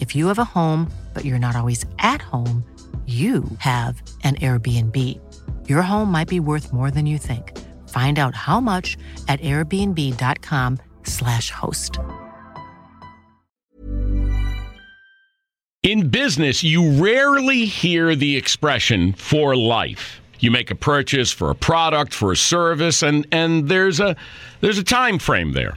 If 0.00 0.16
you 0.16 0.28
have 0.28 0.38
a 0.38 0.44
home, 0.44 0.90
but 1.12 1.24
you're 1.24 1.38
not 1.38 1.56
always 1.56 1.84
at 1.98 2.22
home, 2.22 2.64
you 3.06 3.44
have 3.58 4.00
an 4.22 4.36
Airbnb. 4.36 5.20
Your 5.68 5.82
home 5.82 6.10
might 6.10 6.28
be 6.28 6.40
worth 6.40 6.72
more 6.72 6.90
than 6.90 7.04
you 7.04 7.18
think. 7.18 7.54
Find 7.90 8.18
out 8.18 8.34
how 8.34 8.60
much 8.60 8.96
at 9.28 9.42
airbnb.com/slash 9.42 11.50
host. 11.50 11.98
In 15.82 16.08
business, 16.08 16.64
you 16.64 16.92
rarely 16.92 17.66
hear 17.66 18.16
the 18.16 18.38
expression 18.38 19.12
for 19.12 19.54
life. 19.54 20.22
You 20.40 20.50
make 20.50 20.70
a 20.70 20.74
purchase 20.74 21.30
for 21.30 21.50
a 21.50 21.54
product, 21.54 22.14
for 22.14 22.32
a 22.32 22.36
service, 22.36 23.02
and, 23.02 23.26
and 23.30 23.68
there's 23.68 24.00
a 24.00 24.16
there's 24.62 24.78
a 24.78 24.84
time 24.84 25.18
frame 25.18 25.52
there. 25.52 25.76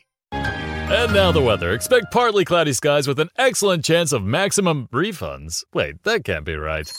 And 0.93 1.13
now 1.13 1.31
the 1.31 1.41
weather. 1.41 1.71
Expect 1.71 2.11
partly 2.11 2.43
cloudy 2.43 2.73
skies 2.73 3.07
with 3.07 3.17
an 3.19 3.29
excellent 3.37 3.85
chance 3.85 4.11
of 4.11 4.23
maximum 4.23 4.89
refunds. 4.91 5.63
Wait, 5.73 6.03
that 6.03 6.25
can't 6.25 6.43
be 6.43 6.55
right. 6.55 6.91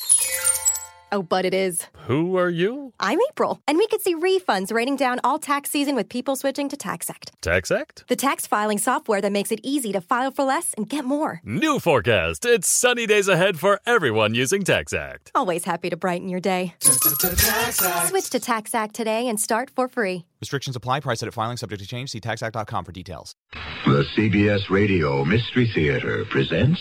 Oh, 1.14 1.22
but 1.22 1.44
it 1.44 1.52
is. 1.52 1.86
Who 2.06 2.38
are 2.38 2.48
you? 2.48 2.94
I'm 2.98 3.18
April, 3.28 3.60
and 3.68 3.76
we 3.76 3.86
could 3.86 4.00
see 4.00 4.14
refunds 4.14 4.72
raining 4.72 4.96
down 4.96 5.20
all 5.22 5.38
tax 5.38 5.70
season 5.70 5.94
with 5.94 6.08
people 6.08 6.36
switching 6.36 6.70
to 6.70 6.76
TaxAct. 6.76 7.32
TaxAct? 7.42 8.06
The 8.06 8.16
tax 8.16 8.46
filing 8.46 8.78
software 8.78 9.20
that 9.20 9.30
makes 9.30 9.52
it 9.52 9.60
easy 9.62 9.92
to 9.92 10.00
file 10.00 10.30
for 10.30 10.44
less 10.44 10.72
and 10.74 10.88
get 10.88 11.04
more. 11.04 11.42
New 11.44 11.78
forecast. 11.80 12.46
It's 12.46 12.66
sunny 12.66 13.06
days 13.06 13.28
ahead 13.28 13.58
for 13.58 13.78
everyone 13.84 14.34
using 14.34 14.62
TaxAct. 14.62 15.32
Always 15.34 15.66
happy 15.66 15.90
to 15.90 15.98
brighten 15.98 16.30
your 16.30 16.40
day. 16.40 16.74
Switch 16.80 18.30
to 18.30 18.40
TaxAct 18.40 18.92
today 18.92 19.28
and 19.28 19.38
start 19.38 19.68
for 19.68 19.88
free. 19.88 20.24
Restrictions 20.40 20.76
apply. 20.76 21.00
Price 21.00 21.22
at 21.22 21.32
filing 21.34 21.58
subject 21.58 21.82
to 21.82 21.86
change. 21.86 22.08
See 22.08 22.20
taxact.com 22.20 22.86
for 22.86 22.92
details. 22.92 23.36
The 23.84 24.04
CBS 24.16 24.70
Radio 24.70 25.26
Mystery 25.26 25.70
Theater 25.74 26.24
presents. 26.30 26.80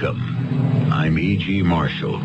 Welcome. 0.00 0.92
I'm 0.92 1.18
E.G. 1.18 1.62
Marshall. 1.62 2.20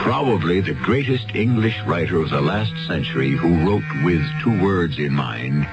Probably 0.00 0.60
the 0.60 0.78
greatest 0.84 1.34
English 1.34 1.74
writer 1.84 2.22
of 2.22 2.30
the 2.30 2.40
last 2.40 2.72
century 2.86 3.32
who 3.32 3.66
wrote 3.66 3.82
with 4.04 4.22
two 4.44 4.62
words 4.62 4.96
in 4.96 5.12
mind, 5.12 5.66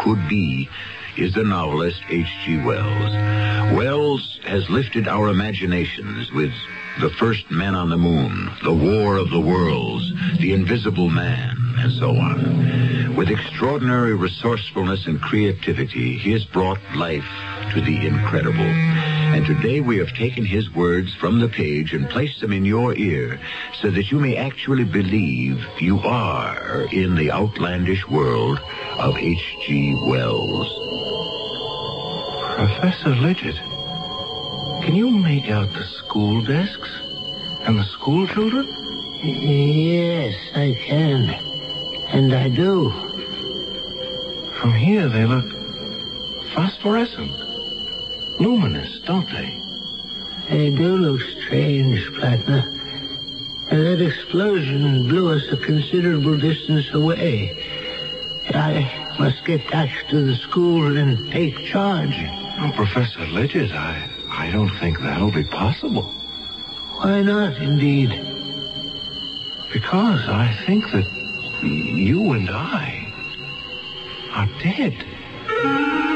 could 0.00 0.28
be, 0.28 0.68
is 1.16 1.32
the 1.32 1.44
novelist 1.44 2.02
H.G. 2.10 2.58
Wells. 2.58 3.74
Wells 3.74 4.40
has 4.44 4.68
lifted 4.68 5.08
our 5.08 5.30
imaginations 5.30 6.30
with 6.32 6.52
The 7.00 7.10
First 7.18 7.50
Men 7.50 7.74
on 7.74 7.88
the 7.88 7.96
Moon, 7.96 8.50
The 8.62 8.74
War 8.74 9.16
of 9.16 9.30
the 9.30 9.40
Worlds, 9.40 10.12
The 10.40 10.52
Invisible 10.52 11.08
Man, 11.08 11.56
and 11.78 11.92
so 11.92 12.10
on. 12.10 13.16
With 13.16 13.30
extraordinary 13.30 14.14
resourcefulness 14.14 15.06
and 15.06 15.22
creativity, 15.22 16.18
he 16.18 16.32
has 16.32 16.44
brought 16.44 16.80
life 16.94 17.24
to 17.72 17.80
the 17.80 18.06
incredible. 18.06 19.17
And 19.38 19.46
today 19.46 19.80
we 19.80 19.98
have 19.98 20.12
taken 20.14 20.44
his 20.44 20.68
words 20.74 21.14
from 21.14 21.38
the 21.38 21.48
page 21.48 21.92
and 21.92 22.10
placed 22.10 22.40
them 22.40 22.52
in 22.52 22.64
your 22.64 22.96
ear 22.96 23.38
so 23.80 23.88
that 23.88 24.10
you 24.10 24.18
may 24.18 24.36
actually 24.36 24.82
believe 24.82 25.64
you 25.78 26.00
are 26.00 26.88
in 26.90 27.14
the 27.14 27.30
outlandish 27.30 28.04
world 28.08 28.58
of 28.98 29.16
H.G. 29.16 29.94
Wells. 30.08 30.66
Professor 32.56 33.14
Lidgett, 33.14 33.54
can 34.84 34.96
you 34.96 35.08
make 35.08 35.48
out 35.48 35.72
the 35.72 35.84
school 35.84 36.42
desks 36.44 36.90
and 37.60 37.78
the 37.78 37.84
school 37.84 38.26
children? 38.26 38.66
Yes, 39.22 40.34
I 40.56 40.74
can. 40.84 41.30
And 42.08 42.34
I 42.34 42.48
do. 42.48 42.90
From 44.60 44.74
here, 44.74 45.08
they 45.08 45.26
look 45.26 45.46
phosphorescent. 46.54 47.47
Luminous, 48.38 49.00
don't 49.04 49.28
they? 49.30 49.60
They 50.48 50.70
do 50.70 50.96
look 50.96 51.20
strange, 51.44 52.00
Plattner. 52.14 52.64
And 53.70 53.86
that 53.86 54.00
explosion 54.00 55.08
blew 55.08 55.30
us 55.30 55.46
a 55.50 55.56
considerable 55.56 56.38
distance 56.38 56.88
away. 56.94 57.52
I 58.54 59.14
must 59.18 59.44
get 59.44 59.68
back 59.70 59.90
to 60.08 60.24
the 60.24 60.36
school 60.36 60.96
and 60.96 61.30
take 61.30 61.54
charge. 61.66 62.14
Oh, 62.60 62.72
Professor 62.74 63.20
Lidgett, 63.26 63.72
I, 63.72 64.08
I 64.30 64.50
don't 64.50 64.74
think 64.78 65.00
that'll 65.00 65.32
be 65.32 65.44
possible. 65.44 66.04
Why 66.96 67.22
not, 67.22 67.56
indeed? 67.58 68.10
Because 69.72 70.28
I 70.28 70.56
think 70.66 70.84
that 70.92 71.06
you 71.62 72.32
and 72.32 72.48
I 72.48 73.12
are 74.32 74.48
dead. 74.62 76.07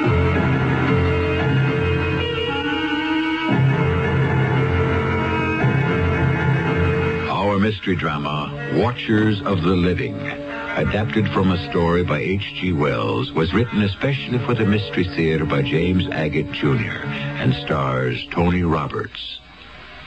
Mystery 7.62 7.94
drama, 7.94 8.72
Watchers 8.74 9.40
of 9.42 9.62
the 9.62 9.76
Living, 9.76 10.18
adapted 10.20 11.28
from 11.28 11.52
a 11.52 11.70
story 11.70 12.02
by 12.02 12.18
H.G. 12.18 12.72
Wells, 12.72 13.30
was 13.30 13.54
written 13.54 13.82
especially 13.82 14.40
for 14.44 14.52
the 14.52 14.64
Mystery 14.64 15.04
Theater 15.04 15.44
by 15.44 15.62
James 15.62 16.08
Agate 16.10 16.50
Jr. 16.50 17.06
and 17.06 17.54
stars 17.54 18.26
Tony 18.32 18.64
Roberts. 18.64 19.38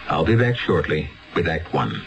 I'll 0.10 0.26
be 0.26 0.36
back 0.36 0.58
shortly 0.58 1.10
with 1.34 1.48
Act 1.48 1.74
One. 1.74 2.04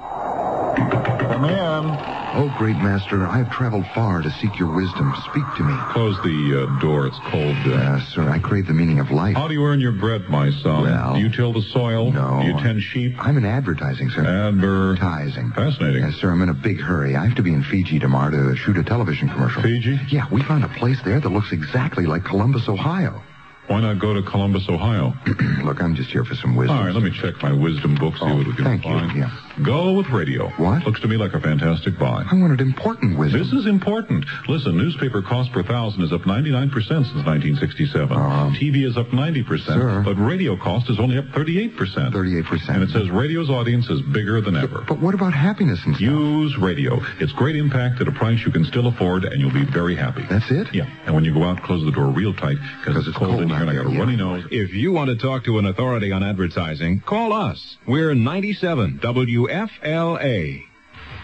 Come 0.00 1.44
in. 1.44 2.17
Oh, 2.40 2.54
great 2.56 2.76
master, 2.76 3.26
I 3.26 3.38
have 3.38 3.50
traveled 3.50 3.84
far 3.96 4.22
to 4.22 4.30
seek 4.30 4.56
your 4.60 4.72
wisdom. 4.72 5.12
Speak 5.28 5.42
to 5.56 5.64
me. 5.64 5.74
Close 5.90 6.14
the 6.22 6.62
uh, 6.70 6.80
door. 6.80 7.08
It's 7.08 7.18
cold. 7.26 7.56
Uh, 7.66 7.74
Uh, 7.74 8.00
sir, 8.14 8.30
I 8.30 8.38
crave 8.38 8.68
the 8.68 8.72
meaning 8.72 9.00
of 9.00 9.10
life. 9.10 9.34
how 9.36 9.48
do 9.48 9.54
you 9.54 9.64
earn 9.64 9.80
your 9.80 9.90
bread, 9.90 10.28
my 10.28 10.50
son? 10.62 10.82
Well- 10.82 11.14
do 11.14 11.20
you 11.20 11.30
till 11.30 11.52
the 11.52 11.62
soil? 11.62 12.12
No. 12.12 12.38
Do 12.40 12.46
you 12.46 12.56
tend 12.60 12.80
sheep? 12.80 13.16
I'm 13.18 13.36
in 13.38 13.44
advertising, 13.44 14.08
sir. 14.10 14.24
Advertising. 14.24 15.50
Fascinating. 15.50 16.02
Yes, 16.04 16.14
sir, 16.20 16.30
I'm 16.30 16.40
in 16.42 16.48
a 16.48 16.54
big 16.54 16.78
hurry. 16.78 17.16
I 17.16 17.26
have 17.26 17.36
to 17.36 17.42
be 17.42 17.52
in 17.52 17.64
Fiji 17.64 17.98
tomorrow 17.98 18.30
to 18.30 18.54
shoot 18.56 18.76
a 18.76 18.84
television 18.84 19.28
commercial. 19.28 19.60
Fiji? 19.62 19.98
Yeah, 20.08 20.26
we 20.30 20.40
found 20.44 20.62
a 20.64 20.68
place 20.68 21.00
there 21.04 21.18
that 21.18 21.28
looks 21.28 21.50
exactly 21.50 22.06
like 22.06 22.22
Columbus, 22.24 22.68
Ohio. 22.68 23.20
Why 23.66 23.80
not 23.80 23.98
go 23.98 24.14
to 24.14 24.22
Columbus, 24.22 24.68
Ohio? 24.68 25.12
Look, 25.64 25.82
I'm 25.82 25.94
just 25.96 26.10
here 26.10 26.24
for 26.24 26.36
some 26.36 26.54
wisdom. 26.54 26.78
All 26.78 26.84
right, 26.86 26.94
let 26.94 27.02
me 27.02 27.10
check 27.10 27.34
my 27.42 27.52
wisdom 27.52 27.96
book, 27.96 28.14
see 28.14 28.20
Oh, 28.22 28.36
what 28.36 28.46
we 28.46 28.54
can 28.54 28.64
thank 28.64 28.84
you, 28.86 28.94
yeah. 29.20 29.30
Go 29.64 29.94
with 29.94 30.08
radio. 30.08 30.48
What? 30.50 30.86
Looks 30.86 31.00
to 31.00 31.08
me 31.08 31.16
like 31.16 31.34
a 31.34 31.40
fantastic 31.40 31.98
buy. 31.98 32.24
I 32.30 32.34
wanted 32.34 32.60
important 32.60 33.18
wisdom. 33.18 33.40
This 33.40 33.52
is 33.52 33.66
important. 33.66 34.24
Listen, 34.48 34.76
newspaper 34.76 35.20
cost 35.22 35.52
per 35.52 35.62
thousand 35.62 36.02
is 36.02 36.12
up 36.12 36.22
99% 36.22 36.72
since 36.72 37.26
1967. 37.26 38.16
Um, 38.16 38.54
TV 38.54 38.86
is 38.86 38.96
up 38.96 39.08
90%, 39.08 39.66
Sir. 39.66 40.02
but 40.04 40.14
radio 40.14 40.56
cost 40.56 40.88
is 40.90 41.00
only 41.00 41.18
up 41.18 41.24
38%. 41.26 41.74
38%. 41.74 42.68
And 42.68 42.82
it 42.82 42.90
says 42.90 43.10
radio's 43.10 43.50
audience 43.50 43.88
is 43.88 44.00
bigger 44.02 44.40
than 44.40 44.56
ever. 44.56 44.84
But 44.86 45.00
what 45.00 45.14
about 45.14 45.34
happiness 45.34 45.80
and 45.84 45.96
stuff? 45.96 46.02
Use 46.02 46.56
radio. 46.58 47.00
It's 47.18 47.32
great 47.32 47.56
impact 47.56 48.00
at 48.00 48.06
a 48.06 48.12
price 48.12 48.44
you 48.46 48.52
can 48.52 48.64
still 48.64 48.86
afford, 48.86 49.24
and 49.24 49.40
you'll 49.40 49.52
be 49.52 49.64
very 49.64 49.96
happy. 49.96 50.24
That's 50.30 50.50
it? 50.50 50.68
Yeah. 50.72 50.86
And 51.06 51.14
when 51.14 51.24
you 51.24 51.34
go 51.34 51.42
out, 51.42 51.62
close 51.62 51.84
the 51.84 51.92
door 51.92 52.06
real 52.10 52.32
tight 52.32 52.58
because 52.78 53.08
it's, 53.08 53.16
cold, 53.16 53.40
in 53.40 53.48
here 53.48 53.58
and 53.58 53.70
I 53.70 53.74
got 53.74 53.86
a 53.86 53.90
yeah. 53.90 53.98
runny 53.98 54.16
nose. 54.16 54.46
If 54.50 54.72
you 54.72 54.92
want 54.92 55.10
to 55.10 55.16
talk 55.16 55.44
to 55.44 55.58
an 55.58 55.66
authority 55.66 56.12
on 56.12 56.22
advertising, 56.22 57.00
call 57.00 57.32
us. 57.32 57.76
We're 57.86 58.14
97 58.14 58.98
WFLA. 59.48 60.62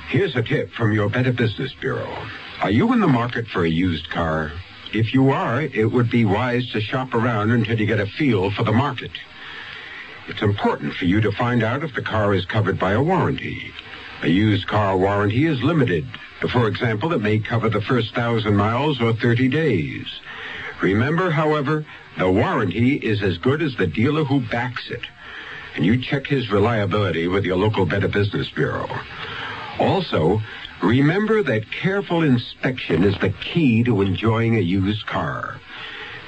Here's 0.09 0.35
a 0.35 0.43
tip 0.43 0.71
from 0.73 0.93
your 0.93 1.11
Better 1.11 1.33
Business 1.33 1.75
Bureau. 1.79 2.27
Are 2.63 2.71
you 2.71 2.91
in 2.95 3.01
the 3.01 3.07
market 3.07 3.47
for 3.49 3.67
a 3.67 3.69
used 3.69 4.09
car? 4.09 4.51
If 4.95 5.13
you 5.13 5.31
are, 5.31 5.61
it 5.61 5.93
would 5.93 6.11
be 6.11 6.25
wise 6.25 6.71
to 6.73 6.81
shop 6.81 7.13
around 7.13 7.51
until 7.51 7.79
you 7.79 7.85
get 7.85 8.01
a 8.01 8.07
feel 8.07 8.51
for 8.51 8.63
the 8.63 8.73
market. 8.73 9.11
It's 10.27 10.41
important 10.41 10.95
for 10.95 11.05
you 11.05 11.21
to 11.21 11.33
find 11.33 11.63
out 11.63 11.85
if 11.85 11.95
the 11.95 12.01
car 12.01 12.33
is 12.33 12.47
covered 12.47 12.79
by 12.79 12.93
a 12.93 13.03
warranty. 13.03 13.71
A 14.23 14.29
used 14.29 14.67
car 14.69 14.97
warranty 14.97 15.45
is 15.45 15.63
limited. 15.63 16.07
For 16.51 16.67
example, 16.67 17.13
it 17.13 17.21
may 17.21 17.41
cover 17.41 17.69
the 17.69 17.83
first 17.83 18.15
thousand 18.15 18.57
miles 18.57 19.03
or 19.03 19.13
30 19.13 19.49
days. 19.49 20.07
Remember, 20.81 21.31
however, 21.31 21.85
the 22.17 22.31
warranty 22.31 22.95
is 22.95 23.23
as 23.23 23.37
good 23.37 23.61
as 23.61 23.77
the 23.77 23.87
dealer 23.87 24.25
who 24.25 24.41
backs 24.41 24.91
it. 24.91 25.03
And 25.75 25.85
you 25.85 26.01
check 26.01 26.27
his 26.27 26.51
reliability 26.51 27.27
with 27.27 27.45
your 27.45 27.57
local 27.57 27.87
Better 27.87 28.09
Business 28.09 28.49
Bureau. 28.51 28.89
Also, 29.79 30.41
remember 30.83 31.43
that 31.43 31.71
careful 31.71 32.23
inspection 32.23 33.03
is 33.03 33.19
the 33.21 33.31
key 33.31 33.83
to 33.85 34.03
enjoying 34.03 34.57
a 34.57 34.61
used 34.61 35.07
car. 35.07 35.61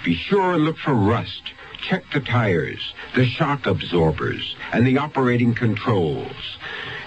Be 0.05 0.15
sure 0.15 0.55
and 0.55 0.65
look 0.65 0.79
for 0.79 0.95
rust. 0.95 1.43
Check 1.89 2.05
the 2.13 2.21
tires, 2.21 2.95
the 3.15 3.27
shock 3.27 3.67
absorbers, 3.67 4.57
and 4.73 4.87
the 4.87 4.99
operating 4.99 5.55
controls. 5.55 6.59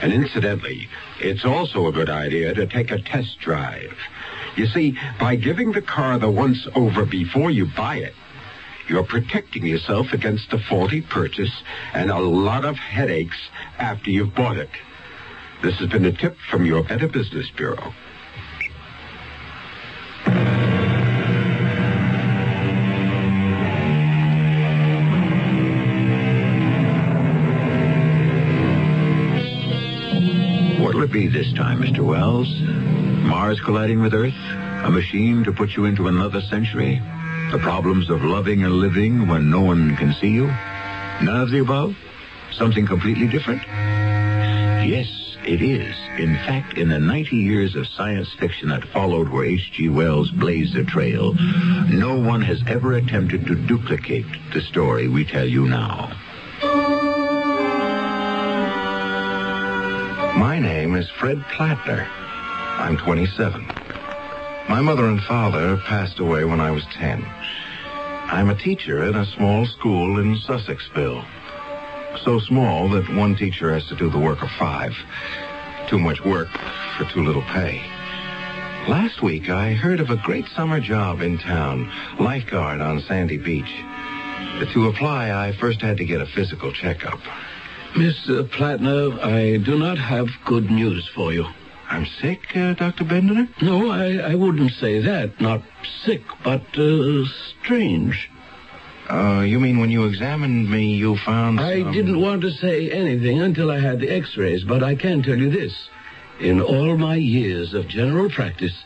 And 0.01 0.13
incidentally, 0.13 0.88
it's 1.19 1.44
also 1.44 1.88
a 1.88 1.92
good 1.92 2.09
idea 2.09 2.53
to 2.53 2.68
take 2.68 2.92
a 2.92 3.01
test 3.01 3.39
drive. 3.39 3.97
You 4.56 4.68
see, 4.68 4.97
by 5.19 5.35
giving 5.35 5.74
the 5.74 5.81
car 5.81 6.18
the 6.19 6.30
once 6.30 6.68
over 6.75 7.06
before 7.06 7.51
you 7.51 7.65
buy 7.65 7.97
it, 7.97 8.13
you're 8.89 9.03
protecting 9.03 9.65
yourself 9.65 10.07
against 10.13 10.51
a 10.51 10.57
faulty 10.57 11.01
purchase 11.01 11.62
and 11.94 12.09
a 12.09 12.18
lot 12.18 12.65
of 12.65 12.75
headaches 12.75 13.38
after 13.77 14.09
you've 14.09 14.33
bought 14.33 14.57
it. 14.57 14.69
This 15.62 15.77
has 15.80 15.89
been 15.89 16.06
a 16.06 16.12
tip 16.12 16.36
from 16.50 16.65
your 16.65 16.83
Better 16.83 17.07
Business 17.07 17.50
Bureau. 17.56 17.94
What'll 30.81 31.03
it 31.03 31.12
be 31.12 31.27
this 31.27 31.53
time, 31.53 31.81
Mr. 31.81 32.00
Wells? 32.00 32.47
Mars 33.27 33.59
colliding 33.63 34.01
with 34.01 34.13
Earth? 34.13 34.33
A 34.33 34.89
machine 34.89 35.44
to 35.44 35.51
put 35.51 35.71
you 35.71 35.85
into 35.85 36.07
another 36.07 36.42
century? 36.42 37.01
The 37.51 37.57
problems 37.57 38.12
of 38.12 38.24
loving 38.24 38.63
and 38.63 38.74
living 38.74 39.28
when 39.28 39.50
no 39.50 39.62
one 39.62 39.96
can 39.96 40.13
see 40.13 40.30
you? 40.30 40.46
None 40.46 41.42
of 41.42 41.50
the 41.50 41.60
above? 41.60 41.96
Something 42.51 42.86
completely 42.86 43.28
different? 43.28 43.63
Yes, 44.86 45.07
it 45.44 45.62
is. 45.62 45.96
In 46.19 46.36
fact, 46.46 46.78
in 46.78 46.90
the 46.90 47.00
90 47.00 47.36
years 47.36 47.75
of 47.75 47.88
science 47.88 48.31
fiction 48.40 48.69
that 48.69 48.88
followed 48.90 49.30
where 49.30 49.46
H.G. 49.46 49.90
Wells 49.90 50.30
blazed 50.30 50.76
a 50.76 50.83
trail, 50.83 51.33
no 51.90 52.19
one 52.19 52.44
has 52.44 52.62
ever 52.68 52.94
attempted 52.94 53.47
to 53.47 53.56
duplicate 53.56 54.28
the 54.54 54.62
story 54.62 55.07
we 55.07 55.26
tell 55.26 55.47
you 55.47 55.68
now. 55.68 56.16
My 60.38 60.59
name 60.59 60.95
is 60.95 61.09
Fred 61.09 61.42
Plattner. 61.56 62.07
I'm 62.78 62.95
27. 62.97 63.66
My 64.69 64.81
mother 64.81 65.07
and 65.07 65.19
father 65.23 65.78
passed 65.78 66.19
away 66.19 66.45
when 66.45 66.59
I 66.59 66.69
was 66.69 66.85
10. 66.94 67.26
I'm 67.26 68.52
a 68.52 68.56
teacher 68.56 69.04
at 69.04 69.16
a 69.16 69.26
small 69.35 69.66
school 69.66 70.19
in 70.19 70.35
Sussexville. 70.35 71.26
So 72.23 72.38
small 72.38 72.88
that 72.90 73.09
one 73.16 73.35
teacher 73.35 73.73
has 73.73 73.88
to 73.88 73.95
do 73.95 74.11
the 74.11 74.19
work 74.19 74.44
of 74.44 74.49
five. 74.59 74.92
Too 75.90 75.97
much 75.97 76.23
work 76.23 76.49
for 76.95 77.06
too 77.06 77.23
little 77.23 77.42
pay. 77.42 77.81
Last 78.88 79.23
week, 79.23 79.49
I 79.49 79.73
heard 79.73 79.99
of 79.99 80.11
a 80.11 80.18
great 80.18 80.45
summer 80.56 80.80
job 80.80 81.21
in 81.21 81.40
town, 81.40 81.92
lifeguard 82.19 82.80
on 82.80 83.02
Sandy 83.02 83.38
Beach. 83.40 83.73
To 84.73 84.88
apply, 84.88 85.31
I 85.31 85.57
first 85.59 85.81
had 85.81 85.97
to 85.97 86.06
get 86.06 86.21
a 86.21 86.28
physical 86.28 86.71
checkup. 86.71 87.19
Mr. 87.95 88.47
Plattner, 88.47 89.19
I 89.19 89.57
do 89.57 89.80
not 89.80 89.97
have 89.97 90.28
good 90.45 90.69
news 90.69 91.09
for 91.16 91.33
you. 91.33 91.47
I'm 91.90 92.06
sick, 92.22 92.56
uh, 92.56 92.74
Dr. 92.76 93.04
Bendiner? 93.04 93.50
No, 93.62 93.90
I, 93.90 94.31
I 94.31 94.36
wouldn't 94.36 94.72
say 94.74 95.00
that. 95.00 95.42
Not 95.42 95.64
sick, 96.06 96.22
but 96.44 96.62
uh, 96.78 97.24
strange. 97.64 98.30
Uh, 99.10 99.42
you 99.42 99.60
mean 99.60 99.80
when 99.80 99.90
you 99.90 100.06
examined 100.06 100.69
me, 100.69 100.94
you 100.96 101.18
found 101.26 101.60
I 101.60 101.81
some- 101.81 101.92
didn't 101.92 102.22
want 102.22 102.42
to 102.44 102.52
say 102.52 102.92
anything 102.92 103.42
until 103.42 103.72
I 103.72 103.80
had 103.80 104.00
the 104.00 104.10
x-rays, 104.10 104.64
but 104.64 104.84
I 104.84 104.94
can 104.96 105.24
tell 105.24 105.38
you 105.38 105.50
this. 105.50 105.74
In 106.40 106.62
all 106.62 106.96
my 106.96 107.16
years 107.16 107.74
of 107.74 107.88
general 107.88 108.30
practice, 108.30 108.84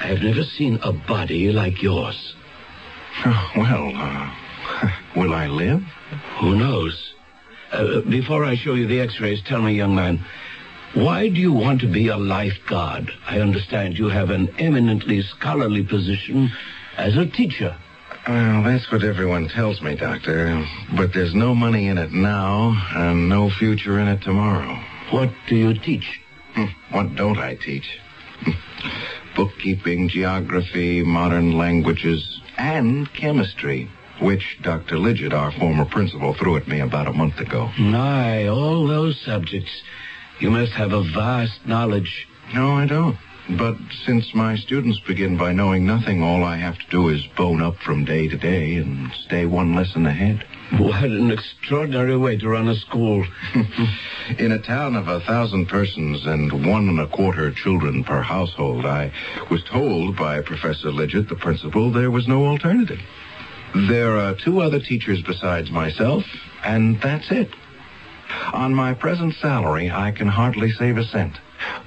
I 0.00 0.06
have 0.06 0.22
never 0.22 0.42
seen 0.42 0.78
a 0.82 0.92
body 0.92 1.52
like 1.52 1.82
yours. 1.82 2.34
Well, 3.56 3.92
uh, 3.94 4.30
will 5.16 5.32
I 5.34 5.46
live? 5.46 5.82
Who 6.40 6.56
knows? 6.56 7.12
Uh, 7.72 8.00
before 8.02 8.44
I 8.44 8.56
show 8.56 8.74
you 8.74 8.86
the 8.86 9.00
x-rays, 9.00 9.42
tell 9.46 9.60
me, 9.62 9.72
young 9.74 9.94
man, 9.94 10.24
why 10.94 11.28
do 11.28 11.34
you 11.36 11.52
want 11.52 11.80
to 11.82 11.92
be 11.92 12.08
a 12.08 12.16
lifeguard? 12.16 13.10
I 13.26 13.40
understand 13.40 13.98
you 13.98 14.08
have 14.08 14.30
an 14.30 14.48
eminently 14.58 15.22
scholarly 15.22 15.82
position 15.84 16.50
as 16.96 17.16
a 17.16 17.26
teacher. 17.26 17.76
Well, 18.26 18.62
that's 18.64 18.90
what 18.90 19.04
everyone 19.04 19.48
tells 19.48 19.80
me, 19.82 19.94
Doctor. 19.94 20.64
But 20.96 21.12
there's 21.14 21.34
no 21.34 21.54
money 21.54 21.86
in 21.88 21.96
it 21.98 22.10
now, 22.12 22.74
and 22.94 23.28
no 23.28 23.50
future 23.50 24.00
in 24.00 24.08
it 24.08 24.22
tomorrow. 24.22 24.76
What 25.10 25.30
do 25.48 25.54
you 25.54 25.74
teach? 25.78 26.20
Hmm, 26.54 26.64
What 26.90 27.14
don't 27.14 27.38
I 27.38 27.54
teach? 27.54 27.86
bookkeeping, 29.36 30.08
geography, 30.08 31.02
modern 31.04 31.56
languages, 31.56 32.40
and 32.56 33.12
chemistry, 33.12 33.88
which 34.20 34.58
Dr. 34.62 34.96
Lidgett, 34.96 35.32
our 35.34 35.52
former 35.52 35.84
principal, 35.84 36.34
threw 36.34 36.56
at 36.56 36.66
me 36.66 36.80
about 36.80 37.06
a 37.06 37.12
month 37.12 37.38
ago. 37.38 37.70
My, 37.78 38.48
all 38.48 38.86
those 38.88 39.20
subjects. 39.24 39.70
You 40.38 40.50
must 40.50 40.72
have 40.72 40.92
a 40.92 41.02
vast 41.02 41.66
knowledge. 41.66 42.28
No, 42.54 42.72
I 42.72 42.86
don't. 42.86 43.16
But 43.48 43.76
since 44.04 44.34
my 44.34 44.56
students 44.56 44.98
begin 45.06 45.36
by 45.36 45.52
knowing 45.52 45.86
nothing, 45.86 46.22
all 46.22 46.42
I 46.42 46.56
have 46.56 46.76
to 46.78 46.90
do 46.90 47.08
is 47.08 47.24
bone 47.36 47.62
up 47.62 47.76
from 47.76 48.04
day 48.04 48.26
to 48.28 48.36
day 48.36 48.74
and 48.74 49.10
stay 49.24 49.46
one 49.46 49.74
lesson 49.74 50.04
ahead. 50.04 50.44
What 50.78 51.04
an 51.04 51.30
extraordinary 51.30 52.16
way 52.16 52.36
to 52.38 52.48
run 52.48 52.68
a 52.68 52.74
school. 52.74 53.24
In 54.38 54.50
a 54.50 54.58
town 54.58 54.96
of 54.96 55.06
a 55.06 55.20
thousand 55.20 55.66
persons 55.66 56.26
and 56.26 56.66
one 56.66 56.88
and 56.88 56.98
a 56.98 57.06
quarter 57.06 57.52
children 57.52 58.02
per 58.02 58.20
household, 58.20 58.84
I 58.84 59.12
was 59.48 59.62
told 59.62 60.16
by 60.16 60.42
Professor 60.42 60.90
Lidgett, 60.90 61.28
the 61.28 61.36
principal, 61.36 61.92
there 61.92 62.10
was 62.10 62.26
no 62.26 62.46
alternative. 62.46 62.98
There 63.88 64.18
are 64.18 64.34
two 64.34 64.60
other 64.60 64.80
teachers 64.80 65.22
besides 65.22 65.70
myself, 65.70 66.24
and 66.64 67.00
that's 67.00 67.30
it. 67.30 67.50
On 68.52 68.74
my 68.74 68.94
present 68.94 69.34
salary, 69.34 69.90
I 69.90 70.10
can 70.12 70.28
hardly 70.28 70.70
save 70.72 70.98
a 70.98 71.04
cent. 71.04 71.38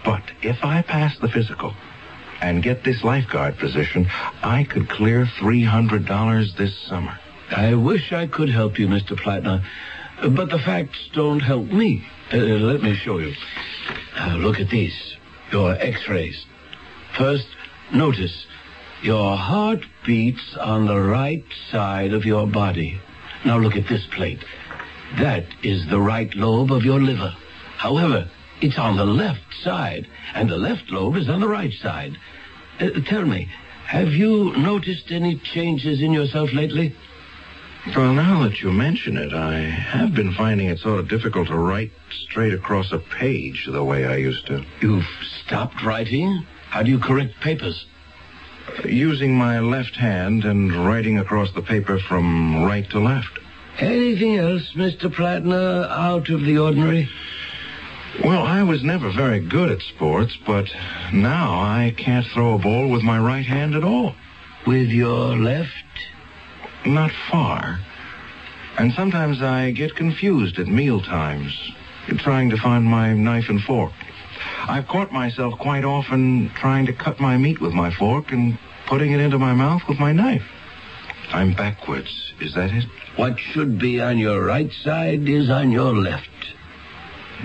But 0.03 0.23
if 0.41 0.63
I 0.63 0.81
pass 0.81 1.17
the 1.17 1.29
physical 1.29 1.73
and 2.41 2.63
get 2.63 2.83
this 2.83 3.03
lifeguard 3.03 3.57
position, 3.57 4.07
I 4.43 4.63
could 4.63 4.89
clear 4.89 5.25
$300 5.39 6.55
this 6.57 6.77
summer. 6.87 7.17
I 7.51 7.73
wish 7.75 8.13
I 8.13 8.27
could 8.27 8.49
help 8.49 8.79
you, 8.79 8.87
Mr. 8.87 9.17
Plattner, 9.17 9.63
but 10.21 10.49
the 10.49 10.59
facts 10.59 11.09
don't 11.13 11.39
help 11.39 11.65
me. 11.65 12.05
Uh, 12.31 12.37
let 12.37 12.81
me 12.81 12.95
show 12.95 13.17
you. 13.17 13.33
Uh, 14.17 14.35
look 14.35 14.59
at 14.59 14.69
these. 14.69 15.15
Your 15.51 15.73
x-rays. 15.73 16.45
First, 17.17 17.47
notice 17.93 18.45
your 19.01 19.35
heart 19.35 19.85
beats 20.05 20.55
on 20.57 20.85
the 20.85 20.99
right 20.99 21.43
side 21.71 22.13
of 22.13 22.25
your 22.25 22.45
body. 22.45 22.99
Now 23.45 23.57
look 23.57 23.75
at 23.75 23.87
this 23.87 24.05
plate. 24.11 24.43
That 25.17 25.45
is 25.63 25.87
the 25.89 25.99
right 25.99 26.33
lobe 26.35 26.71
of 26.71 26.83
your 26.83 26.99
liver. 27.01 27.35
However, 27.77 28.29
it's 28.61 28.77
on 28.77 28.97
the 28.97 29.05
left 29.05 29.53
side, 29.63 30.07
and 30.33 30.49
the 30.49 30.57
left 30.57 30.91
lobe 30.91 31.15
is 31.15 31.29
on 31.29 31.39
the 31.39 31.47
right 31.47 31.73
side. 31.73 32.17
Uh, 32.79 32.89
tell 33.05 33.25
me, 33.25 33.49
have 33.87 34.09
you 34.09 34.55
noticed 34.57 35.11
any 35.11 35.37
changes 35.37 36.01
in 36.01 36.13
yourself 36.13 36.53
lately? 36.53 36.95
Well, 37.95 38.13
now 38.13 38.43
that 38.43 38.61
you 38.61 38.71
mention 38.71 39.17
it, 39.17 39.33
I 39.33 39.61
have 39.61 40.13
been 40.13 40.33
finding 40.33 40.67
it 40.67 40.79
sort 40.79 40.99
of 40.99 41.07
difficult 41.07 41.47
to 41.47 41.57
write 41.57 41.91
straight 42.11 42.53
across 42.53 42.91
a 42.91 42.99
page 42.99 43.67
the 43.71 43.83
way 43.83 44.05
I 44.05 44.17
used 44.17 44.45
to. 44.47 44.63
You've 44.81 45.07
stopped 45.45 45.83
writing? 45.83 46.45
How 46.69 46.83
do 46.83 46.91
you 46.91 46.99
correct 46.99 47.39
papers? 47.41 47.85
Uh, 48.67 48.87
using 48.87 49.35
my 49.35 49.59
left 49.59 49.95
hand 49.95 50.43
and 50.43 50.85
writing 50.85 51.17
across 51.17 51.51
the 51.53 51.61
paper 51.61 51.97
from 51.99 52.63
right 52.63 52.87
to 52.91 52.99
left. 52.99 53.39
Anything 53.79 54.35
else, 54.37 54.73
Mr. 54.75 55.13
Plattner, 55.13 55.87
out 55.89 56.29
of 56.29 56.41
the 56.41 56.57
ordinary? 56.57 57.09
Well, 58.23 58.43
I 58.43 58.63
was 58.63 58.83
never 58.83 59.09
very 59.09 59.39
good 59.39 59.71
at 59.71 59.81
sports, 59.81 60.35
but 60.45 60.67
now 61.13 61.53
I 61.53 61.93
can't 61.97 62.25
throw 62.33 62.55
a 62.55 62.59
ball 62.59 62.89
with 62.89 63.03
my 63.03 63.17
right 63.17 63.45
hand 63.45 63.75
at 63.75 63.85
all. 63.85 64.15
With 64.67 64.89
your 64.89 65.37
left? 65.37 65.71
Not 66.85 67.11
far. 67.31 67.79
And 68.77 68.91
sometimes 68.93 69.41
I 69.41 69.71
get 69.71 69.95
confused 69.95 70.59
at 70.59 70.67
meal 70.67 71.01
times, 71.01 71.57
trying 72.17 72.49
to 72.49 72.57
find 72.57 72.83
my 72.83 73.13
knife 73.13 73.47
and 73.47 73.61
fork. 73.61 73.93
I've 74.67 74.87
caught 74.87 75.13
myself 75.13 75.57
quite 75.57 75.85
often 75.85 76.51
trying 76.55 76.85
to 76.87 76.93
cut 76.93 77.21
my 77.21 77.37
meat 77.37 77.61
with 77.61 77.73
my 77.73 77.91
fork 77.95 78.33
and 78.33 78.57
putting 78.87 79.13
it 79.13 79.21
into 79.21 79.39
my 79.39 79.53
mouth 79.53 79.83
with 79.87 79.99
my 79.99 80.11
knife. 80.11 80.43
I'm 81.31 81.53
backwards. 81.53 82.33
Is 82.41 82.55
that 82.55 82.71
it? 82.71 82.85
What 83.15 83.39
should 83.39 83.79
be 83.79 84.01
on 84.01 84.17
your 84.17 84.43
right 84.43 84.71
side 84.83 85.27
is 85.27 85.49
on 85.49 85.71
your 85.71 85.93
left. 85.95 86.27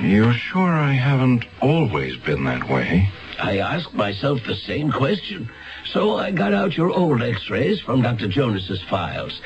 You're 0.00 0.32
sure 0.32 0.72
I 0.72 0.92
haven't 0.92 1.44
always 1.60 2.16
been 2.16 2.44
that 2.44 2.68
way? 2.68 3.08
I 3.38 3.58
ask 3.58 3.92
myself 3.92 4.40
the 4.46 4.54
same 4.54 4.90
question. 4.90 5.50
So 5.92 6.16
I 6.16 6.30
got 6.30 6.54
out 6.54 6.76
your 6.76 6.90
old 6.90 7.22
x-rays 7.22 7.80
from 7.80 8.02
Dr. 8.02 8.28
Jonas's 8.28 8.82
files. 8.88 9.40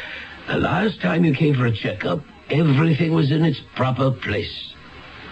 The 0.46 0.56
last 0.58 1.00
time 1.00 1.24
you 1.24 1.34
came 1.34 1.54
for 1.54 1.66
a 1.66 1.76
checkup, 1.76 2.20
everything 2.50 3.12
was 3.12 3.30
in 3.30 3.44
its 3.44 3.60
proper 3.76 4.10
place. 4.10 4.72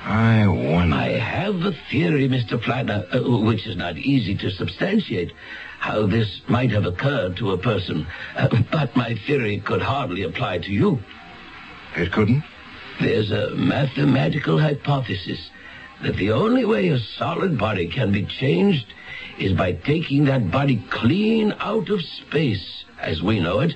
I 0.05 0.47
wonder. 0.47 0.95
I 0.95 1.19
have 1.19 1.55
a 1.57 1.73
theory, 1.91 2.29
Mr. 2.29 2.63
Plattner, 2.63 3.07
uh, 3.13 3.45
which 3.45 3.67
is 3.67 3.77
not 3.77 3.97
easy 3.97 4.37
to 4.37 4.51
substantiate, 4.51 5.33
how 5.79 6.07
this 6.07 6.41
might 6.49 6.71
have 6.71 6.85
occurred 6.85 7.37
to 7.37 7.53
a 7.53 7.59
person. 7.59 8.07
Uh, 8.35 8.49
but 8.71 8.97
my 8.97 9.15
theory 9.27 9.61
could 9.61 9.83
hardly 9.83 10.23
apply 10.23 10.59
to 10.59 10.71
you. 10.73 10.99
It 11.97 12.13
couldn't? 12.13 12.45
There's 13.01 13.31
a 13.31 13.51
mathematical 13.55 14.59
hypothesis 14.59 15.51
that 16.03 16.17
the 16.17 16.33
only 16.33 16.65
way 16.65 16.89
a 16.89 16.99
solid 16.99 17.59
body 17.59 17.89
can 17.89 18.13
be 18.13 18.25
changed 18.25 18.87
is 19.39 19.53
by 19.53 19.73
taking 19.73 20.25
that 20.27 20.51
body 20.51 20.83
clean 20.91 21.55
out 21.59 21.91
of 21.91 22.01
space, 22.03 22.85
as 23.01 23.23
we 23.23 23.41
know 23.41 23.61
it, 23.61 23.75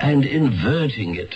and 0.00 0.24
inverting 0.24 1.16
it. 1.16 1.34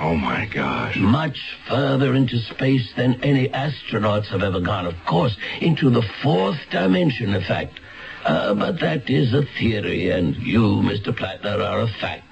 Oh, 0.00 0.16
my 0.16 0.46
gosh. 0.46 0.96
Much 0.96 1.38
further 1.68 2.14
into 2.14 2.38
space 2.38 2.92
than 2.96 3.22
any 3.22 3.48
astronauts 3.48 4.26
have 4.26 4.42
ever 4.42 4.60
gone, 4.60 4.86
of 4.86 4.94
course. 5.06 5.36
Into 5.60 5.90
the 5.90 6.02
fourth 6.22 6.58
dimension, 6.70 7.34
in 7.34 7.42
fact. 7.42 7.78
Uh, 8.24 8.54
but 8.54 8.80
that 8.80 9.08
is 9.10 9.34
a 9.34 9.42
theory, 9.58 10.10
and 10.10 10.34
you, 10.36 10.60
Mr. 10.60 11.14
Plattner, 11.14 11.60
are 11.60 11.80
a 11.80 11.88
fact. 12.00 12.24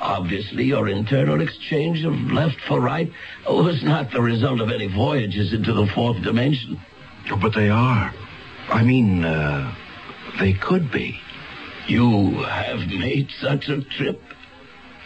Obviously, 0.00 0.64
your 0.64 0.88
internal 0.88 1.42
exchange 1.42 2.04
of 2.04 2.14
left 2.14 2.56
for 2.66 2.80
right 2.80 3.12
was 3.46 3.82
not 3.84 4.10
the 4.12 4.22
result 4.22 4.60
of 4.60 4.70
any 4.70 4.86
voyages 4.86 5.52
into 5.52 5.74
the 5.74 5.86
fourth 5.94 6.22
dimension. 6.22 6.80
But 7.40 7.54
they 7.54 7.68
are. 7.68 8.14
I 8.70 8.82
mean, 8.82 9.22
uh, 9.24 9.74
they 10.38 10.54
could 10.54 10.90
be. 10.90 11.20
You 11.86 12.42
have 12.44 12.88
made 12.88 13.28
such 13.40 13.68
a 13.68 13.82
trip? 13.82 14.22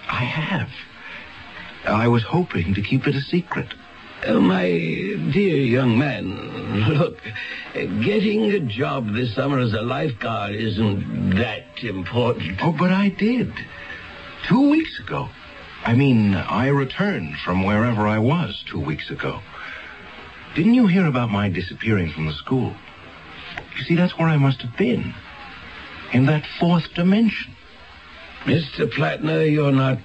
I 0.09 0.23
have. 0.25 0.69
I 1.87 2.07
was 2.07 2.23
hoping 2.23 2.75
to 2.75 2.83
keep 2.83 3.07
it 3.09 3.17
a 3.17 3.21
secret. 3.21 3.75
Uh, 4.27 4.41
my 4.41 4.65
dear 4.65 5.57
young 5.57 5.99
man, 5.99 6.89
look, 6.89 7.19
getting 7.75 8.53
a 8.53 8.61
job 8.61 9.13
this 9.13 9.35
summer 9.35 9.59
as 9.59 9.75
a 9.75 9.83
lifeguard 9.83 10.55
isn't 10.55 11.37
that 11.37 11.83
important. 11.83 12.59
Oh, 12.63 12.73
but 12.73 12.91
I 12.91 13.11
did. 13.11 13.53
Two 14.49 14.71
weeks 14.71 14.99
ago. 14.99 15.29
I 15.85 15.93
mean, 15.95 16.35
I 16.35 16.69
returned 16.69 17.37
from 17.45 17.65
wherever 17.65 18.07
I 18.07 18.19
was 18.19 18.65
two 18.71 18.81
weeks 18.81 19.11
ago. 19.11 19.41
Didn't 20.55 20.75
you 20.75 20.87
hear 20.87 21.07
about 21.07 21.31
my 21.31 21.51
disappearing 21.51 22.11
from 22.13 22.25
the 22.27 22.33
school? 22.33 22.75
You 23.77 23.85
see, 23.85 23.95
that's 23.95 24.17
where 24.19 24.29
I 24.29 24.39
must 24.39 24.63
have 24.63 24.75
been. 24.79 25.13
In 26.15 26.25
that 26.27 26.45
fourth 26.59 26.95
dimension. 26.95 27.55
Mr. 28.45 28.91
Plattner, 28.91 29.45
you're 29.45 29.73
not 29.73 29.99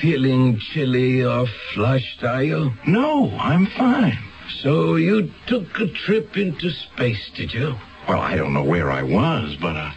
feeling 0.00 0.58
chilly 0.58 1.24
or 1.24 1.46
flushed, 1.74 2.22
are 2.22 2.42
you? 2.42 2.72
No, 2.86 3.30
I'm 3.38 3.66
fine. 3.66 4.18
So 4.62 4.96
you 4.96 5.30
took 5.46 5.78
a 5.80 5.86
trip 5.88 6.36
into 6.36 6.70
space, 6.70 7.30
did 7.36 7.52
you? 7.52 7.74
Well, 8.08 8.20
I 8.20 8.36
don't 8.36 8.52
know 8.52 8.64
where 8.64 8.90
I 8.90 9.02
was, 9.02 9.56
but 9.60 9.76
uh, 9.76 9.90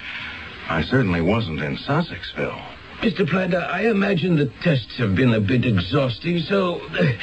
I 0.70 0.84
certainly 0.84 1.22
wasn't 1.22 1.60
in 1.60 1.78
Sussexville. 1.78 2.62
Mr. 3.02 3.30
Plattner, 3.30 3.60
I 3.70 3.88
imagine 3.90 4.38
the 4.38 4.52
tests 4.64 4.98
have 4.98 5.16
been 5.16 5.34
a 5.34 5.40
bit 5.40 5.66
exhausting, 5.66 6.40
so 6.40 6.80
uh, 6.82 7.14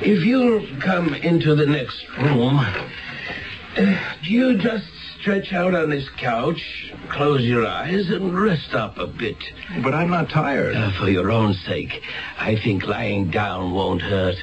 if 0.00 0.24
you'll 0.24 0.66
come 0.80 1.14
into 1.14 1.54
the 1.54 1.66
next 1.66 2.04
room, 2.18 2.58
uh, 2.58 4.14
you 4.22 4.58
just 4.58 4.88
stretch 5.20 5.52
out 5.52 5.74
on 5.74 5.90
this 5.90 6.08
couch, 6.18 6.92
close 7.10 7.42
your 7.42 7.66
eyes, 7.66 8.08
and 8.10 8.38
rest 8.38 8.72
up 8.74 8.96
a 8.96 9.06
bit. 9.06 9.36
But 9.82 9.94
I'm 9.94 10.10
not 10.10 10.30
tired. 10.30 10.74
Uh, 10.74 10.98
for 10.98 11.10
your 11.10 11.30
own 11.30 11.54
sake, 11.54 12.02
I 12.38 12.56
think 12.56 12.84
lying 12.84 13.30
down 13.30 13.72
won't 13.72 14.02
hurt. 14.02 14.36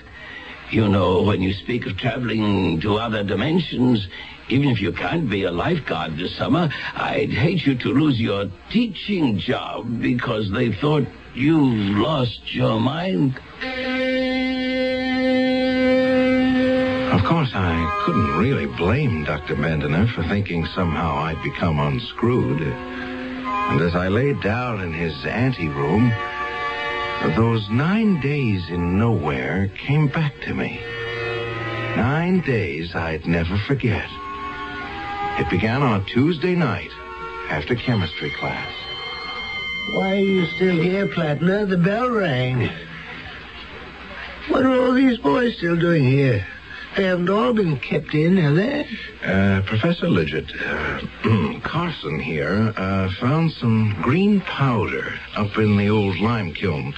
You 0.69 0.87
know, 0.87 1.23
when 1.23 1.41
you 1.41 1.53
speak 1.53 1.87
of 1.87 1.97
traveling 1.97 2.79
to 2.81 2.97
other 2.97 3.23
dimensions, 3.23 4.07
even 4.49 4.69
if 4.69 4.81
you 4.81 4.91
can't 4.91 5.29
be 5.29 5.43
a 5.43 5.51
lifeguard 5.51 6.17
this 6.17 6.37
summer, 6.37 6.69
I'd 6.93 7.29
hate 7.29 7.65
you 7.65 7.77
to 7.77 7.89
lose 7.89 8.19
your 8.19 8.45
teaching 8.69 9.39
job 9.39 10.01
because 10.01 10.51
they 10.51 10.73
thought 10.73 11.07
you 11.33 11.57
lost 11.57 12.53
your 12.53 12.79
mind. 12.79 13.39
Of 17.11 17.23
course, 17.23 17.51
I 17.53 18.03
couldn't 18.05 18.37
really 18.37 18.65
blame 18.65 19.23
Dr. 19.23 19.55
Bendiner 19.55 20.13
for 20.13 20.23
thinking 20.23 20.65
somehow 20.65 21.15
I'd 21.15 21.41
become 21.41 21.79
unscrewed. 21.79 22.61
And 22.61 23.81
as 23.81 23.95
I 23.95 24.09
lay 24.09 24.33
down 24.33 24.81
in 24.81 24.93
his 24.93 25.25
anteroom, 25.25 26.11
those 27.35 27.69
nine 27.69 28.19
days 28.19 28.69
in 28.69 28.99
nowhere 28.99 29.69
came 29.87 30.07
back 30.07 30.33
to 30.41 30.53
me. 30.53 30.79
Nine 31.95 32.41
days 32.41 32.93
I'd 32.93 33.25
never 33.25 33.57
forget. 33.67 34.09
It 35.39 35.49
began 35.49 35.81
on 35.81 36.01
a 36.01 36.05
Tuesday 36.05 36.55
night 36.55 36.91
after 37.49 37.75
chemistry 37.75 38.31
class. 38.31 38.73
Why 39.93 40.11
are 40.11 40.15
you 40.15 40.45
still 40.57 40.75
here, 40.75 41.07
Plattner? 41.07 41.65
The 41.65 41.77
bell 41.77 42.09
rang. 42.09 42.69
What 44.49 44.65
are 44.65 44.79
all 44.79 44.93
these 44.93 45.17
boys 45.19 45.57
still 45.57 45.77
doing 45.77 46.03
here? 46.03 46.45
They 46.97 47.03
haven't 47.03 47.29
all 47.29 47.53
been 47.53 47.77
kept 47.77 48.15
in, 48.15 48.37
have 48.37 48.55
they? 48.55 48.87
Uh, 49.23 49.61
Professor 49.67 50.07
Lidgett, 50.07 50.49
uh, 50.59 51.59
Carson 51.63 52.19
here 52.19 52.73
uh, 52.75 53.11
found 53.21 53.51
some 53.51 53.95
green 54.01 54.41
powder 54.41 55.13
up 55.35 55.59
in 55.59 55.77
the 55.77 55.89
old 55.89 56.17
lime 56.17 56.55
kiln. 56.55 56.95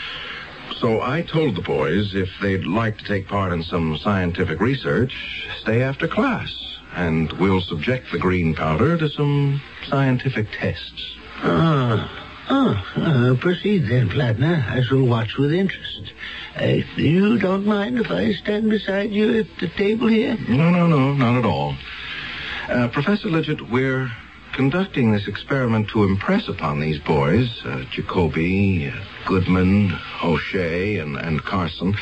So 0.78 1.02
I 1.02 1.24
told 1.24 1.56
the 1.58 1.62
boys 1.62 2.16
if 2.16 2.30
they'd 2.42 2.64
like 2.64 2.98
to 3.00 3.04
take 3.04 3.28
part 3.28 3.52
in 3.52 3.62
some 3.62 3.98
scientific 3.98 4.62
research, 4.62 5.14
stay 5.60 5.82
after 5.82 6.08
class, 6.08 6.50
and 6.96 7.34
we'll 7.34 7.60
subject 7.60 8.10
the 8.14 8.20
green 8.20 8.56
powder 8.56 8.98
to 8.98 9.10
some 9.10 9.62
scientific 9.90 10.48
tests. 10.54 11.18
Ah. 11.44 12.19
Oh, 12.52 12.84
uh, 12.96 13.36
proceed 13.40 13.88
then, 13.90 14.10
Plattner. 14.10 14.66
I 14.68 14.82
shall 14.82 15.06
watch 15.06 15.36
with 15.38 15.52
interest. 15.54 16.14
Uh, 16.60 16.66
you 16.98 17.38
don't 17.38 17.66
mind 17.66 18.00
if 18.00 18.10
I 18.10 18.32
stand 18.34 18.70
beside 18.70 19.12
you 19.12 19.40
at 19.40 19.46
the 19.60 19.70
table 19.78 20.08
here? 20.08 20.36
No, 20.48 20.72
no, 20.72 20.88
no, 20.88 21.14
not 21.14 21.38
at 21.38 21.46
all. 21.46 21.76
Uh, 22.68 22.88
Professor 22.88 23.30
Lidgett, 23.30 23.70
we're 23.70 24.12
conducting 24.56 25.12
this 25.12 25.28
experiment 25.28 25.90
to 25.90 26.04
impress 26.04 26.48
upon 26.48 26.80
these 26.80 27.00
boys, 27.00 27.62
uh, 27.66 27.84
Jacoby, 27.92 28.90
uh, 28.90 29.28
Goodman, 29.28 29.96
O'Shea, 30.24 30.98
and, 30.98 31.18
and 31.18 31.44
Carson, 31.44 31.96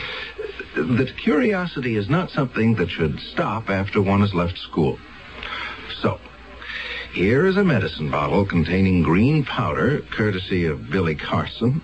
that 0.75 1.13
curiosity 1.17 1.97
is 1.97 2.09
not 2.09 2.29
something 2.29 2.75
that 2.75 2.89
should 2.89 3.19
stop 3.19 3.69
after 3.69 4.01
one 4.01 4.21
has 4.21 4.33
left 4.33 4.57
school. 4.57 4.97
So, 6.01 6.19
here 7.17 7.47
is 7.47 7.57
a 7.57 7.63
medicine 7.63 8.11
bottle 8.11 8.45
containing 8.45 9.01
green 9.01 9.43
powder, 9.43 10.01
courtesy 10.15 10.65
of 10.67 10.91
Billy 10.91 11.15
Carson, 11.15 11.81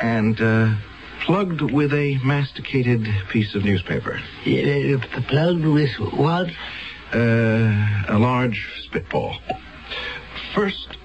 and 0.00 0.40
uh, 0.40 0.74
plugged 1.20 1.60
with 1.60 1.92
a 1.92 2.18
masticated 2.24 3.06
piece 3.30 3.54
of 3.54 3.64
newspaper. 3.64 4.20
Uh, 4.44 4.98
plugged 5.28 5.64
with 5.64 5.94
what? 6.18 6.48
Uh, 7.14 8.06
a 8.08 8.18
large 8.18 8.68
spitball. 8.82 9.38
First, 10.52 10.98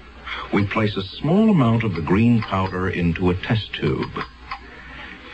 we 0.52 0.66
place 0.66 0.96
a 0.96 1.02
small 1.20 1.48
amount 1.48 1.84
of 1.84 1.94
the 1.94 2.02
green 2.02 2.42
powder 2.42 2.88
into 2.88 3.30
a 3.30 3.34
test 3.36 3.72
tube. 3.74 4.10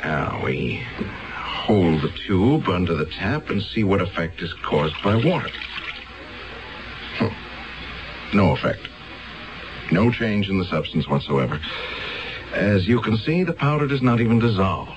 Now 0.02 0.42
we 0.44 0.86
hold 1.32 2.02
the 2.02 2.12
tube 2.26 2.68
under 2.68 2.94
the 2.94 3.06
tap 3.06 3.48
and 3.48 3.62
see 3.62 3.84
what 3.84 4.02
effect 4.02 4.42
is 4.42 4.52
caused 4.62 5.02
by 5.02 5.16
water. 5.16 5.48
No 8.34 8.52
effect. 8.52 8.88
No 9.92 10.10
change 10.10 10.48
in 10.48 10.58
the 10.58 10.64
substance 10.64 11.08
whatsoever. 11.08 11.60
As 12.52 12.86
you 12.86 13.00
can 13.00 13.16
see, 13.16 13.44
the 13.44 13.52
powder 13.52 13.86
does 13.86 14.02
not 14.02 14.20
even 14.20 14.40
dissolve. 14.40 14.88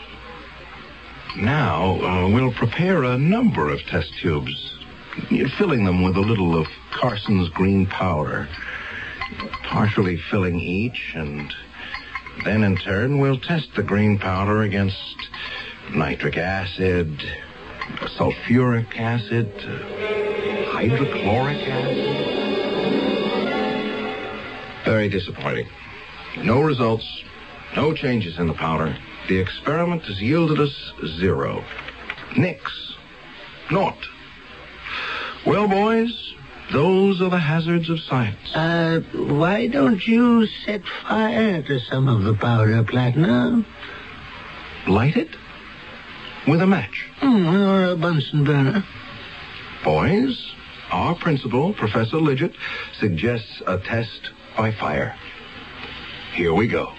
Now, 1.37 2.01
uh, 2.01 2.29
we'll 2.29 2.53
prepare 2.53 3.03
a 3.03 3.17
number 3.17 3.69
of 3.69 3.79
test 3.81 4.11
tubes, 4.21 4.79
filling 5.57 5.85
them 5.85 6.01
with 6.01 6.17
a 6.17 6.21
little 6.21 6.59
of 6.59 6.65
Carson's 6.91 7.49
green 7.49 7.85
powder, 7.85 8.49
partially 9.63 10.17
filling 10.31 10.59
each, 10.59 11.13
and 11.13 11.53
then 12.43 12.63
in 12.63 12.75
turn 12.77 13.19
we'll 13.19 13.39
test 13.39 13.69
the 13.75 13.83
green 13.83 14.17
powder 14.17 14.63
against 14.63 15.29
nitric 15.93 16.37
acid, 16.37 17.21
sulfuric 18.17 18.99
acid, 18.99 19.51
hydrochloric 20.71 21.67
acid. 21.67 22.26
Very 24.87 25.09
disappointing. 25.09 25.67
No 26.37 26.61
results, 26.61 27.05
no 27.75 27.93
changes 27.93 28.39
in 28.39 28.47
the 28.47 28.53
powder. 28.53 28.97
The 29.27 29.37
experiment 29.37 30.03
has 30.03 30.21
yielded 30.21 30.61
us 30.61 30.93
zero. 31.19 31.61
Nix. 32.37 32.95
Naught. 33.69 33.97
Well, 35.45 35.67
boys, 35.67 36.33
those 36.71 37.21
are 37.21 37.29
the 37.29 37.37
hazards 37.37 37.89
of 37.89 37.99
science. 37.99 38.55
Uh, 38.55 39.01
why 39.13 39.67
don't 39.67 40.07
you 40.07 40.47
set 40.65 40.83
fire 41.03 41.61
to 41.63 41.79
some 41.91 42.07
of 42.07 42.23
the 42.23 42.35
powder, 42.35 42.81
Plattner? 42.85 43.65
Light 44.87 45.17
it? 45.17 45.35
With 46.47 46.61
a 46.61 46.67
match? 46.67 47.05
Mm, 47.21 47.67
or 47.67 47.91
a 47.91 47.97
Bunsen 47.97 48.45
burner. 48.45 48.85
Boys, 49.83 50.53
our 50.91 51.13
principal, 51.15 51.73
Professor 51.73 52.17
Lidgett, 52.17 52.53
suggests 53.01 53.61
a 53.67 53.79
test 53.79 54.31
by 54.57 54.71
fire. 54.71 55.15
Here 56.33 56.53
we 56.53 56.67
go. 56.67 56.91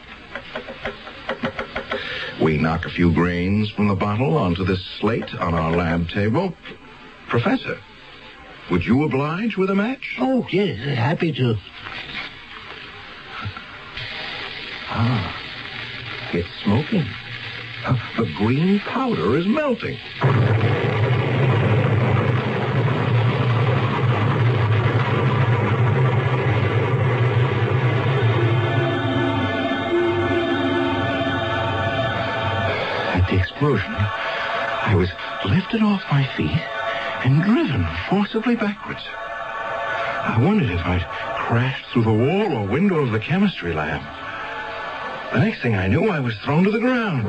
We 2.40 2.56
knock 2.56 2.86
a 2.86 2.90
few 2.90 3.12
grains 3.12 3.68
from 3.70 3.88
the 3.88 3.96
bottle 3.96 4.38
onto 4.38 4.64
this 4.64 4.84
slate 5.00 5.34
on 5.34 5.54
our 5.54 5.72
lab 5.72 6.08
table. 6.08 6.54
Professor, 7.28 7.78
would 8.70 8.84
you 8.84 9.02
oblige 9.02 9.56
with 9.56 9.70
a 9.70 9.74
match? 9.74 10.16
Oh, 10.20 10.46
yes, 10.50 10.78
happy 10.96 11.32
to. 11.32 11.56
Ah, 14.90 15.36
it's 16.32 16.48
smoking. 16.62 17.04
The 18.16 18.32
green 18.36 18.80
powder 18.80 19.36
is 19.36 19.46
melting. 19.46 19.98
Explosion, 33.58 33.92
I 33.92 34.94
was 34.94 35.10
lifted 35.44 35.82
off 35.82 36.00
my 36.12 36.24
feet 36.36 36.62
and 37.26 37.42
driven 37.42 37.84
forcibly 38.08 38.54
backwards. 38.54 39.02
I 39.04 40.38
wondered 40.40 40.70
if 40.70 40.78
I'd 40.86 41.04
crashed 41.34 41.86
through 41.92 42.04
the 42.04 42.12
wall 42.12 42.52
or 42.52 42.68
window 42.68 43.00
of 43.00 43.10
the 43.10 43.18
chemistry 43.18 43.74
lab. 43.74 44.00
The 45.32 45.40
next 45.40 45.60
thing 45.60 45.74
I 45.74 45.88
knew, 45.88 46.08
I 46.08 46.20
was 46.20 46.36
thrown 46.44 46.62
to 46.64 46.70
the 46.70 46.78
ground. 46.78 47.24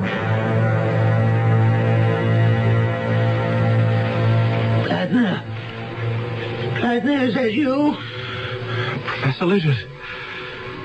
Plattner. 4.86 5.44
Plattner, 6.80 7.24
is 7.24 7.34
that 7.34 7.54
you? 7.54 7.98
Professor 9.08 9.46
Lidgett, 9.46 9.90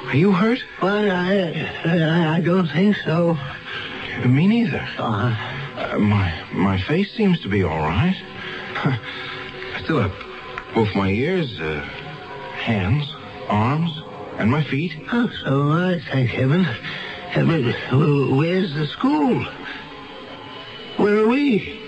are 0.07 0.17
you 0.17 0.33
hurt? 0.33 0.61
Well, 0.81 1.11
I, 1.11 1.71
I, 1.85 2.37
I 2.37 2.41
don't 2.41 2.69
think 2.69 2.97
so. 3.05 3.37
Me 4.27 4.47
neither. 4.47 4.81
Uh-huh. 4.99 5.95
Uh, 5.95 5.99
my 5.99 6.45
my 6.53 6.81
face 6.83 7.13
seems 7.17 7.41
to 7.41 7.49
be 7.49 7.63
all 7.63 7.79
right. 7.81 8.17
I 8.85 9.81
still 9.83 10.01
have 10.01 10.15
both 10.75 10.95
my 10.95 11.11
ears, 11.11 11.61
uh, 11.61 11.81
hands, 12.57 13.05
arms, 13.49 14.03
and 14.39 14.51
my 14.51 14.65
feet. 14.65 14.93
Oh, 15.13 15.29
so 15.45 15.63
all 15.63 15.81
right, 15.81 16.03
thank 16.11 16.31
heaven. 16.31 16.65
Where's 17.35 18.75
the 18.75 18.87
school? 18.87 19.45
Where 20.97 21.25
are 21.25 21.29
we? 21.29 21.81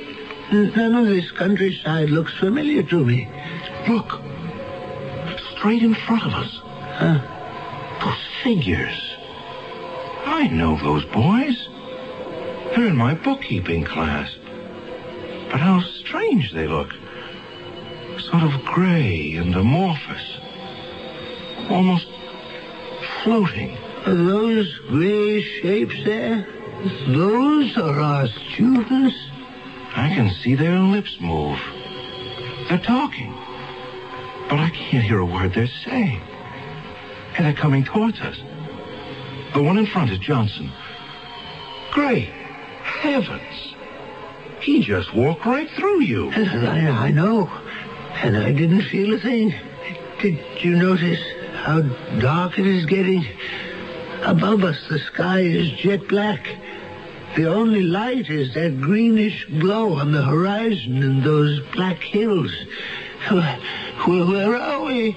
None 0.52 0.94
of 0.94 1.06
this 1.06 1.30
countryside 1.32 2.10
looks 2.10 2.32
familiar 2.38 2.82
to 2.82 3.04
me. 3.04 3.28
Look. 3.88 4.20
Straight 5.56 5.82
in 5.82 5.94
front 5.94 6.24
of 6.26 6.32
us. 6.32 6.60
Huh? 6.98 8.00
Those 8.04 8.18
figures. 8.42 9.16
I 10.26 10.48
know 10.48 10.76
those 10.76 11.04
boys. 11.06 11.68
They're 12.76 12.88
in 12.88 12.96
my 12.96 13.14
bookkeeping 13.14 13.84
class. 13.84 14.30
But 15.50 15.60
how 15.60 15.80
strange 15.80 16.52
they 16.52 16.66
look. 16.66 16.90
Sort 18.18 18.42
of 18.42 18.52
gray 18.66 19.32
and 19.36 19.54
amorphous. 19.54 20.38
Almost 21.70 22.06
floating. 23.24 23.78
Are 24.04 24.14
those 24.14 24.78
gray 24.88 25.40
shapes 25.40 26.04
there? 26.04 26.46
Those 27.08 27.78
are 27.78 27.98
our 27.98 28.28
students? 28.52 29.16
I 29.96 30.12
can 30.14 30.28
see 30.42 30.54
their 30.54 30.78
lips 30.78 31.16
move. 31.18 31.58
They're 32.68 32.78
talking. 32.78 33.32
But 34.50 34.60
I 34.60 34.68
can't 34.68 35.02
hear 35.02 35.20
a 35.20 35.24
word 35.24 35.54
they're 35.54 35.66
saying. 35.86 36.20
And 37.38 37.46
they're 37.46 37.54
coming 37.54 37.86
towards 37.86 38.20
us. 38.20 38.36
The 39.54 39.62
one 39.62 39.78
in 39.78 39.86
front 39.86 40.10
is 40.10 40.18
Johnson. 40.18 40.70
Great 41.92 42.28
heavens. 42.96 43.74
He 44.60 44.82
just 44.82 45.14
walked 45.14 45.44
right 45.46 45.68
through 45.70 46.02
you. 46.02 46.30
I, 46.36 47.06
I 47.08 47.10
know. 47.10 47.46
And 48.14 48.36
I 48.36 48.52
didn't 48.52 48.82
feel 48.82 49.14
a 49.14 49.20
thing. 49.20 49.54
Did 50.20 50.38
you 50.60 50.76
notice 50.76 51.20
how 51.54 51.82
dark 52.18 52.58
it 52.58 52.66
is 52.66 52.86
getting? 52.86 53.24
Above 54.22 54.64
us, 54.64 54.78
the 54.88 54.98
sky 54.98 55.40
is 55.40 55.70
jet 55.72 56.08
black. 56.08 56.46
The 57.36 57.52
only 57.52 57.82
light 57.82 58.30
is 58.30 58.54
that 58.54 58.80
greenish 58.80 59.44
glow 59.60 59.94
on 59.94 60.12
the 60.12 60.22
horizon 60.22 61.02
and 61.02 61.22
those 61.22 61.60
black 61.74 61.98
hills. 61.98 62.52
Where, 63.30 64.24
where 64.24 64.56
are 64.56 64.84
we? 64.84 65.16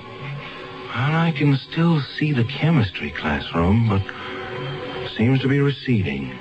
and 0.94 1.16
I 1.16 1.32
can 1.32 1.56
still 1.72 2.02
see 2.02 2.34
the 2.34 2.44
chemistry 2.44 3.12
classroom, 3.12 3.88
but 3.88 4.02
it 4.02 5.16
seems 5.16 5.40
to 5.42 5.48
be 5.48 5.60
receding, 5.60 6.38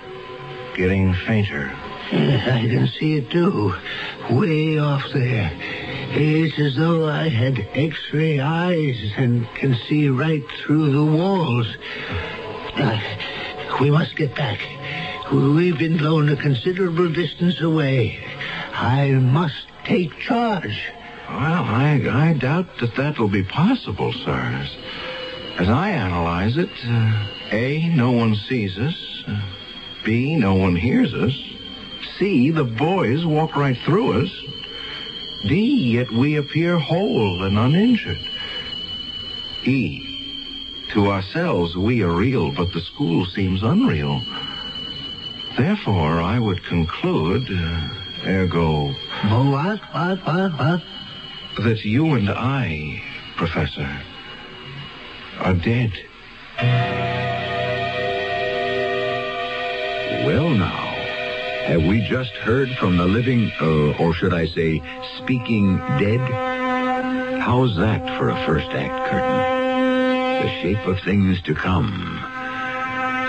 getting 0.78 1.12
fainter. 1.26 1.70
Yes, 2.12 2.48
I 2.48 2.60
can 2.68 2.86
see 2.86 3.16
it 3.16 3.30
too. 3.30 3.74
Way 4.30 4.78
off 4.78 5.02
there. 5.12 5.50
It's 6.12 6.58
as 6.58 6.76
though 6.76 7.08
I 7.08 7.28
had 7.28 7.58
X-ray 7.74 8.38
eyes 8.38 9.12
and 9.16 9.46
can 9.56 9.74
see 9.88 10.08
right 10.08 10.44
through 10.64 10.92
the 10.92 11.04
walls. 11.04 11.66
Uh, 12.76 12.98
we 13.80 13.90
must 13.90 14.16
get 14.16 14.34
back. 14.36 14.60
We've 15.32 15.76
been 15.76 15.98
blown 15.98 16.30
a 16.30 16.36
considerable 16.36 17.12
distance 17.12 17.60
away. 17.60 18.24
I 18.72 19.10
must 19.10 19.66
take 19.84 20.16
charge. 20.20 20.80
Well, 21.28 21.64
I, 21.64 22.00
I 22.10 22.38
doubt 22.38 22.68
that 22.80 22.94
that 22.96 23.18
will 23.18 23.28
be 23.28 23.44
possible, 23.44 24.12
sir. 24.12 24.30
As, 24.30 24.76
as 25.58 25.68
I 25.68 25.90
analyze 25.90 26.56
it, 26.56 26.70
uh, 26.86 27.26
A, 27.50 27.88
no 27.94 28.12
one 28.12 28.36
sees 28.48 28.78
us. 28.78 29.24
Uh, 29.26 29.40
B, 30.04 30.36
no 30.36 30.54
one 30.54 30.76
hears 30.76 31.12
us. 31.14 31.32
C, 32.16 32.50
the 32.50 32.64
boys 32.64 33.24
walk 33.26 33.56
right 33.56 33.76
through 33.84 34.22
us. 34.22 34.30
D, 35.44 35.92
yet 35.94 36.10
we 36.10 36.36
appear 36.36 36.78
whole 36.78 37.44
and 37.44 37.58
uninjured. 37.58 38.18
E, 39.64 40.86
to 40.90 41.08
ourselves 41.08 41.76
we 41.76 42.02
are 42.02 42.12
real, 42.12 42.50
but 42.52 42.72
the 42.72 42.80
school 42.80 43.26
seems 43.26 43.62
unreal. 43.62 44.20
Therefore, 45.56 46.20
I 46.20 46.38
would 46.38 46.64
conclude, 46.64 47.48
uh, 47.50 47.88
ergo... 48.26 48.88
What, 49.28 49.80
what, 49.92 50.18
what, 50.26 50.52
what? 50.52 50.82
That 51.64 51.84
you 51.84 52.14
and 52.14 52.30
I, 52.30 53.02
Professor, 53.36 53.88
are 55.40 55.54
dead. 55.54 55.92
Have 61.68 61.84
we 61.84 62.00
just 62.00 62.30
heard 62.30 62.70
from 62.78 62.96
the 62.96 63.04
living, 63.04 63.52
uh, 63.60 64.02
or 64.02 64.14
should 64.14 64.32
I 64.32 64.46
say, 64.46 64.80
speaking 65.18 65.76
dead? 65.76 66.20
How's 67.42 67.76
that 67.76 68.18
for 68.18 68.30
a 68.30 68.46
first 68.46 68.70
act 68.70 69.10
curtain? 69.10 70.46
The 70.46 70.62
shape 70.62 70.86
of 70.86 70.98
things 71.00 71.42
to 71.42 71.54
come. 71.54 72.24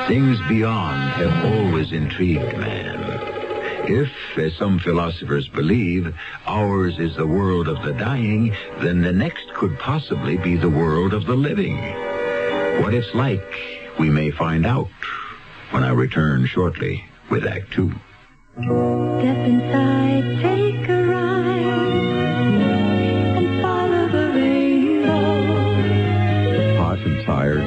Things 0.07 0.39
beyond 0.47 1.11
have 1.11 1.53
always 1.53 1.91
intrigued 1.91 2.57
man. 2.57 2.97
If, 3.91 4.09
as 4.37 4.55
some 4.55 4.79
philosophers 4.79 5.49
believe, 5.49 6.15
ours 6.45 6.97
is 6.97 7.17
the 7.17 7.27
world 7.27 7.67
of 7.67 7.83
the 7.83 7.91
dying, 7.91 8.55
then 8.79 9.01
the 9.01 9.11
next 9.11 9.53
could 9.53 9.77
possibly 9.79 10.37
be 10.37 10.55
the 10.55 10.69
world 10.69 11.13
of 11.13 11.25
the 11.25 11.35
living. 11.35 11.75
What 12.81 12.93
it's 12.93 13.13
like, 13.13 13.43
we 13.99 14.09
may 14.09 14.31
find 14.31 14.65
out 14.65 14.87
when 15.71 15.83
I 15.83 15.91
return 15.91 16.45
shortly 16.45 17.03
with 17.29 17.45
Act 17.45 17.73
Two. 17.73 17.91
Step 18.59 19.37
inside, 19.47 20.23
take 20.41 20.89
a 20.89 21.03
ride, 21.05 21.63
and 23.37 23.61
follow 23.61 24.09
the 24.09 24.31
rainbow. 24.35 25.45
Hot 26.77 26.99
and 26.99 27.25
tired, 27.25 27.63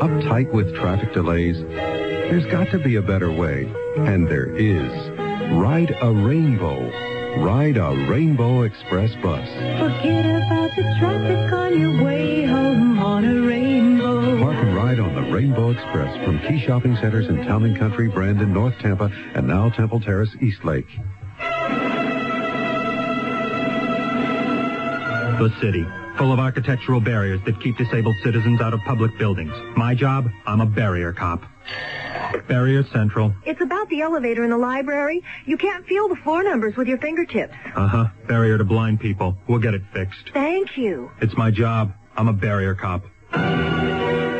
uptight 0.00 0.52
with 0.52 0.72
traffic 0.76 1.12
delays. 1.12 1.60
There's 1.60 2.46
got 2.52 2.70
to 2.70 2.78
be 2.78 2.94
a 2.96 3.02
better 3.02 3.32
way, 3.32 3.68
and 3.96 4.28
there 4.28 4.54
is. 4.56 4.92
Ride 5.54 5.96
a 6.00 6.12
rainbow. 6.12 6.88
Ride 7.42 7.76
a 7.76 8.06
Rainbow 8.08 8.62
Express 8.62 9.12
bus. 9.16 9.48
Forget 9.48 10.24
about 10.24 10.70
the 10.76 10.84
traffic 11.00 11.52
on 11.52 11.80
your 11.80 12.04
way 12.04 12.17
Rainbow 15.38 15.70
Express 15.70 16.24
from 16.24 16.40
key 16.40 16.58
shopping 16.66 16.96
centers 16.96 17.28
in 17.28 17.36
Town 17.46 17.62
and 17.62 17.78
Country, 17.78 18.08
Brandon, 18.08 18.52
North 18.52 18.76
Tampa, 18.80 19.08
and 19.36 19.46
now 19.46 19.70
Temple 19.70 20.00
Terrace, 20.00 20.34
East 20.40 20.64
Lake. 20.64 20.88
The 25.38 25.54
city, 25.60 25.86
full 26.16 26.32
of 26.32 26.40
architectural 26.40 27.00
barriers 27.00 27.40
that 27.46 27.60
keep 27.60 27.76
disabled 27.76 28.16
citizens 28.24 28.60
out 28.60 28.74
of 28.74 28.80
public 28.80 29.16
buildings. 29.16 29.52
My 29.76 29.94
job, 29.94 30.28
I'm 30.44 30.60
a 30.60 30.66
barrier 30.66 31.12
cop. 31.12 31.44
Barrier 32.48 32.82
Central. 32.92 33.32
It's 33.46 33.60
about 33.60 33.88
the 33.90 34.00
elevator 34.00 34.42
in 34.42 34.50
the 34.50 34.58
library. 34.58 35.22
You 35.46 35.56
can't 35.56 35.86
feel 35.86 36.08
the 36.08 36.16
floor 36.16 36.42
numbers 36.42 36.74
with 36.74 36.88
your 36.88 36.98
fingertips. 36.98 37.54
Uh-huh. 37.76 38.06
Barrier 38.26 38.58
to 38.58 38.64
blind 38.64 38.98
people. 38.98 39.38
We'll 39.46 39.60
get 39.60 39.74
it 39.74 39.82
fixed. 39.92 40.30
Thank 40.32 40.76
you. 40.76 41.12
It's 41.20 41.36
my 41.36 41.52
job. 41.52 41.92
I'm 42.16 42.26
a 42.26 42.32
barrier 42.32 42.74
cop. 42.74 43.04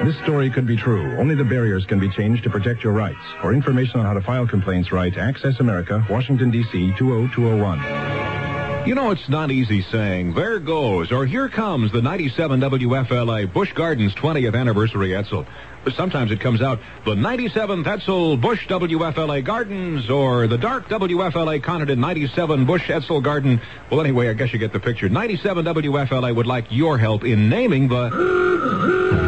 This 0.05 0.17
story 0.23 0.49
could 0.49 0.67
be 0.67 0.77
true. 0.77 1.17
Only 1.19 1.35
the 1.35 1.45
barriers 1.45 1.85
can 1.85 1.99
be 1.99 2.09
changed 2.09 2.45
to 2.45 2.51
protect 2.51 2.83
your 2.85 2.93
rights. 2.93 3.19
For 3.41 3.53
information 3.53 4.01
on 4.01 4.07
how 4.07 4.15
to 4.15 4.21
file 4.21 4.47
complaints, 4.47 4.93
write 4.93 5.19
Access 5.19 5.61
America, 5.61 6.07
Washington, 6.09 6.51
D.C. 6.51 6.95
20201. 6.97 8.87
You 8.89 8.95
know, 8.95 9.11
it's 9.11 9.29
not 9.29 9.51
easy 9.51 9.83
saying, 9.83 10.33
there 10.33 10.59
goes, 10.61 11.13
or 11.13 11.27
here 11.27 11.51
comes 11.51 11.93
the 11.93 12.01
97 12.01 12.61
WFLA 12.61 13.53
Busch 13.53 13.73
Gardens 13.75 14.15
20th 14.15 14.59
Anniversary 14.59 15.15
Etzel. 15.15 15.45
But 15.85 15.93
sometimes 15.93 16.31
it 16.31 16.41
comes 16.41 16.63
out 16.63 16.81
the 17.05 17.15
97th 17.15 17.87
Etzel 17.87 18.39
Busch 18.39 18.67
WFLA 18.67 19.45
Gardens, 19.45 20.09
or 20.09 20.47
the 20.47 20.57
Dark 20.57 20.89
WFLA 20.89 21.63
Conardin 21.63 22.01
97 22.01 22.65
Busch 22.65 22.89
Etzel 22.89 23.21
Garden. 23.21 23.61
Well, 23.91 24.01
anyway, 24.01 24.31
I 24.31 24.33
guess 24.33 24.55
you 24.55 24.59
get 24.59 24.73
the 24.73 24.81
picture. 24.81 25.11
97 25.11 25.67
WFLA 25.67 26.35
would 26.35 26.47
like 26.47 26.67
your 26.71 26.97
help 26.97 27.25
in 27.25 27.51
naming 27.51 27.89
the... 27.89 29.28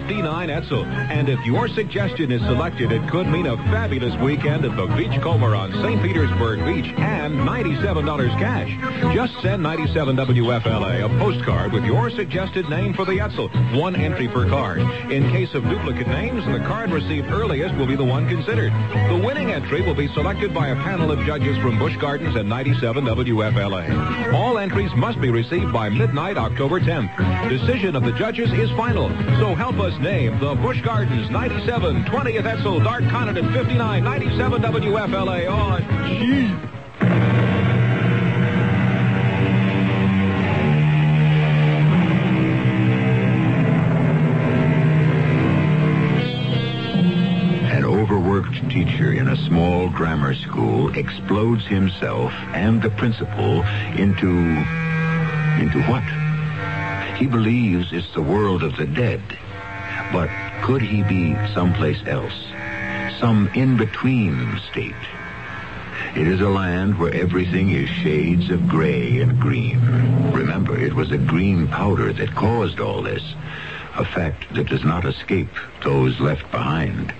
59 0.00 0.50
Etzel. 0.50 0.84
And 0.84 1.28
if 1.28 1.44
your 1.44 1.68
suggestion 1.68 2.32
is 2.32 2.40
selected, 2.42 2.90
it 2.90 3.06
could 3.08 3.26
mean 3.26 3.46
a 3.46 3.56
fabulous 3.70 4.14
weekend 4.20 4.64
at 4.64 4.76
the 4.76 4.86
Beachcomber 4.86 5.54
on 5.54 5.72
St. 5.72 6.02
Petersburg 6.02 6.64
Beach 6.64 6.92
and 6.96 7.34
$97 7.34 8.38
cash. 8.38 9.14
Just 9.14 9.40
send 9.42 9.62
97 9.62 10.16
WFLA 10.16 11.04
a 11.04 11.08
postcard 11.20 11.72
with 11.72 11.84
your 11.84 12.10
suggested 12.10 12.68
name 12.68 12.94
for 12.94 13.04
the 13.04 13.20
Etzel. 13.20 13.48
One 13.78 13.94
entry 13.94 14.26
per 14.26 14.48
card. 14.48 14.78
In 15.10 15.30
case 15.30 15.54
of 15.54 15.64
duplicate 15.64 16.08
names, 16.08 16.44
the 16.46 16.58
card 16.66 16.90
received 16.90 17.30
earliest 17.30 17.74
will 17.76 17.86
be 17.86 17.96
the 17.96 18.04
one 18.04 18.28
considered. 18.28 18.72
The 19.10 19.22
winning 19.24 19.52
entry 19.52 19.82
will 19.82 19.94
be 19.94 20.08
selected 20.14 20.54
by 20.54 20.68
a 20.68 20.76
panel 20.76 21.12
of 21.12 21.20
judges 21.26 21.58
from 21.58 21.78
Busch 21.78 21.96
Gardens 21.98 22.36
and 22.36 22.48
97 22.48 23.04
WFLA. 23.04 24.32
All 24.32 24.58
entries 24.58 24.90
must 24.96 25.20
be 25.20 25.30
received 25.30 25.72
by 25.72 25.88
midnight 25.88 26.38
October 26.38 26.80
10th. 26.80 27.48
Decision 27.48 27.94
of 27.96 28.04
the 28.04 28.12
judges 28.12 28.50
is 28.52 28.70
final. 28.72 29.08
So 29.38 29.54
help 29.54 29.78
us 29.78 29.89
name 29.98 30.38
the 30.38 30.54
Busch 30.54 30.80
Gardens 30.82 31.30
97, 31.30 32.04
20th 32.04 32.44
Etzel, 32.44 32.80
Dark 32.80 33.02
Conardin 33.08 33.52
59, 33.52 34.04
97 34.04 34.62
WFLA. 34.62 35.48
An 47.72 47.84
overworked 47.84 48.70
teacher 48.70 49.12
in 49.12 49.28
a 49.28 49.36
small 49.48 49.88
grammar 49.88 50.34
school 50.34 50.94
explodes 50.96 51.66
himself 51.66 52.32
and 52.54 52.82
the 52.82 52.90
principal 52.90 53.62
into... 53.96 54.28
into 55.58 55.82
what? 55.88 56.04
He 57.16 57.26
believes 57.26 57.92
it's 57.92 58.12
the 58.14 58.22
world 58.22 58.62
of 58.62 58.76
the 58.76 58.86
dead. 58.86 59.20
But 60.12 60.28
could 60.62 60.82
he 60.82 61.02
be 61.02 61.36
someplace 61.54 62.00
else? 62.06 62.34
Some 63.18 63.48
in-between 63.54 64.60
state? 64.70 64.94
It 66.16 66.26
is 66.26 66.40
a 66.40 66.48
land 66.48 66.98
where 66.98 67.14
everything 67.14 67.70
is 67.70 67.88
shades 67.88 68.50
of 68.50 68.66
gray 68.68 69.20
and 69.20 69.38
green. 69.38 69.80
Remember, 70.32 70.76
it 70.76 70.94
was 70.94 71.12
a 71.12 71.18
green 71.18 71.68
powder 71.68 72.12
that 72.12 72.34
caused 72.34 72.80
all 72.80 73.02
this. 73.02 73.22
A 73.96 74.04
fact 74.04 74.52
that 74.54 74.68
does 74.68 74.82
not 74.82 75.04
escape 75.04 75.50
those 75.84 76.18
left 76.18 76.50
behind. 76.50 77.12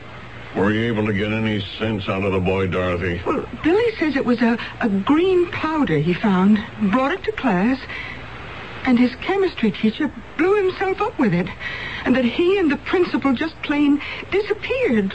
Were 0.56 0.72
you 0.72 0.92
able 0.92 1.06
to 1.06 1.12
get 1.12 1.32
any 1.32 1.60
sense 1.78 2.08
out 2.08 2.24
of 2.24 2.32
the 2.32 2.40
boy, 2.40 2.66
Dorothy? 2.66 3.22
Well, 3.24 3.48
Billy 3.62 3.94
says 3.96 4.16
it 4.16 4.24
was 4.24 4.40
a, 4.42 4.58
a 4.80 4.88
green 4.88 5.48
powder 5.52 5.98
he 5.98 6.12
found, 6.12 6.58
brought 6.90 7.12
it 7.12 7.22
to 7.24 7.32
class, 7.32 7.78
and 8.84 8.98
his 8.98 9.14
chemistry 9.16 9.70
teacher 9.70 10.12
blew 10.36 10.54
himself 10.66 11.00
up 11.00 11.18
with 11.18 11.34
it, 11.34 11.48
and 12.04 12.16
that 12.16 12.24
he 12.24 12.58
and 12.58 12.70
the 12.70 12.76
principal 12.76 13.32
just 13.32 13.60
plain 13.62 14.00
disappeared. 14.30 15.14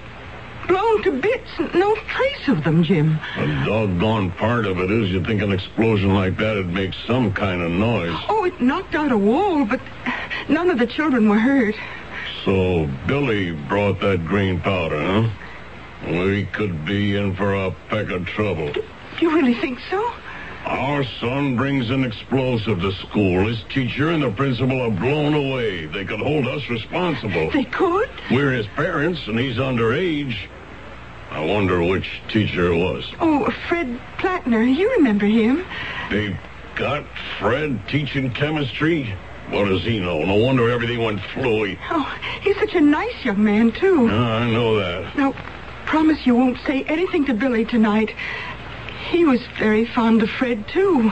Blown 0.67 1.04
to 1.04 1.12
bits. 1.12 1.49
No 1.75 1.95
trace 1.95 2.47
of 2.47 2.63
them, 2.63 2.84
Jim. 2.84 3.19
The 3.38 3.63
doggone 3.65 4.32
part 4.32 4.65
of 4.65 4.80
it 4.80 4.89
is 4.89 5.12
you'd 5.12 5.28
think 5.28 5.43
an 5.43 5.51
explosion 5.51 6.15
like 6.15 6.38
that 6.38 6.56
would 6.56 6.73
make 6.73 6.93
some 7.06 7.34
kind 7.34 7.62
of 7.62 7.71
noise. 7.71 8.17
Oh, 8.30 8.45
it 8.45 8.60
knocked 8.60 8.95
out 8.95 9.12
a 9.12 9.17
wall, 9.17 9.65
but 9.65 9.80
none 10.49 10.71
of 10.71 10.80
the 10.80 10.88
children 10.88 11.30
were 11.30 11.38
hurt. 11.38 11.75
So 12.45 12.89
Billy 13.06 13.51
brought 13.51 13.99
that 14.01 14.25
green 14.25 14.60
powder, 14.60 14.99
huh? 14.99 15.30
We 16.08 16.45
could 16.45 16.86
be 16.86 17.15
in 17.15 17.36
for 17.36 17.54
a 17.54 17.71
peck 17.89 18.10
of 18.10 18.25
trouble. 18.25 18.71
Do 18.73 18.84
you 19.19 19.34
really 19.36 19.56
think 19.56 19.80
so? 19.89 20.13
Our 20.65 21.04
son 21.19 21.56
brings 21.56 21.91
an 21.91 22.04
explosive 22.04 22.82
to 22.82 22.91
school. 22.93 23.45
His 23.47 23.62
teacher 23.69 24.10
and 24.10 24.23
the 24.23 24.32
principal 24.32 24.82
are 24.82 24.89
blown 24.89 25.34
away. 25.34 25.86
They 25.86 26.06
could 26.06 26.19
hold 26.19 26.47
us 26.47 26.67
responsible. 26.69 27.51
They 27.51 27.65
could? 27.65 28.10
We're 28.32 28.51
his 28.51 28.65
parents, 28.75 29.21
and 29.28 29.38
he's 29.38 29.58
underage. 29.58 30.36
I 31.30 31.45
wonder 31.45 31.84
which 31.84 32.10
teacher 32.30 32.71
it 32.71 32.78
was. 32.78 33.06
Oh, 33.19 33.51
Fred 33.67 33.99
Plattner. 34.17 34.63
You 34.63 34.89
remember 34.93 35.25
him. 35.28 35.65
They 36.10 36.38
got 36.75 37.06
Fred 37.39 37.88
teaching 37.88 38.32
chemistry? 38.32 39.13
What 39.49 39.65
does 39.65 39.84
he 39.84 39.99
know? 39.99 40.23
No 40.25 40.36
wonder 40.36 40.71
everything 40.71 41.04
went 41.04 41.19
fluey. 41.19 41.78
Oh, 41.91 42.17
he's 42.41 42.58
such 42.58 42.73
a 42.73 42.82
nice 42.82 43.23
young 43.23 43.43
man, 43.43 43.71
too. 43.71 44.08
Ah, 44.10 44.39
I 44.39 44.49
know 44.49 44.78
that. 44.78 45.15
Now, 45.15 45.34
promise 45.86 46.25
you 46.25 46.34
won't 46.34 46.58
say 46.65 46.84
anything 46.84 47.25
to 47.25 47.34
Billy 47.36 47.65
tonight. 47.65 48.12
He 49.10 49.24
was 49.24 49.39
very 49.60 49.86
fond 49.86 50.24
of 50.24 50.30
Fred, 50.30 50.68
too. 50.68 51.12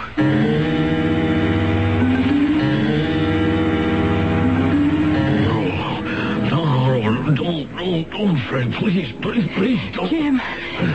No, 5.43 6.01
no, 6.49 7.36
don't, 7.36 7.75
don't, 7.75 8.10
don't, 8.10 8.38
Fred. 8.49 8.73
Please, 8.73 9.13
please, 9.21 9.47
please, 9.56 9.79
don't. 9.95 10.10
Jim, 10.10 10.41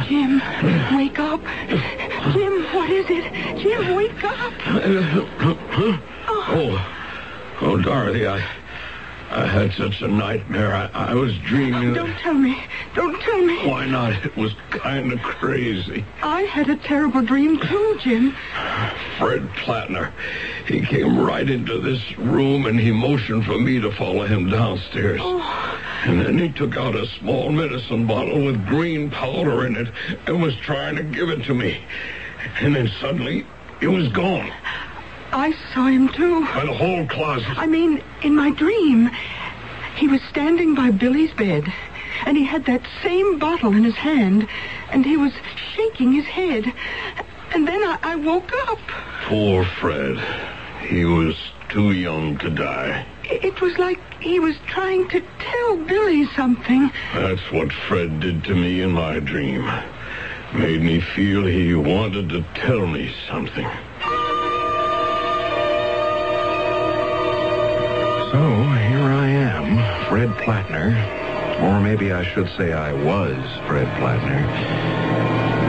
Jim, 0.08 0.42
wake 0.96 1.18
up. 1.18 1.40
Jim, 2.32 2.64
what 2.74 2.90
is 2.90 3.06
it? 3.08 3.58
Jim, 3.62 3.94
wake 3.94 4.24
up. 4.24 4.52
Huh? 4.60 5.98
Oh, 6.50 7.58
oh, 7.60 7.76
Dorothy, 7.80 8.26
I, 8.26 8.36
I 9.30 9.46
had 9.46 9.72
such 9.72 10.02
a 10.02 10.08
nightmare. 10.08 10.74
I, 10.74 10.90
I 10.92 11.14
was 11.14 11.36
dreaming. 11.46 11.94
Don't 11.94 12.16
tell 12.18 12.34
me. 12.34 12.60
Don't 12.94 13.20
tell 13.20 13.42
me. 13.42 13.68
Why 13.68 13.86
not? 13.86 14.24
It 14.24 14.36
was 14.36 14.52
kind 14.70 15.12
of 15.12 15.20
crazy. 15.20 16.04
I 16.22 16.42
had 16.42 16.68
a 16.68 16.76
terrible 16.76 17.22
dream, 17.22 17.58
too, 17.60 17.98
Jim. 18.02 18.36
Fred 19.18 19.48
Plattner, 19.56 20.12
he 20.66 20.80
came 20.80 21.18
right 21.18 21.48
into 21.48 21.80
this 21.80 22.18
room 22.18 22.66
and 22.66 22.78
he 22.78 22.90
motioned 22.90 23.44
for 23.44 23.58
me 23.58 23.80
to 23.80 23.92
follow 23.92 24.26
him 24.26 24.50
downstairs. 24.50 25.20
Oh. 25.22 25.80
And 26.04 26.20
then 26.20 26.38
he 26.38 26.48
took 26.50 26.76
out 26.76 26.94
a 26.94 27.06
small 27.18 27.50
medicine 27.50 28.06
bottle 28.06 28.44
with 28.44 28.66
green 28.66 29.10
powder 29.10 29.66
in 29.66 29.76
it 29.76 29.88
and 30.26 30.40
was 30.40 30.54
trying 30.56 30.96
to 30.96 31.02
give 31.02 31.28
it 31.28 31.44
to 31.44 31.54
me. 31.54 31.80
And 32.60 32.74
then 32.74 32.90
suddenly, 33.00 33.46
it 33.80 33.88
was 33.88 34.08
gone. 34.08 34.50
I 35.32 35.52
saw 35.74 35.86
him, 35.86 36.08
too. 36.08 36.44
By 36.46 36.64
the 36.64 36.72
whole 36.72 37.06
closet. 37.06 37.58
I 37.58 37.66
mean, 37.66 38.02
in 38.22 38.34
my 38.34 38.50
dream, 38.50 39.10
he 39.96 40.08
was 40.08 40.22
standing 40.30 40.74
by 40.74 40.90
Billy's 40.90 41.32
bed, 41.32 41.64
and 42.28 42.36
he 42.36 42.44
had 42.44 42.66
that 42.66 42.82
same 43.02 43.38
bottle 43.38 43.72
in 43.72 43.84
his 43.84 43.94
hand, 43.94 44.46
and 44.92 45.02
he 45.02 45.16
was 45.16 45.32
shaking 45.74 46.12
his 46.12 46.26
head. 46.26 46.70
And 47.54 47.66
then 47.66 47.82
I, 47.82 47.98
I 48.02 48.16
woke 48.16 48.52
up. 48.68 48.78
Poor 49.24 49.64
Fred. 49.64 50.18
He 50.86 51.06
was 51.06 51.34
too 51.70 51.92
young 51.92 52.36
to 52.38 52.50
die. 52.50 53.06
It 53.24 53.44
it 53.44 53.60
was 53.62 53.78
like 53.78 53.98
he 54.20 54.40
was 54.40 54.56
trying 54.66 55.08
to 55.08 55.22
tell 55.38 55.76
Billy 55.78 56.26
something. 56.36 56.92
That's 57.14 57.50
what 57.50 57.72
Fred 57.72 58.20
did 58.20 58.44
to 58.44 58.54
me 58.54 58.82
in 58.82 58.92
my 58.92 59.20
dream. 59.20 59.64
Made 60.52 60.82
me 60.82 61.00
feel 61.00 61.46
he 61.46 61.74
wanted 61.74 62.28
to 62.28 62.44
tell 62.54 62.86
me 62.86 63.10
something. 63.26 63.68
So 68.32 68.42
here 68.84 69.08
I 69.24 69.28
am, 69.28 70.08
Fred 70.10 70.28
Plattner. 70.44 71.17
Or 71.60 71.80
maybe 71.80 72.12
I 72.12 72.24
should 72.24 72.48
say 72.56 72.72
I 72.72 72.92
was 72.92 73.36
Fred 73.66 73.88
Plattner. 73.98 74.40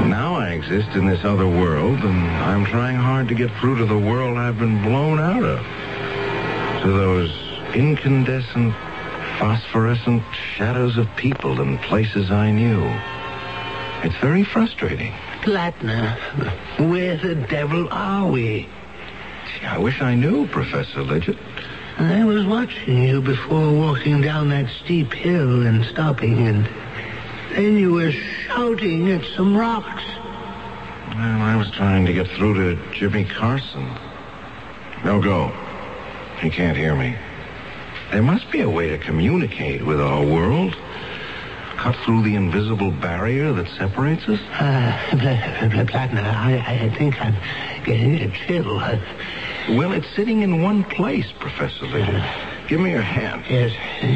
Now 0.07 0.35
I 0.35 0.49
exist 0.49 0.89
in 0.95 1.07
this 1.07 1.23
other 1.25 1.47
world, 1.47 1.99
and 1.99 2.27
I'm 2.43 2.65
trying 2.65 2.95
hard 2.95 3.27
to 3.29 3.35
get 3.35 3.51
through 3.59 3.77
to 3.79 3.85
the 3.85 3.97
world 3.97 4.37
I've 4.37 4.59
been 4.59 4.81
blown 4.83 5.19
out 5.19 5.43
of. 5.43 5.59
To 6.83 6.91
those 6.91 7.31
incandescent, 7.75 8.73
phosphorescent 9.39 10.23
shadows 10.55 10.97
of 10.97 11.07
people 11.15 11.59
and 11.61 11.79
places 11.81 12.29
I 12.29 12.51
knew. 12.51 12.83
It's 14.03 14.17
very 14.21 14.43
frustrating. 14.43 15.13
Plattner, 15.41 16.17
where 16.77 17.17
the 17.17 17.35
devil 17.35 17.87
are 17.91 18.29
we? 18.29 18.69
Gee, 19.59 19.65
I 19.65 19.77
wish 19.77 20.01
I 20.01 20.15
knew, 20.15 20.47
Professor 20.47 21.03
Lidgett. 21.03 21.37
I 21.99 22.23
was 22.23 22.45
watching 22.45 23.03
you 23.03 23.21
before 23.21 23.73
walking 23.73 24.21
down 24.21 24.47
that 24.49 24.69
steep 24.83 25.11
hill 25.11 25.65
and 25.67 25.83
stopping, 25.83 26.47
and 26.47 26.65
then 27.51 27.75
you 27.75 27.91
were 27.91 28.13
shouting 28.13 29.11
at 29.11 29.25
some 29.35 29.55
rocks. 29.55 30.03
Well, 31.09 31.41
I 31.41 31.57
was 31.57 31.69
trying 31.71 32.05
to 32.05 32.13
get 32.13 32.27
through 32.27 32.53
to 32.75 32.93
Jimmy 32.93 33.25
Carson. 33.25 33.97
No 35.03 35.21
go. 35.21 35.49
He 36.39 36.49
can't 36.49 36.77
hear 36.77 36.95
me. 36.95 37.17
There 38.11 38.23
must 38.23 38.49
be 38.49 38.61
a 38.61 38.69
way 38.69 38.87
to 38.87 38.97
communicate 38.97 39.85
with 39.85 39.99
our 39.99 40.25
world. 40.25 40.77
Cut 41.75 41.97
through 42.05 42.23
the 42.23 42.35
invisible 42.35 42.91
barrier 42.91 43.51
that 43.51 43.67
separates 43.77 44.23
us. 44.23 44.39
Uh, 44.53 44.97
Plattner, 45.85 46.21
I, 46.21 46.85
I 46.85 46.97
think 46.97 47.21
I'm 47.21 47.35
getting 47.83 48.15
a 48.21 48.31
chill. 48.47 48.79
Well, 49.77 49.91
it's 49.91 50.07
sitting 50.15 50.41
in 50.41 50.63
one 50.63 50.83
place, 50.83 51.31
Professor 51.39 51.85
Lidgett. 51.85 52.67
Give 52.67 52.79
me 52.79 52.91
your 52.91 53.01
hand. 53.01 53.43
Yes. 53.49 53.71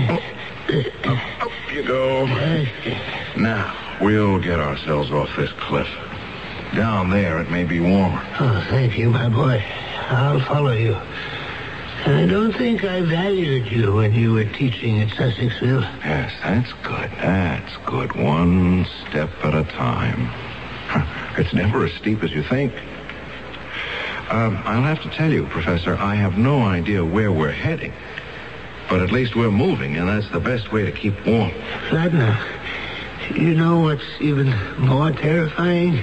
Oh. 0.10 0.20
Oh, 1.06 1.22
up 1.42 1.52
you 1.74 1.84
go. 1.84 2.26
Now, 3.38 3.98
we'll 4.02 4.40
get 4.40 4.60
ourselves 4.60 5.12
off 5.12 5.30
this 5.38 5.52
cliff. 5.60 5.88
Down 6.76 7.12
there, 7.12 7.40
it 7.40 7.52
may 7.52 7.66
be 7.66 7.80
warmer. 7.80 8.26
Oh, 8.40 8.66
thank 8.70 8.98
you, 8.98 9.10
my 9.10 9.30
boy. 9.30 9.64
I'll 10.10 10.40
follow 10.46 10.72
you. 10.72 10.96
I 10.96 12.26
don't 12.26 12.54
think 12.54 12.84
I 12.84 13.02
valued 13.02 13.72
you 13.72 13.94
when 13.94 14.14
you 14.14 14.34
were 14.34 14.46
teaching 14.46 15.02
at 15.02 15.10
Sussexville. 15.10 15.84
Yes, 16.04 16.34
that's 16.42 16.74
good. 16.84 17.12
That's 17.22 17.78
good. 17.86 18.16
One 18.16 18.88
step 19.08 19.30
at 19.44 19.54
a 19.54 19.64
time. 19.64 20.32
It's 21.36 21.52
never 21.52 21.84
as 21.84 21.92
steep 21.94 22.22
as 22.22 22.30
you 22.32 22.44
think. 22.44 22.72
Um, 24.34 24.60
I'll 24.66 24.82
have 24.82 25.00
to 25.04 25.16
tell 25.16 25.32
you, 25.32 25.46
Professor, 25.46 25.96
I 25.96 26.16
have 26.16 26.40
no 26.40 26.64
idea 26.64 27.06
where 27.06 27.32
we're 27.32 27.52
heading. 27.52 27.94
But 28.90 29.04
at 29.04 29.12
least 29.12 29.36
we're 29.36 29.52
moving, 29.52 29.96
and 29.96 30.10
that's 30.10 30.28
the 30.32 30.40
best 30.40 30.72
way 30.72 30.86
to 30.86 30.92
keep 30.92 31.14
warm. 31.24 31.52
Plattner, 31.90 32.36
you 33.36 33.54
know 33.54 33.82
what's 33.82 34.04
even 34.20 34.50
more 34.80 35.12
terrifying? 35.12 36.02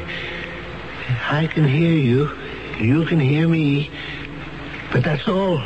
I 1.28 1.48
can 1.48 1.66
hear 1.66 1.90
you. 1.90 2.30
You 2.78 3.04
can 3.04 3.18
hear 3.18 3.48
me. 3.48 3.90
But 4.92 5.02
that's 5.02 5.26
all. 5.26 5.60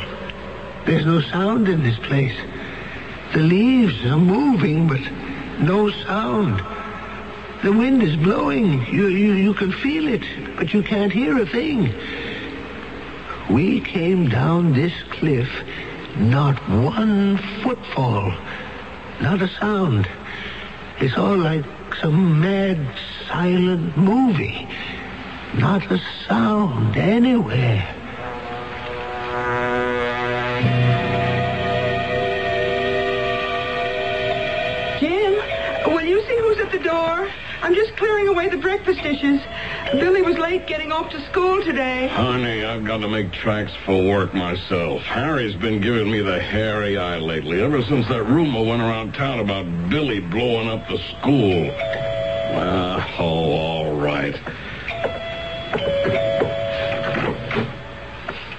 There's 0.87 1.05
no 1.05 1.21
sound 1.21 1.67
in 1.67 1.83
this 1.83 1.99
place. 1.99 2.35
The 3.35 3.41
leaves 3.41 4.03
are 4.05 4.17
moving, 4.17 4.87
but 4.87 5.01
no 5.59 5.91
sound. 5.91 6.63
The 7.63 7.71
wind 7.71 8.01
is 8.01 8.15
blowing. 8.15 8.87
You, 8.87 9.09
you, 9.09 9.33
you 9.33 9.53
can 9.53 9.71
feel 9.71 10.07
it, 10.07 10.23
but 10.57 10.73
you 10.73 10.81
can't 10.81 11.11
hear 11.11 11.37
a 11.39 11.45
thing. 11.45 11.93
We 13.49 13.79
came 13.81 14.27
down 14.27 14.73
this 14.73 14.93
cliff, 15.11 15.49
not 16.17 16.57
one 16.67 17.37
footfall, 17.61 18.33
not 19.21 19.41
a 19.41 19.47
sound. 19.59 20.09
It's 20.99 21.15
all 21.17 21.37
like 21.37 21.63
some 22.01 22.41
mad, 22.41 22.79
silent 23.27 23.95
movie. 23.95 24.67
Not 25.53 25.89
a 25.91 26.01
sound 26.27 26.97
anywhere. 26.97 28.04
I'm 37.61 37.73
just 37.73 37.95
clearing 37.97 38.27
away 38.27 38.49
the 38.49 38.57
breakfast 38.57 39.01
dishes. 39.01 39.41
Billy 39.93 40.21
was 40.21 40.37
late 40.37 40.67
getting 40.67 40.91
off 40.91 41.09
to 41.11 41.25
school 41.29 41.63
today. 41.63 42.07
Honey, 42.07 42.63
I've 42.63 42.85
got 42.85 42.97
to 42.97 43.07
make 43.07 43.31
tracks 43.31 43.71
for 43.85 44.03
work 44.03 44.33
myself. 44.33 45.01
Harry's 45.03 45.55
been 45.55 45.81
giving 45.81 46.11
me 46.11 46.21
the 46.21 46.39
hairy 46.39 46.97
eye 46.97 47.17
lately, 47.17 47.61
ever 47.61 47.81
since 47.83 48.07
that 48.09 48.23
rumor 48.23 48.63
went 48.63 48.81
around 48.81 49.13
town 49.13 49.39
about 49.39 49.89
Billy 49.89 50.19
blowing 50.19 50.67
up 50.67 50.87
the 50.87 50.97
school. 51.19 51.71
Ah, 52.57 53.15
oh, 53.19 53.51
all 53.51 53.95
right. 53.95 54.35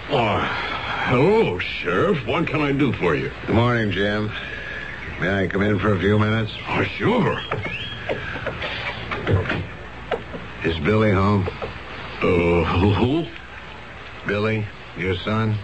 Oh, 0.09 0.38
hello, 1.09 1.59
Sheriff. 1.59 2.26
What 2.26 2.46
can 2.46 2.61
I 2.61 2.72
do 2.72 2.92
for 2.94 3.14
you? 3.14 3.30
Good 3.46 3.54
morning, 3.54 3.90
Jim. 3.92 4.32
May 5.20 5.44
I 5.44 5.46
come 5.48 5.62
in 5.62 5.78
for 5.78 5.94
a 5.94 5.98
few 5.98 6.18
minutes? 6.18 6.52
Oh, 6.68 6.85
sure. 6.85 7.40
Is 10.66 10.76
Billy 10.81 11.12
home? 11.12 11.46
Uh, 12.20 12.64
who? 12.98 13.24
Billy, 14.26 14.66
your 14.96 15.14
son? 15.18 15.57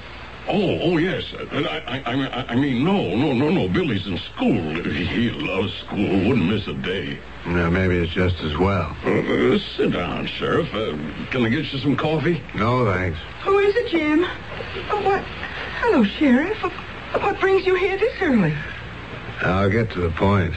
Oh, 0.48 0.78
oh 0.80 0.96
yes. 0.96 1.24
I, 1.50 1.56
I, 1.88 2.12
I, 2.12 2.14
mean- 2.14 2.30
I 2.50 2.54
mean, 2.54 2.84
no, 2.84 3.16
no, 3.16 3.32
no, 3.32 3.48
no. 3.50 3.68
Billy's 3.68 4.06
in 4.06 4.16
school. 4.18 4.74
He 4.84 5.30
loves 5.30 5.74
school. 5.80 6.28
Wouldn't 6.28 6.46
miss 6.46 6.68
a 6.68 6.74
day. 6.74 7.18
Now, 7.46 7.68
maybe 7.68 7.96
it's 7.98 8.12
just 8.12 8.36
as 8.44 8.56
well. 8.56 8.96
Uh, 9.04 9.58
sit 9.76 9.90
down, 9.90 10.28
Sheriff. 10.28 10.72
Uh, 10.72 10.92
can 11.32 11.46
I 11.46 11.48
get 11.48 11.72
you 11.72 11.80
some 11.80 11.96
coffee? 11.96 12.40
No, 12.54 12.84
thanks. 12.94 13.18
Who 13.42 13.58
is 13.58 13.74
it, 13.74 13.90
Jim? 13.90 14.24
Oh, 14.24 15.02
what? 15.04 15.22
Hello, 15.80 16.04
Sheriff. 16.04 16.62
What 17.20 17.40
brings 17.40 17.66
you 17.66 17.74
here 17.74 17.98
this 17.98 18.14
early? 18.22 18.54
I'll 19.40 19.68
get 19.68 19.90
to 19.94 20.00
the 20.00 20.10
point. 20.10 20.54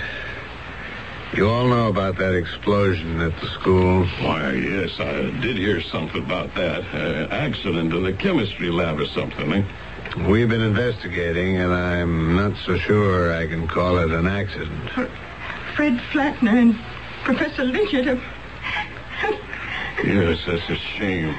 You 1.35 1.49
all 1.49 1.67
know 1.67 1.89
about 1.89 2.17
that 2.19 2.33
explosion 2.33 3.19
at 3.19 3.37
the 3.41 3.47
school? 3.59 4.05
Why, 4.21 4.53
yes, 4.53 4.97
I 5.01 5.31
did 5.41 5.57
hear 5.57 5.81
something 5.81 6.23
about 6.23 6.55
that. 6.55 6.85
Uh, 6.93 7.27
accident 7.29 7.93
in 7.93 8.03
the 8.03 8.13
chemistry 8.13 8.69
lab 8.69 9.01
or 9.01 9.05
something, 9.07 9.51
eh? 9.51 9.65
We've 10.29 10.47
been 10.47 10.61
investigating, 10.61 11.57
and 11.57 11.73
I'm 11.73 12.37
not 12.37 12.55
so 12.65 12.77
sure 12.77 13.33
I 13.33 13.47
can 13.47 13.67
call 13.67 13.97
it 13.97 14.11
an 14.11 14.27
accident. 14.27 14.89
Fred 15.75 15.99
Plattner 16.13 16.57
and 16.57 16.79
Professor 17.25 17.65
Lidgett 17.65 18.05
have... 18.05 18.23
Yes, 20.05 20.39
that's 20.47 20.69
a 20.69 20.75
shame. 20.75 21.35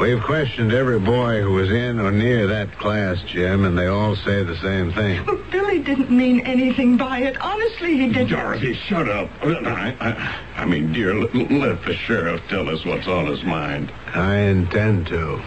We've 0.00 0.20
questioned 0.20 0.72
every 0.72 0.98
boy 0.98 1.40
who 1.40 1.52
was 1.52 1.70
in 1.70 2.00
or 2.00 2.10
near 2.10 2.48
that 2.48 2.76
class, 2.78 3.22
Jim, 3.28 3.64
and 3.64 3.78
they 3.78 3.86
all 3.86 4.16
say 4.16 4.42
the 4.42 4.56
same 4.56 4.92
thing. 4.92 5.24
Well, 5.24 5.40
Billy 5.52 5.78
didn't 5.78 6.10
mean 6.10 6.40
anything 6.40 6.96
by 6.96 7.20
it. 7.20 7.40
Honestly, 7.40 7.96
he 7.96 8.08
didn't. 8.08 8.30
Dorothy, 8.30 8.74
shut 8.74 9.08
up. 9.08 9.30
I, 9.40 9.96
I, 10.00 10.62
I 10.62 10.64
mean, 10.64 10.92
dear, 10.92 11.14
let, 11.14 11.32
let 11.52 11.84
the 11.84 11.94
sheriff 11.94 12.42
tell 12.48 12.68
us 12.68 12.84
what's 12.84 13.06
on 13.06 13.26
his 13.26 13.44
mind. 13.44 13.92
I 14.12 14.36
intend 14.38 15.06
to. 15.08 15.40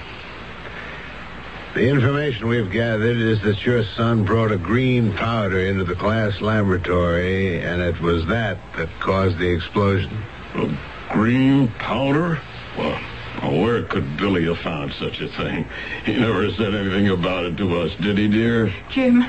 The 1.74 1.90
information 1.90 2.48
we've 2.48 2.72
gathered 2.72 3.18
is 3.18 3.42
that 3.42 3.66
your 3.66 3.84
son 3.84 4.24
brought 4.24 4.54
a 4.54 4.58
green 4.58 5.14
powder 5.14 5.60
into 5.60 5.84
the 5.84 5.96
class 5.96 6.40
laboratory, 6.40 7.62
and 7.62 7.82
it 7.82 8.00
was 8.00 8.26
that 8.28 8.58
that 8.78 8.90
caused 9.02 9.38
the 9.40 9.50
explosion. 9.50 10.24
A 10.56 10.78
green 11.12 11.68
powder? 11.68 12.42
Well, 12.78 12.98
well, 13.42 13.62
where 13.62 13.84
could 13.84 14.18
Billy 14.18 14.46
have 14.46 14.60
found 14.60 14.94
such 14.94 15.22
a 15.22 15.28
thing? 15.30 15.68
He 16.06 16.16
never 16.18 16.52
said 16.52 16.74
anything 16.74 17.10
about 17.10 17.46
it 17.46 17.58
to 17.58 17.80
us, 17.82 17.92
did 18.02 18.18
he, 18.18 18.28
dear? 18.28 18.74
Jim, 18.92 19.24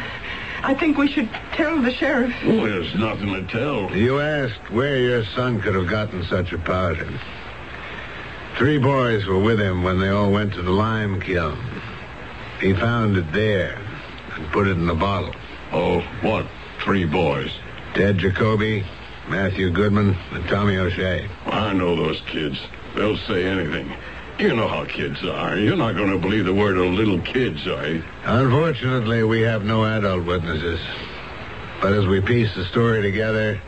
I 0.63 0.75
think 0.75 0.99
we 0.99 1.09
should 1.09 1.31
tell 1.53 1.81
the 1.81 1.93
sheriff. 1.93 2.35
Well, 2.45 2.63
there's 2.63 2.95
nothing 2.95 3.33
to 3.33 3.47
tell. 3.47 3.97
You 3.97 4.21
asked 4.21 4.71
where 4.71 4.97
your 4.97 5.25
son 5.37 5.61
could 5.61 5.75
have 5.75 5.89
gotten 5.89 6.25
such 6.25 6.53
a 6.53 6.59
powder. 6.59 7.09
Three 8.57 8.79
boys 8.79 9.25
were 9.27 9.39
with 9.39 9.61
him 9.61 9.83
when 9.85 10.01
they 10.01 10.09
all 10.09 10.33
went 10.33 10.55
to 10.55 10.63
the 10.63 10.71
lime 10.73 11.21
kiln. 11.21 11.59
He 12.61 12.73
found 12.73 13.17
it 13.17 13.33
there 13.33 13.79
and 14.35 14.51
put 14.51 14.67
it 14.67 14.77
in 14.77 14.89
a 14.91 14.95
bottle. 14.97 15.33
Oh, 15.73 16.01
what? 16.23 16.47
Three 16.83 17.05
boys? 17.05 17.53
Ted 17.95 18.19
Jacoby, 18.19 18.85
Matthew 19.29 19.71
Goodman, 19.71 20.17
and 20.33 20.49
Tommy 20.49 20.77
O'Shea. 20.77 21.29
I 21.47 21.73
know 21.73 21.95
those 21.95 22.21
kids. 22.23 22.59
They'll 22.99 23.17
say 23.29 23.45
anything. 23.45 23.93
You 24.41 24.57
know 24.57 24.67
how 24.67 24.85
kids 24.85 25.25
are. 25.25 25.57
You're 25.57 25.77
not 25.77 25.95
going 25.95 26.11
to 26.11 26.19
believe 26.19 26.47
the 26.47 26.53
word 26.53 26.77
of 26.77 26.87
little 26.87 27.21
kids, 27.21 27.65
are 27.69 27.87
you? 27.87 28.03
Unfortunately, 28.25 29.23
we 29.23 29.41
have 29.43 29.65
no 29.65 29.85
adult 29.85 30.27
witnesses. 30.27 30.81
But 31.81 31.93
as 31.93 32.07
we 32.07 32.21
piece 32.21 32.53
the 32.57 32.65
story 32.65 33.01
together, 33.01 33.61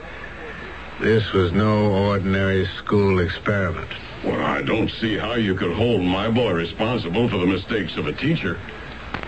this 1.01 1.33
was 1.33 1.53
no 1.53 1.93
ordinary 2.09 2.67
school 2.79 3.21
experiment. 3.21 3.89
Well, 4.25 4.45
I 4.45 4.63
don't 4.63 4.91
see 5.01 5.17
how 5.17 5.35
you 5.35 5.55
could 5.55 5.77
hold 5.77 6.03
my 6.03 6.29
boy 6.29 6.53
responsible 6.53 7.29
for 7.29 7.39
the 7.39 7.47
mistakes 7.47 7.97
of 7.97 8.09
a 8.09 8.13
teacher. 8.13 8.59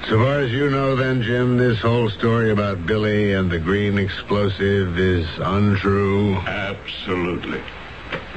So 0.09 0.19
far 0.19 0.41
as 0.41 0.51
you 0.51 0.69
know, 0.69 0.97
then, 0.97 1.23
Jim, 1.23 1.59
this 1.59 1.79
whole 1.79 2.11
story 2.11 2.51
about 2.51 2.87
Billy 2.87 3.35
and 3.35 3.49
the 3.49 3.61
green 3.61 3.99
explosive 3.99 4.99
is 4.99 5.29
untrue. 5.39 6.39
Absolutely. 6.39 7.63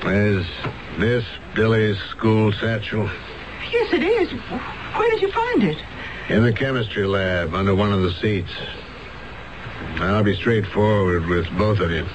Is 0.03 0.45
this 0.99 1.25
Billy's 1.55 1.97
school 2.11 2.51
satchel? 2.51 3.09
Yes, 3.71 3.93
it 3.93 4.03
is. 4.03 4.29
Where 4.97 5.09
did 5.09 5.21
you 5.21 5.31
find 5.31 5.63
it? 5.63 5.77
In 6.27 6.43
the 6.43 6.51
chemistry 6.51 7.05
lab 7.05 7.53
under 7.53 7.73
one 7.73 7.93
of 7.93 8.01
the 8.01 8.11
seats. 8.11 8.51
I'll 9.95 10.23
be 10.23 10.35
straightforward 10.35 11.27
with 11.27 11.45
both 11.57 11.79
of 11.79 11.91
you. 11.91 12.05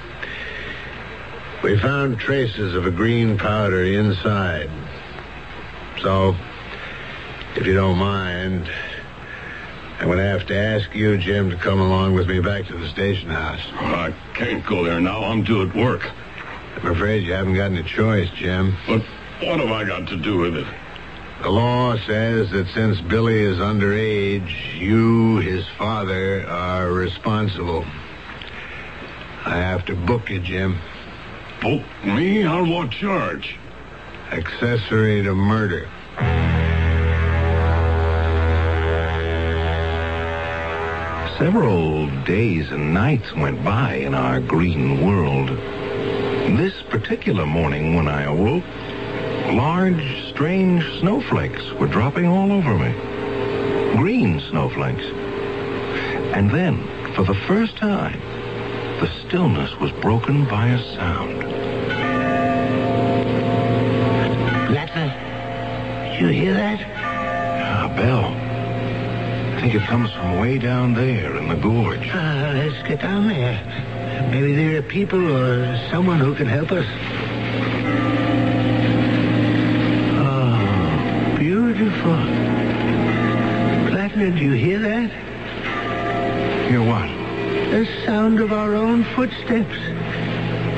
We 1.63 1.79
found 1.79 2.19
traces 2.19 2.75
of 2.75 2.87
a 2.87 2.91
green 2.91 3.39
powder 3.39 3.83
inside. 3.83 4.71
So, 6.03 6.37
if 7.57 7.67
you 7.67 7.73
don't 7.73 7.99
mind, 7.99 8.71
I'm 10.01 10.07
going 10.07 10.19
to 10.19 10.25
have 10.25 10.47
to 10.49 10.57
ask 10.57 10.95
you, 10.95 11.17
Jim, 11.17 11.49
to 11.49 11.57
come 11.57 11.81
along 11.81 12.15
with 12.15 12.29
me 12.29 12.41
back 12.41 12.67
to 12.67 12.77
the 12.77 12.89
station 12.91 13.31
house. 13.31 13.61
Oh, 13.73 13.87
I 13.87 14.15
can't 14.35 14.65
go 14.67 14.85
there 14.85 15.01
now. 15.01 15.25
I'm 15.25 15.45
due 15.45 15.67
at 15.67 15.75
work. 15.75 16.11
I'm 16.77 16.93
afraid 16.93 17.25
you 17.25 17.33
haven't 17.33 17.55
got 17.55 17.73
any 17.73 17.83
choice, 17.83 18.29
Jim. 18.37 18.77
But 18.87 19.03
what 19.43 19.61
have 19.61 19.71
I 19.71 19.85
got 19.85 20.07
to 20.09 20.17
do 20.17 20.39
with 20.39 20.57
it? 20.57 20.67
The 21.43 21.49
law 21.49 21.97
says 22.07 22.51
that 22.51 22.69
since 22.75 23.01
Billy 23.01 23.41
is 23.41 23.57
underage, 23.59 24.79
you, 24.79 25.39
his 25.39 25.65
father, 25.79 26.47
are 26.47 26.93
responsible. 26.93 27.85
I 29.47 29.57
have 29.57 29.87
to 29.87 29.95
book 29.95 30.29
you, 30.29 30.41
Jim. 30.41 30.79
Book 31.63 31.83
me? 32.05 32.43
On 32.45 32.69
what 32.69 32.91
charge? 32.91 33.57
Accessory 34.31 35.23
to 35.23 35.35
murder. 35.35 35.89
Several 41.39 42.07
days 42.25 42.71
and 42.71 42.93
nights 42.93 43.33
went 43.35 43.65
by 43.65 43.95
in 43.95 44.15
our 44.15 44.41
green 44.41 45.07
world. 45.07 45.49
This 46.59 46.75
particular 46.91 47.47
morning 47.47 47.95
when 47.95 48.09
I 48.09 48.25
awoke, 48.25 48.65
large, 49.55 50.31
strange 50.31 50.85
snowflakes 51.01 51.73
were 51.73 51.87
dropping 51.87 52.27
all 52.27 52.53
over 52.53 52.75
me. 52.77 52.93
Green 53.97 54.41
snowflakes. 54.51 55.05
And 56.35 56.51
then, 56.51 56.87
for 57.15 57.25
the 57.25 57.35
first 57.47 57.77
time, 57.77 58.21
the 59.01 59.11
stillness 59.27 59.75
was 59.81 59.91
broken 59.93 60.45
by 60.45 60.69
a 60.69 60.79
sound. 60.95 61.41
Plattner, 64.69 66.11
did 66.11 66.21
you 66.21 66.29
hear 66.29 66.55
that? 66.55 66.81
A 67.85 67.95
bell. 67.97 68.27
I 69.57 69.61
think 69.61 69.75
it 69.75 69.83
comes 69.83 70.11
from 70.13 70.39
way 70.39 70.59
down 70.59 70.95
there 70.95 71.37
in 71.37 71.49
the 71.49 71.57
gorge. 71.57 72.09
Uh, 72.09 72.53
let's 72.55 72.87
get 72.89 73.01
down 73.01 73.29
there. 73.29 73.61
Maybe 74.31 74.55
there 74.55 74.79
are 74.79 74.83
people 74.83 75.37
or 75.37 75.89
someone 75.91 76.21
who 76.21 76.35
can 76.35 76.47
help 76.47 76.71
us. 76.73 76.87
Do 84.41 84.47
you 84.47 84.53
hear 84.53 84.79
that? 84.79 85.11
Hear 86.71 86.83
what? 86.83 87.09
The 87.73 87.87
sound 88.07 88.41
of 88.41 88.55
our 88.55 88.75
own 88.75 89.05
footsteps. 89.15 89.77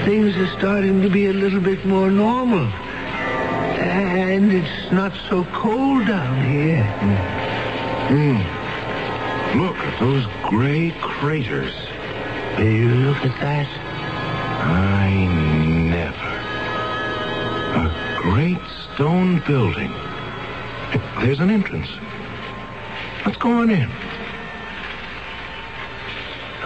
Things 0.05 0.37
are 0.37 0.59
starting 0.59 1.01
to 1.03 1.09
be 1.09 1.27
a 1.27 1.33
little 1.33 1.61
bit 1.61 1.87
more 1.87 2.11
normal. 2.11 2.66
And 3.79 4.53
it's 4.53 4.90
not 4.90 5.12
so 5.29 5.44
cold 5.53 6.09
down 6.09 6.44
here. 6.44 6.83
Hmm. 8.11 9.61
Look 9.61 9.77
at 9.77 10.01
those 10.01 10.27
gray 10.42 10.92
craters. 11.01 11.72
Will 12.59 12.64
you 12.64 12.88
look 12.88 13.25
at 13.25 13.40
that? 13.40 13.68
I 14.66 15.14
never. 15.88 16.33
A 17.79 18.22
great 18.22 18.59
stone 18.92 19.40
building. 19.46 19.92
There's 21.20 21.38
an 21.38 21.51
entrance. 21.51 21.90
Let's 23.24 23.37
go 23.38 23.50
on 23.50 23.70
in. 23.70 23.88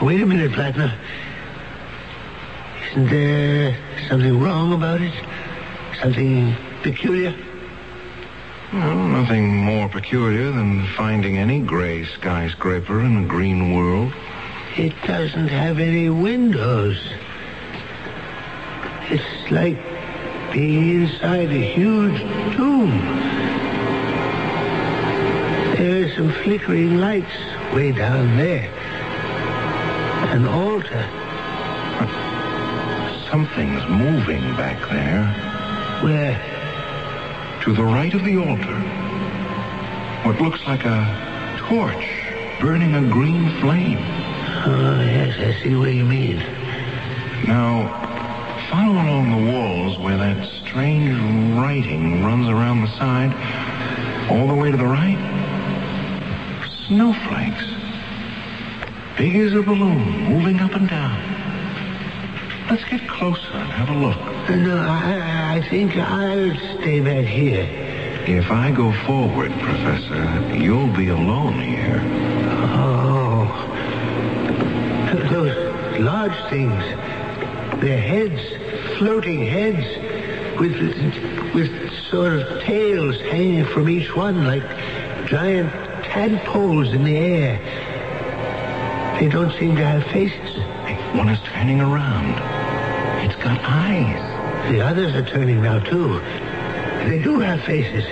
Wait 0.03 0.21
a 0.23 0.27
minute, 0.27 0.53
Plattner. 0.53 0.93
Isn't 2.91 3.11
there 3.11 3.77
something 4.09 4.41
wrong 4.41 4.73
about 4.73 5.01
it? 5.03 5.13
Something 6.01 6.55
peculiar? 6.83 7.35
Well, 8.73 8.95
nothing 8.95 9.57
more 9.57 9.89
peculiar 9.89 10.51
than 10.51 10.87
finding 10.97 11.37
any 11.39 11.61
gray 11.61 12.05
skyscraper 12.05 13.01
in 13.01 13.25
a 13.25 13.27
green 13.27 13.75
world. 13.75 14.13
It 14.77 14.95
doesn't 15.07 15.49
have 15.49 15.79
any 15.79 16.09
windows. 16.09 16.99
It's 19.09 19.51
like 19.51 19.79
being 20.53 21.03
inside 21.03 21.51
a 21.51 21.73
huge 21.75 22.19
tomb. 22.57 23.36
There 25.97 26.05
are 26.05 26.15
some 26.15 26.31
flickering 26.45 26.99
lights 26.99 27.39
way 27.73 27.91
down 27.91 28.37
there. 28.37 28.69
An 30.29 30.47
altar. 30.47 31.09
Something's 33.31 33.83
moving 33.89 34.43
back 34.57 34.79
there. 34.91 35.25
Where? 36.03 36.37
To 37.63 37.73
the 37.73 37.83
right 37.83 38.13
of 38.13 38.27
the 38.27 38.37
altar. 38.37 38.79
What 40.29 40.39
looks 40.39 40.61
like 40.67 40.85
a 40.85 41.57
torch 41.67 42.07
burning 42.61 42.95
a 42.95 43.01
green 43.11 43.59
flame. 43.63 43.97
Oh, 44.67 45.01
yes, 45.01 45.39
I 45.39 45.63
see 45.63 45.77
what 45.77 45.95
you 45.95 46.05
mean. 46.05 46.37
Now, 47.47 47.89
follow 48.71 48.93
along 48.93 49.31
the 49.31 49.51
walls 49.51 49.99
where 49.99 50.19
that 50.19 50.47
strange 50.61 51.19
writing 51.57 52.23
runs 52.23 52.51
around 52.51 52.83
the 52.83 52.99
side, 52.99 53.33
all 54.31 54.47
the 54.47 54.55
way 54.55 54.71
to 54.71 54.77
the 54.77 54.85
right. 54.85 55.36
Snowflakes. 56.89 57.65
Big 59.19 59.35
as 59.35 59.55
a 59.55 59.63
balloon, 59.63 60.21
moving 60.29 60.61
up 60.61 60.73
and 60.73 60.89
down. 60.89 61.21
Let's 62.71 62.85
get 62.85 63.09
closer 63.09 63.53
and 63.55 63.73
have 63.73 63.89
a 63.89 63.99
look. 63.99 64.19
No, 64.51 64.77
I, 64.79 65.57
I 65.57 65.69
think 65.69 65.97
I'll 65.97 66.57
stay 66.79 67.01
back 67.01 67.25
here. 67.25 67.69
If 68.29 68.53
I 68.53 68.71
go 68.71 68.93
forward, 69.05 69.51
Professor, 69.53 70.55
you'll 70.55 70.93
be 70.97 71.09
alone 71.09 71.59
here. 71.59 72.01
Oh. 72.73 73.47
Those 75.31 76.01
large 76.01 76.37
things. 76.51 76.83
Their 77.81 78.01
heads, 78.01 78.41
floating 78.99 79.45
heads, 79.45 79.85
with, 80.59 80.77
with 81.55 81.93
sort 82.11 82.35
of 82.35 82.63
tails 82.63 83.21
hanging 83.23 83.65
from 83.67 83.89
each 83.89 84.15
one 84.15 84.45
like 84.45 84.63
giant 85.27 85.73
tadpoles 86.17 86.95
in 86.95 87.05
the 87.05 87.15
air. 87.15 87.59
They 89.21 89.29
don't 89.29 89.53
seem 89.59 89.77
to 89.77 89.85
have 89.85 90.03
faces. 90.05 90.57
One 91.15 91.29
is 91.29 91.39
turning 91.45 91.81
around. 91.81 92.33
It's 93.25 93.37
got 93.37 93.61
eyes. 93.63 94.73
The 94.73 94.81
others 94.81 95.15
are 95.15 95.27
turning 95.27 95.63
now, 95.63 95.79
too. 95.79 96.21
They 97.09 97.21
do 97.23 97.39
have 97.41 97.63
faces. 97.65 98.05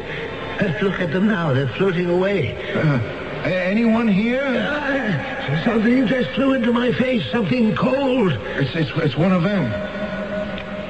Let's 0.61 0.83
look 0.83 1.01
at 1.01 1.13
them 1.13 1.29
now. 1.29 1.55
They're 1.55 1.69
floating 1.69 2.11
away. 2.11 2.55
Uh, 2.75 3.01
anyone 3.49 4.07
here? 4.07 4.45
Uh, 4.45 5.65
something 5.65 6.07
just 6.07 6.29
flew 6.31 6.53
into 6.53 6.73
my 6.73 6.93
face. 6.93 7.23
Something 7.33 7.75
cold. 7.75 8.33
It's, 8.33 8.75
it's, 8.75 8.91
it's 8.97 9.17
one 9.17 9.33
of 9.33 9.43
them. 9.45 9.65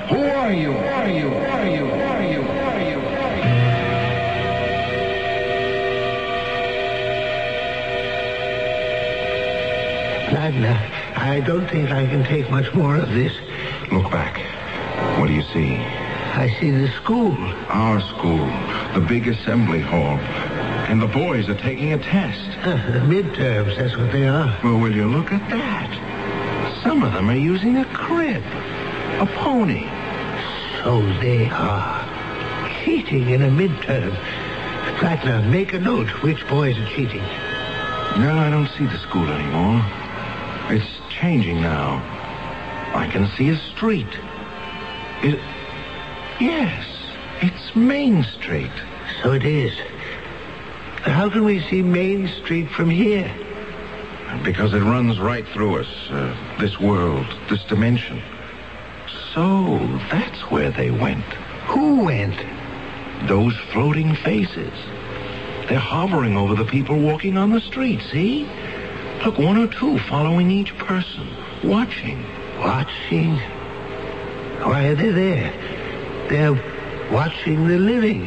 Who 0.09 0.21
are 0.21 0.53
you? 0.53 0.73
Who 0.73 0.79
are 0.79 1.09
you? 1.09 1.54
Wagner, 10.45 10.79
I 11.17 11.41
don't 11.41 11.67
think 11.71 11.91
I 11.91 12.05
can 12.05 12.23
take 12.23 12.51
much 12.51 12.75
more 12.75 12.97
of 12.97 13.09
this. 13.09 13.33
Look 13.91 14.13
back. 14.13 14.37
What 15.19 15.29
do 15.29 15.33
you 15.33 15.43
see? 15.55 15.77
I 15.77 16.55
see 16.61 16.71
the 16.71 16.89
school. 17.01 17.33
Our 17.71 17.99
school. 18.03 18.45
The 18.93 19.01
big 19.01 19.27
assembly 19.27 19.81
hall. 19.81 20.19
And 20.91 21.01
the 21.01 21.07
boys 21.07 21.49
are 21.49 21.55
taking 21.55 21.95
a 21.95 21.99
test. 21.99 22.59
Uh, 22.59 22.77
the 22.93 22.99
midterms, 22.99 23.75
that's 23.79 23.97
what 23.97 24.13
they 24.13 24.29
are. 24.29 24.55
Well, 24.63 24.79
will 24.79 24.95
you 24.95 25.07
look 25.07 25.33
at 25.33 25.49
that? 25.49 26.83
Some 26.83 27.03
of 27.03 27.15
them 27.15 27.31
are 27.31 27.37
using 27.37 27.79
a 27.79 27.87
crib. 27.87 28.45
A 29.23 29.27
pony. 29.39 29.89
So 30.83 31.01
they 31.23 31.49
are. 31.49 32.05
Cheating 32.85 33.31
in 33.31 33.41
a 33.41 33.49
midterm. 33.49 34.11
Wagner, 35.01 35.41
make 35.49 35.73
a 35.73 35.79
note 35.79 36.11
which 36.23 36.47
boys 36.49 36.77
are 36.77 36.89
cheating. 36.89 37.25
No, 38.21 38.37
I 38.37 38.51
don't 38.51 38.69
see 38.77 38.85
the 38.85 38.99
school 38.99 39.27
anymore. 39.27 40.04
It's 40.71 40.87
changing 41.11 41.61
now. 41.61 42.03
I 42.95 43.09
can 43.11 43.29
see 43.37 43.51
a 43.51 43.57
street. 43.75 44.09
It... 45.23 45.39
Yes, 46.41 46.87
it's 47.43 47.77
Main 47.77 48.25
Street. 48.25 48.73
So 49.23 49.33
it 49.33 49.45
is. 49.45 49.73
How 51.03 51.29
can 51.29 51.45
we 51.45 51.61
see 51.69 51.83
Main 51.83 52.29
Street 52.43 52.71
from 52.71 52.89
here? 52.89 53.31
Because 54.43 54.73
it 54.73 54.81
runs 54.81 55.21
right 55.21 55.47
through 55.49 55.81
us. 55.81 56.11
Uh, 56.11 56.57
this 56.59 56.81
world, 56.81 57.27
this 57.51 57.63
dimension. 57.65 58.23
So, 59.35 59.79
that's 60.11 60.51
where 60.51 60.71
they 60.71 60.91
went. 60.91 61.25
Who 61.67 62.05
went? 62.05 62.37
Those 63.29 63.55
floating 63.73 64.15
faces. 64.17 64.73
They're 65.69 65.79
hovering 65.79 66.37
over 66.37 66.55
the 66.55 66.65
people 66.65 66.99
walking 66.99 67.37
on 67.37 67.51
the 67.51 67.61
street, 67.61 68.01
see? 68.11 68.49
Look, 69.25 69.39
one 69.39 69.57
or 69.57 69.67
two 69.67 69.99
following 70.01 70.51
each 70.51 70.77
person, 70.77 71.27
watching. 71.65 72.23
Watching? 72.59 73.37
Why 74.61 74.89
are 74.89 74.95
they 74.95 75.13
there? 75.13 76.29
They're 76.29 77.11
watching 77.11 77.67
the 77.67 77.79
living. 77.79 78.27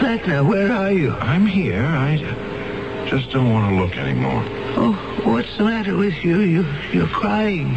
Wagner, 0.00 0.42
where 0.42 0.72
are 0.72 0.90
you? 0.90 1.12
I'm 1.12 1.46
here. 1.46 1.84
I 1.84 2.16
just 3.08 3.30
don't 3.30 3.52
want 3.52 3.70
to 3.70 3.80
look 3.80 3.96
anymore. 3.96 4.42
Oh, 4.76 4.92
what's 5.22 5.56
the 5.56 5.64
matter 5.64 5.96
with 5.96 6.14
you? 6.24 6.40
You 6.40 6.66
you're 6.92 7.06
crying. 7.06 7.76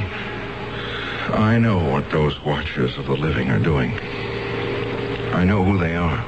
I 1.30 1.60
know 1.60 1.78
what 1.92 2.10
those 2.10 2.44
watchers 2.44 2.98
of 2.98 3.06
the 3.06 3.16
living 3.16 3.52
are 3.52 3.60
doing. 3.60 3.92
I 5.32 5.44
know 5.44 5.64
who 5.64 5.78
they 5.78 5.96
are. 5.96 6.26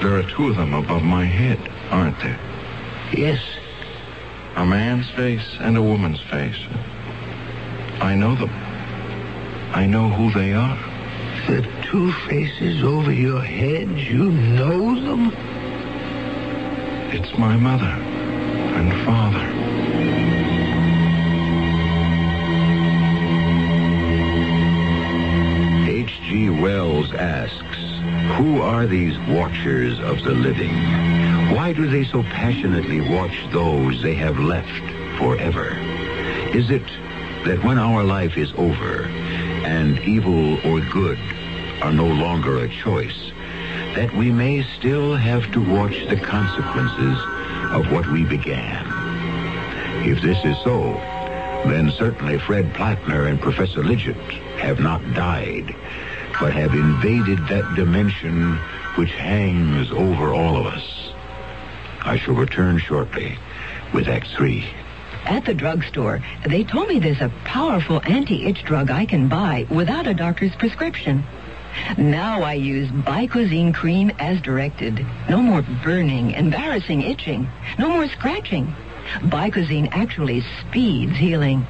There 0.00 0.16
are 0.16 0.30
two 0.30 0.48
of 0.48 0.56
them 0.56 0.72
above 0.72 1.02
my 1.02 1.26
head, 1.26 1.60
aren't 1.90 2.18
there? 2.20 2.40
Yes. 3.12 3.38
A 4.56 4.64
man's 4.64 5.08
face 5.10 5.56
and 5.60 5.76
a 5.76 5.82
woman's 5.82 6.20
face. 6.30 6.58
I 8.00 8.14
know 8.14 8.34
them. 8.34 8.50
I 9.72 9.86
know 9.86 10.08
who 10.10 10.32
they 10.32 10.52
are. 10.52 10.78
The 11.46 11.66
two 11.82 12.12
faces 12.28 12.84
over 12.84 13.12
your 13.12 13.40
head, 13.40 13.88
you 13.98 14.30
know 14.30 14.94
them? 14.94 15.32
It's 17.12 17.36
my 17.38 17.56
mother 17.56 17.86
and 17.86 18.92
father. 19.06 19.61
Are 28.72 28.86
these 28.86 29.18
watchers 29.28 29.98
of 30.00 30.22
the 30.24 30.32
living? 30.32 30.74
Why 31.54 31.74
do 31.74 31.90
they 31.90 32.04
so 32.04 32.22
passionately 32.22 33.02
watch 33.02 33.36
those 33.52 34.00
they 34.00 34.14
have 34.14 34.38
left 34.38 34.82
forever? 35.18 35.76
Is 36.56 36.70
it 36.70 36.86
that 37.44 37.62
when 37.64 37.78
our 37.78 38.02
life 38.02 38.38
is 38.38 38.50
over 38.56 39.04
and 39.04 39.98
evil 40.00 40.54
or 40.66 40.80
good 40.90 41.18
are 41.82 41.92
no 41.92 42.06
longer 42.06 42.64
a 42.64 42.68
choice, 42.82 43.30
that 43.94 44.10
we 44.16 44.32
may 44.32 44.62
still 44.78 45.16
have 45.16 45.52
to 45.52 45.60
watch 45.60 46.06
the 46.08 46.16
consequences 46.16 47.18
of 47.72 47.92
what 47.92 48.10
we 48.10 48.24
began? 48.24 48.86
If 50.08 50.22
this 50.22 50.42
is 50.46 50.56
so, 50.64 50.94
then 51.68 51.92
certainly 51.98 52.38
Fred 52.38 52.72
Plattner 52.72 53.26
and 53.26 53.38
Professor 53.38 53.82
Lidgett 53.82 54.16
have 54.58 54.80
not 54.80 55.02
died, 55.12 55.76
but 56.42 56.52
have 56.52 56.74
invaded 56.74 57.38
that 57.46 57.76
dimension 57.76 58.56
which 58.96 59.12
hangs 59.12 59.92
over 59.92 60.34
all 60.34 60.56
of 60.56 60.66
us. 60.66 61.12
I 62.00 62.18
shall 62.18 62.34
return 62.34 62.78
shortly 62.78 63.38
with 63.94 64.08
Act 64.08 64.26
Three. 64.36 64.64
At 65.24 65.44
the 65.44 65.54
drugstore, 65.54 66.20
they 66.44 66.64
told 66.64 66.88
me 66.88 66.98
there's 66.98 67.20
a 67.20 67.32
powerful 67.44 68.02
anti-itch 68.04 68.64
drug 68.64 68.90
I 68.90 69.06
can 69.06 69.28
buy 69.28 69.68
without 69.70 70.08
a 70.08 70.14
doctor's 70.14 70.56
prescription. 70.56 71.22
Now 71.96 72.42
I 72.42 72.54
use 72.54 72.90
Bicozene 72.90 73.72
cream 73.72 74.10
as 74.18 74.40
directed. 74.40 75.06
No 75.28 75.40
more 75.40 75.62
burning, 75.84 76.32
embarrassing 76.32 77.02
itching. 77.02 77.48
No 77.78 77.88
more 77.88 78.08
scratching. 78.08 78.74
Bicozene 79.26 79.90
actually 79.92 80.42
speeds 80.60 81.16
healing. 81.16 81.64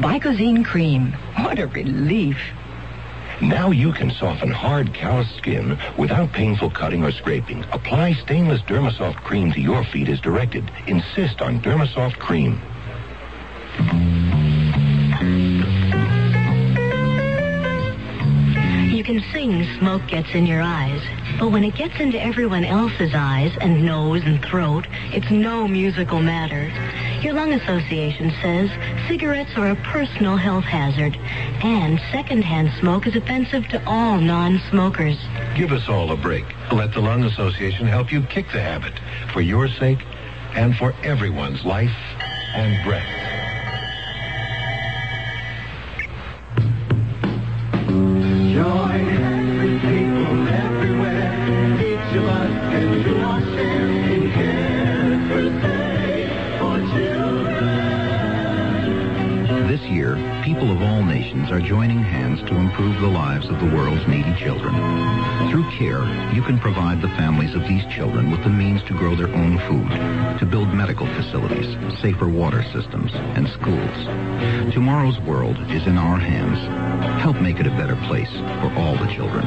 Bicozene 0.00 0.64
cream. 0.64 1.12
What 1.36 1.60
a 1.60 1.68
relief. 1.68 2.38
Now 3.42 3.70
you 3.70 3.92
can 3.92 4.10
soften 4.10 4.50
hard, 4.50 4.94
calloused 4.94 5.36
skin 5.36 5.78
without 5.98 6.32
painful 6.32 6.70
cutting 6.70 7.04
or 7.04 7.12
scraping. 7.12 7.64
Apply 7.72 8.14
stainless 8.14 8.62
Dermasoft 8.62 9.16
cream 9.16 9.52
to 9.52 9.60
your 9.60 9.84
feet 9.84 10.08
as 10.08 10.20
directed. 10.20 10.70
Insist 10.86 11.42
on 11.42 11.60
Dermasoft 11.60 12.18
cream. 12.18 12.60
You 18.90 19.04
can 19.04 19.22
sing 19.32 19.66
smoke 19.78 20.06
gets 20.08 20.34
in 20.34 20.46
your 20.46 20.62
eyes, 20.62 21.02
but 21.38 21.50
when 21.50 21.62
it 21.62 21.74
gets 21.74 22.00
into 22.00 22.20
everyone 22.20 22.64
else's 22.64 23.12
eyes 23.14 23.54
and 23.60 23.84
nose 23.84 24.22
and 24.24 24.42
throat, 24.42 24.86
it's 25.12 25.30
no 25.30 25.68
musical 25.68 26.20
matter. 26.20 26.72
Your 27.22 27.34
lung 27.34 27.52
association 27.52 28.32
says 28.42 28.70
cigarettes 29.08 29.50
are 29.56 29.70
a 29.70 29.76
personal 29.76 30.36
health 30.36 30.64
hazard, 30.64 31.16
and 31.16 32.00
secondhand 32.12 32.70
smoke 32.78 33.06
is 33.06 33.16
offensive 33.16 33.66
to 33.68 33.82
all 33.86 34.18
non-smokers. 34.18 35.16
Give 35.56 35.72
us 35.72 35.88
all 35.88 36.12
a 36.12 36.16
break. 36.16 36.44
Let 36.70 36.92
the 36.92 37.00
Lung 37.00 37.24
Association 37.24 37.86
help 37.86 38.12
you 38.12 38.22
kick 38.22 38.46
the 38.52 38.60
habit 38.60 38.92
for 39.32 39.40
your 39.40 39.66
sake 39.68 39.98
and 40.54 40.76
for 40.76 40.94
everyone's 41.02 41.64
life 41.64 41.96
and 42.54 42.84
breath. 42.84 43.04
Join 48.54 49.15
people 60.44 60.70
of 60.70 60.80
all 60.82 61.02
nations 61.02 61.50
are 61.50 61.60
joining 61.60 61.98
hands 61.98 62.40
to 62.42 62.54
improve 62.54 63.00
the 63.00 63.08
lives 63.08 63.48
of 63.48 63.58
the 63.58 63.74
world's 63.74 64.06
needy 64.06 64.32
children. 64.36 64.72
Through 65.50 65.68
CARE, 65.72 66.06
you 66.32 66.42
can 66.42 66.60
provide 66.60 67.02
the 67.02 67.08
families 67.08 67.54
of 67.54 67.62
these 67.62 67.84
children 67.86 68.30
with 68.30 68.44
the 68.44 68.50
means 68.50 68.82
to 68.84 68.96
grow 68.96 69.16
their 69.16 69.34
own 69.34 69.58
food, 69.66 69.90
to 70.38 70.46
build 70.46 70.72
medical 70.72 71.06
facilities, 71.06 71.74
safer 72.00 72.28
water 72.28 72.62
systems, 72.72 73.10
and 73.14 73.48
schools. 73.48 74.72
Tomorrow's 74.72 75.18
world 75.20 75.58
is 75.72 75.86
in 75.86 75.98
our 75.98 76.18
hands. 76.18 76.58
Help 77.20 77.40
make 77.40 77.58
it 77.58 77.66
a 77.66 77.70
better 77.70 77.96
place 78.06 78.30
for 78.30 78.72
all 78.78 78.96
the 78.96 79.12
children. 79.12 79.44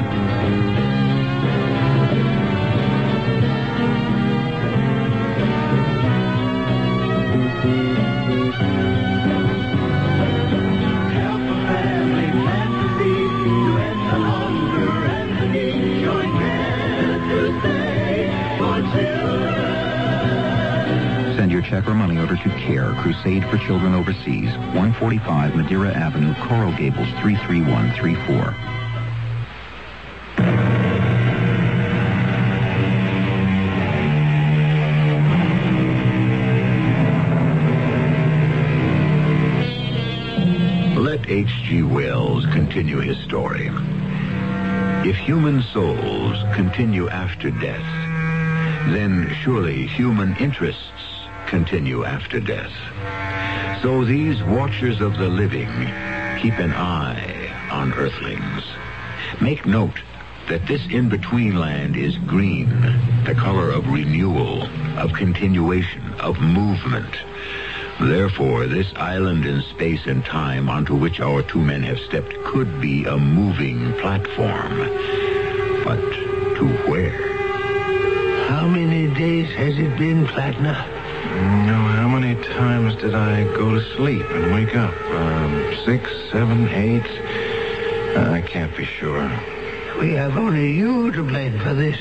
Send 7.62 7.99
Crusade 23.00 23.44
for 23.48 23.56
Children 23.56 23.94
Overseas, 23.94 24.54
145 24.74 25.56
Madeira 25.56 25.90
Avenue, 25.90 26.34
Coral 26.34 26.70
Gables, 26.76 27.08
33134. 27.22 28.54
Let 41.02 41.26
H.G. 41.30 41.82
Wells 41.84 42.44
continue 42.52 42.98
his 42.98 43.16
story. 43.24 43.70
If 45.08 45.16
human 45.16 45.62
souls 45.62 46.36
continue 46.54 47.08
after 47.08 47.50
death, 47.50 47.80
then 48.92 49.34
surely 49.42 49.86
human 49.86 50.36
interests 50.36 50.99
continue 51.50 52.04
after 52.04 52.38
death. 52.38 52.72
So 53.82 54.04
these 54.04 54.40
watchers 54.44 55.00
of 55.00 55.18
the 55.18 55.28
living 55.28 55.68
keep 56.40 56.56
an 56.58 56.72
eye 56.72 57.68
on 57.72 57.92
earthlings. 57.92 58.62
Make 59.40 59.66
note 59.66 60.00
that 60.48 60.68
this 60.68 60.80
in-between 60.88 61.56
land 61.56 61.96
is 61.96 62.16
green, 62.18 62.68
the 63.24 63.34
color 63.34 63.70
of 63.70 63.88
renewal, 63.88 64.62
of 64.96 65.12
continuation, 65.12 66.14
of 66.20 66.38
movement. 66.38 67.16
Therefore, 68.00 68.66
this 68.66 68.92
island 68.94 69.44
in 69.44 69.62
space 69.62 70.06
and 70.06 70.24
time 70.24 70.70
onto 70.70 70.94
which 70.94 71.18
our 71.18 71.42
two 71.42 71.60
men 71.60 71.82
have 71.82 71.98
stepped 71.98 72.32
could 72.44 72.80
be 72.80 73.04
a 73.06 73.18
moving 73.18 73.92
platform. 73.94 74.78
But 75.84 76.00
to 76.58 76.68
where? 76.88 78.46
How 78.46 78.68
many 78.68 79.12
days 79.14 79.52
has 79.56 79.76
it 79.78 79.98
been, 79.98 80.26
Plattner? 80.28 80.99
No, 81.24 81.74
how 81.74 82.08
many 82.08 82.34
times 82.42 82.96
did 82.96 83.14
I 83.14 83.44
go 83.44 83.74
to 83.74 83.96
sleep 83.96 84.24
and 84.30 84.52
wake 84.52 84.74
up? 84.74 84.94
Um, 85.10 85.76
six, 85.84 86.10
seven, 86.30 86.68
eight? 86.68 87.06
Uh, 88.16 88.30
I 88.30 88.40
can't 88.40 88.74
be 88.76 88.84
sure. 88.84 89.30
We 90.00 90.12
have 90.14 90.36
only 90.36 90.72
you 90.72 91.12
to 91.12 91.22
blame 91.22 91.58
for 91.60 91.74
this. 91.74 91.96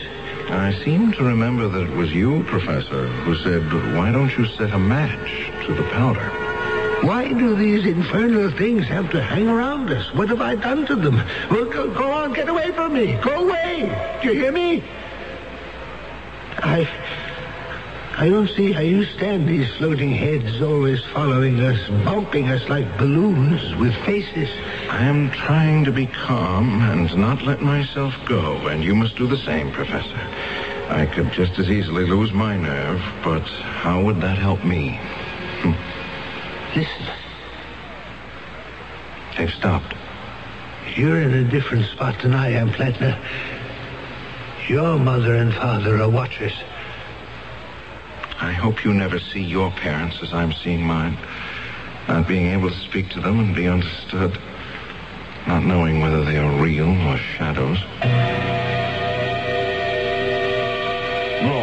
I 0.49 0.73
seem 0.83 1.11
to 1.13 1.23
remember 1.23 1.67
that 1.67 1.91
it 1.91 1.95
was 1.95 2.11
you, 2.11 2.43
Professor, 2.45 3.07
who 3.07 3.35
said, 3.35 3.61
why 3.95 4.11
don't 4.11 4.35
you 4.35 4.45
set 4.45 4.71
a 4.71 4.79
match 4.79 5.29
to 5.67 5.73
the 5.75 5.83
powder? 5.91 6.27
Why 7.05 7.31
do 7.31 7.55
these 7.55 7.85
infernal 7.85 8.51
things 8.51 8.87
have 8.87 9.11
to 9.11 9.21
hang 9.21 9.47
around 9.47 9.89
us? 9.91 10.11
What 10.13 10.29
have 10.29 10.41
I 10.41 10.55
done 10.55 10.85
to 10.87 10.95
them? 10.95 11.21
Well, 11.51 11.65
go, 11.65 11.93
go 11.93 12.11
on, 12.11 12.33
get 12.33 12.49
away 12.49 12.71
from 12.71 12.93
me. 12.93 13.13
Go 13.21 13.47
away. 13.47 14.19
Do 14.21 14.29
you 14.29 14.39
hear 14.39 14.51
me? 14.51 14.83
I... 16.57 16.89
I 18.19 18.27
don't 18.27 18.49
see 18.49 18.73
how 18.73 18.81
you 18.81 19.05
stand 19.05 19.47
these 19.47 19.73
floating 19.77 20.11
heads 20.11 20.61
always 20.61 21.01
following 21.13 21.61
us, 21.61 21.79
bumping 22.03 22.49
us 22.49 22.67
like 22.67 22.97
balloons 22.97 23.73
with 23.77 23.95
faces. 24.03 24.49
I 24.89 25.05
am 25.05 25.31
trying 25.31 25.85
to 25.85 25.93
be 25.93 26.05
calm 26.05 26.81
and 26.81 27.15
not 27.15 27.41
let 27.43 27.61
myself 27.61 28.13
go, 28.25 28.67
and 28.67 28.83
you 28.83 28.93
must 28.93 29.15
do 29.15 29.25
the 29.25 29.37
same, 29.37 29.71
Professor. 29.71 30.19
I 30.89 31.05
could 31.05 31.31
just 31.31 31.57
as 31.59 31.69
easily 31.69 32.07
lose 32.07 32.33
my 32.33 32.57
nerve, 32.57 33.01
but 33.23 33.43
how 33.43 34.03
would 34.03 34.19
that 34.19 34.37
help 34.37 34.65
me? 34.65 34.99
Hmm. 35.61 36.77
Listen. 36.77 37.07
They've 39.37 39.53
stopped. 39.57 39.95
You're 40.97 41.21
in 41.21 41.33
a 41.35 41.49
different 41.49 41.85
spot 41.85 42.21
than 42.21 42.33
I 42.33 42.49
am, 42.49 42.73
Plattner. 42.73 43.17
Your 44.67 44.99
mother 44.99 45.35
and 45.35 45.53
father 45.53 46.01
are 46.01 46.09
watchers. 46.09 46.53
I 48.49 48.53
hope 48.53 48.83
you 48.83 48.95
never 48.95 49.19
see 49.19 49.43
your 49.43 49.69
parents 49.69 50.23
as 50.23 50.33
I'm 50.33 50.51
seeing 50.51 50.81
mine. 50.81 51.19
Not 52.07 52.27
being 52.27 52.47
able 52.47 52.71
to 52.71 52.75
speak 52.75 53.07
to 53.11 53.21
them 53.21 53.39
and 53.39 53.55
be 53.55 53.67
understood. 53.67 54.39
Not 55.45 55.63
knowing 55.63 55.99
whether 56.01 56.25
they 56.25 56.39
are 56.39 56.59
real 56.59 56.89
or 56.89 57.17
shadows. 57.17 57.77
No, 61.43 61.61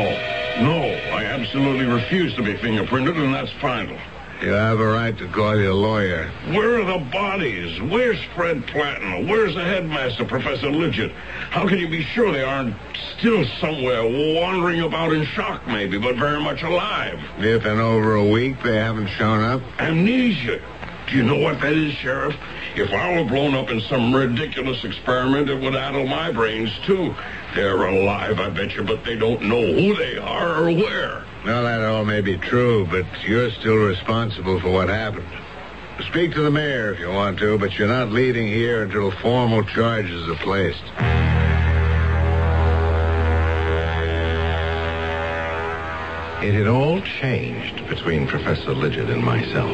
no, 0.61 0.78
I 1.12 1.24
absolutely 1.24 1.87
refuse 1.87 2.37
to 2.37 2.43
be 2.45 2.55
fingerprinted, 2.55 3.20
and 3.20 3.34
that's 3.34 3.51
final. 3.61 3.99
You 4.43 4.51
have 4.51 4.80
a 4.80 4.87
right 4.87 5.16
to 5.16 5.28
call 5.28 5.59
your 5.59 5.72
lawyer. 5.72 6.30
Where 6.49 6.78
are 6.80 6.84
the 6.84 7.05
bodies? 7.11 7.80
Where's 7.80 8.22
Fred 8.34 8.66
Plattner? 8.66 9.26
Where's 9.26 9.55
the 9.55 9.64
headmaster, 9.64 10.26
Professor 10.26 10.66
Lidgett? 10.66 11.11
How 11.51 11.66
can 11.66 11.78
you 11.78 11.89
be 11.89 12.03
sure 12.03 12.30
they 12.30 12.43
aren't 12.43 12.76
still 13.16 13.47
somewhere 13.61 14.03
wandering 14.05 14.82
about 14.82 15.14
in 15.14 15.24
shock, 15.24 15.66
maybe, 15.66 15.97
but 15.97 16.16
very 16.16 16.39
much 16.39 16.62
alive? 16.62 17.18
If 17.39 17.64
in 17.64 17.80
over 17.80 18.16
a 18.16 18.28
week 18.28 18.62
they 18.62 18.76
haven't 18.76 19.09
shown 19.09 19.43
up, 19.43 19.62
Amnesia. 19.80 20.61
Do 21.09 21.16
you 21.16 21.22
know 21.22 21.39
what 21.39 21.61
that 21.62 21.72
is, 21.72 21.95
Sheriff? 21.95 22.37
If 22.74 22.93
I 22.93 23.16
were 23.16 23.28
blown 23.28 23.55
up 23.55 23.70
in 23.70 23.80
some 23.82 24.14
ridiculous 24.14 24.84
experiment, 24.84 25.49
it 25.49 25.59
would 25.62 25.74
addle 25.74 26.07
my 26.07 26.30
brains, 26.30 26.70
too. 26.84 27.14
They're 27.55 27.87
alive, 27.87 28.39
I 28.39 28.51
bet 28.51 28.74
you, 28.74 28.82
but 28.82 29.03
they 29.03 29.16
don't 29.16 29.43
know 29.43 29.72
who 29.72 29.97
they 29.97 30.18
are 30.18 30.64
or 30.64 30.70
where. 30.72 31.24
Well, 31.47 31.62
that 31.62 31.80
all 31.84 32.05
may 32.05 32.22
be 32.22 32.36
true, 32.36 32.88
but 32.90 33.07
you're 33.24 33.53
still 33.53 33.76
responsible 33.76 34.59
for 34.59 34.68
what 34.68 34.88
happened. 34.88 35.28
Speak 36.09 36.32
to 36.32 36.42
the 36.42 36.51
mayor 36.51 36.92
if 36.92 36.99
you 36.99 37.09
want 37.09 37.38
to, 37.38 37.57
but 37.57 37.78
you're 37.78 37.86
not 37.86 38.11
leaving 38.11 38.49
here 38.49 38.82
until 38.82 39.12
formal 39.12 39.62
charges 39.62 40.28
are 40.28 40.34
placed. 40.42 40.82
It 46.42 46.53
had 46.53 46.66
all 46.66 47.01
changed 47.01 47.86
between 47.88 48.26
Professor 48.26 48.74
Lidgett 48.74 49.09
and 49.09 49.22
myself. 49.22 49.70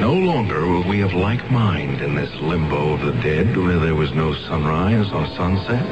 No 0.00 0.14
longer 0.14 0.66
were 0.66 0.80
we 0.80 1.00
of 1.02 1.14
like 1.14 1.48
mind 1.48 2.00
in 2.00 2.16
this 2.16 2.34
limbo 2.40 2.94
of 2.94 3.02
the 3.02 3.22
dead 3.22 3.56
where 3.56 3.78
there 3.78 3.94
was 3.94 4.12
no 4.14 4.34
sunrise 4.34 5.12
or 5.12 5.26
sunset, 5.36 5.86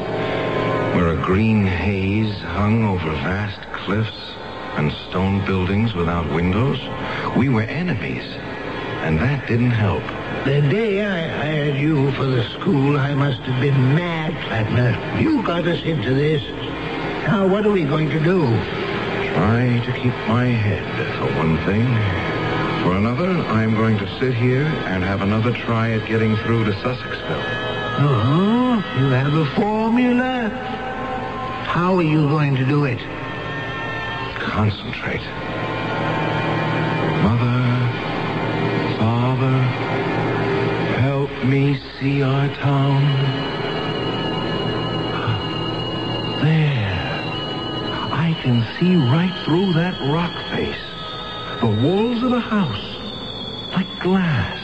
where 0.96 1.16
a 1.16 1.22
green 1.22 1.64
haze 1.64 2.36
hung 2.40 2.82
over 2.82 3.12
vast 3.12 3.60
cliffs 3.70 4.33
and 4.76 4.92
stone 5.08 5.44
buildings 5.44 5.94
without 5.94 6.28
windows. 6.32 6.78
We 7.36 7.48
were 7.48 7.62
enemies, 7.62 8.24
and 9.04 9.18
that 9.18 9.46
didn't 9.46 9.70
help. 9.70 10.02
The 10.44 10.60
day 10.60 11.04
I 11.04 11.28
hired 11.28 11.76
you 11.76 12.12
for 12.12 12.24
the 12.24 12.44
school, 12.50 12.98
I 12.98 13.14
must 13.14 13.40
have 13.40 13.60
been 13.60 13.94
mad, 13.94 14.32
Plattner. 14.44 15.20
You 15.20 15.42
got 15.42 15.66
us 15.66 15.82
into 15.84 16.14
this. 16.14 16.42
Now, 17.26 17.46
what 17.46 17.64
are 17.66 17.72
we 17.72 17.84
going 17.84 18.10
to 18.10 18.20
do? 18.20 18.42
Try 19.32 19.82
to 19.86 19.92
keep 19.92 20.14
my 20.28 20.44
head, 20.46 20.84
for 21.18 21.26
one 21.38 21.56
thing. 21.64 21.86
For 22.82 22.96
another, 22.96 23.30
I'm 23.48 23.74
going 23.74 23.96
to 23.98 24.06
sit 24.20 24.34
here 24.34 24.64
and 24.64 25.02
have 25.02 25.22
another 25.22 25.52
try 25.52 25.92
at 25.92 26.06
getting 26.06 26.36
through 26.36 26.64
to 26.64 26.72
Sussexville. 26.72 27.44
Oh, 27.96 28.84
you 28.98 29.06
have 29.06 29.32
a 29.34 29.46
formula? 29.56 30.48
How 31.64 31.96
are 31.96 32.02
you 32.02 32.28
going 32.28 32.56
to 32.56 32.64
do 32.64 32.84
it? 32.84 33.00
Concentrate. 34.54 35.20
Mother, 37.24 37.60
Father, 39.00 39.58
help 41.00 41.30
me 41.44 41.76
see 41.98 42.22
our 42.22 42.46
town. 42.54 43.02
There. 46.40 47.20
I 48.12 48.38
can 48.44 48.64
see 48.78 48.94
right 48.94 49.36
through 49.44 49.72
that 49.72 50.00
rock 50.02 50.32
face. 50.52 50.76
The 51.60 51.66
walls 51.84 52.22
of 52.22 52.30
the 52.30 52.38
house. 52.38 52.96
Like 53.72 53.88
glass. 54.04 54.60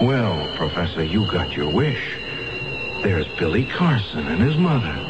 Well, 0.00 0.56
Professor, 0.56 1.04
you 1.04 1.26
got 1.30 1.52
your 1.52 1.70
wish. 1.70 2.16
There's 3.02 3.28
Billy 3.38 3.66
Carson 3.66 4.26
and 4.26 4.40
his 4.40 4.56
mother. 4.56 5.05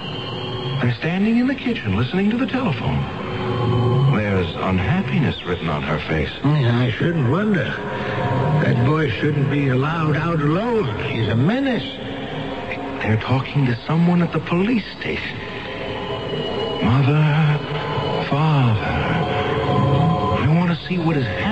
They're 0.87 0.95
standing 0.95 1.39
in 1.39 1.49
the 1.49 1.55
kitchen 1.57 1.97
listening 1.97 2.31
to 2.31 2.37
the 2.37 2.47
telephone. 2.47 3.03
There's 4.15 4.55
unhappiness 4.55 5.45
written 5.45 5.69
on 5.69 5.83
her 5.83 5.99
face. 6.07 6.31
I 6.45 6.93
shouldn't 6.93 7.29
wonder. 7.29 7.65
That 7.65 8.87
boy 8.87 9.11
shouldn't 9.11 9.51
be 9.51 9.67
allowed 9.67 10.15
out 10.15 10.41
alone. 10.41 10.97
He's 11.11 11.27
a 11.27 11.35
menace. 11.35 11.83
They're 13.03 13.21
talking 13.21 13.67
to 13.67 13.77
someone 13.85 14.23
at 14.23 14.33
the 14.33 14.39
police 14.39 14.85
station. 15.01 15.37
Mother, 16.85 17.19
father. 18.31 18.81
I 20.39 20.55
want 20.57 20.71
to 20.71 20.87
see 20.87 20.99
what 20.99 21.17
is 21.17 21.27
happening 21.27 21.46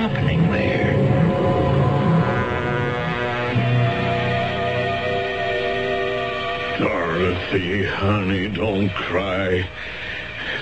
Dorothy, 7.45 7.85
honey, 7.85 8.47
don't 8.49 8.89
cry. 8.89 9.69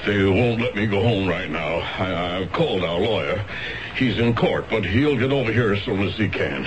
They 0.05 0.25
won't 0.25 0.59
let 0.59 0.75
me 0.75 0.85
go 0.85 1.01
home 1.01 1.29
right 1.29 1.49
now. 1.49 1.77
I, 1.77 2.39
I've 2.39 2.51
called 2.51 2.83
our 2.83 2.99
lawyer. 2.99 3.45
He's 3.95 4.19
in 4.19 4.35
court, 4.35 4.65
but 4.69 4.83
he'll 4.85 5.17
get 5.17 5.31
over 5.31 5.51
here 5.51 5.73
as 5.73 5.81
soon 5.83 6.01
as 6.01 6.15
he 6.15 6.27
can. 6.27 6.63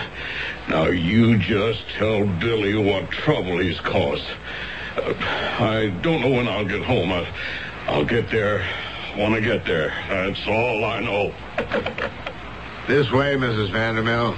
Now, 0.70 0.86
you 0.86 1.38
just 1.38 1.82
tell 1.98 2.24
Billy 2.40 2.74
what 2.76 3.10
trouble 3.10 3.58
he's 3.58 3.78
caused. 3.80 4.24
Uh, 4.96 5.12
I 5.60 5.88
don't 6.00 6.22
know 6.22 6.30
when 6.30 6.48
I'll 6.48 6.64
get 6.64 6.82
home. 6.82 7.12
I, 7.12 7.28
I'll 7.86 8.06
get 8.06 8.30
there 8.30 8.66
when 9.16 9.34
I 9.34 9.40
get 9.40 9.66
there. 9.66 9.88
That's 10.08 10.46
all 10.46 10.84
I 10.84 11.00
know. 11.00 11.34
This 12.88 13.10
way, 13.12 13.36
Mrs. 13.36 13.70
Vandermill. 13.70 14.34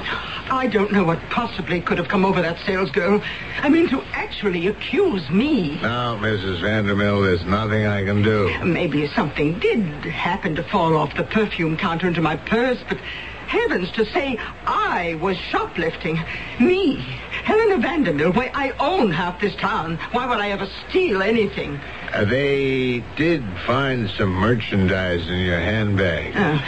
I 0.50 0.66
don't 0.66 0.92
know 0.92 1.04
what 1.04 1.20
possibly 1.30 1.80
could 1.80 1.98
have 1.98 2.08
come 2.08 2.24
over 2.24 2.40
that 2.40 2.58
sales 2.64 2.90
girl. 2.90 3.22
I 3.58 3.68
mean, 3.68 3.88
to 3.90 4.02
actually 4.12 4.66
accuse 4.66 5.28
me. 5.28 5.78
Now, 5.80 6.16
Mrs. 6.16 6.60
Vandermill, 6.60 7.22
there's 7.22 7.44
nothing 7.44 7.86
I 7.86 8.04
can 8.04 8.22
do. 8.22 8.52
Maybe 8.64 9.06
something 9.08 9.58
did 9.58 9.80
happen 10.04 10.54
to 10.56 10.62
fall 10.62 10.96
off 10.96 11.14
the 11.16 11.24
perfume 11.24 11.76
counter 11.76 12.08
into 12.08 12.22
my 12.22 12.36
purse, 12.36 12.78
but 12.88 12.98
heavens, 13.46 13.90
to 13.92 14.04
say 14.06 14.38
I 14.64 15.18
was 15.20 15.36
shoplifting. 15.36 16.18
Me, 16.60 16.96
Helena 17.44 17.76
Vandermill, 17.86 18.34
why 18.34 18.50
I 18.54 18.70
own 18.78 19.10
half 19.10 19.40
this 19.40 19.54
town. 19.56 19.96
Why 20.12 20.26
would 20.26 20.38
I 20.38 20.50
ever 20.50 20.66
steal 20.88 21.22
anything? 21.22 21.80
Uh, 22.12 22.24
they 22.24 23.04
did 23.16 23.44
find 23.66 24.08
some 24.10 24.30
merchandise 24.30 25.28
in 25.28 25.38
your 25.40 25.60
handbag. 25.60 26.34
Uh, 26.36 26.58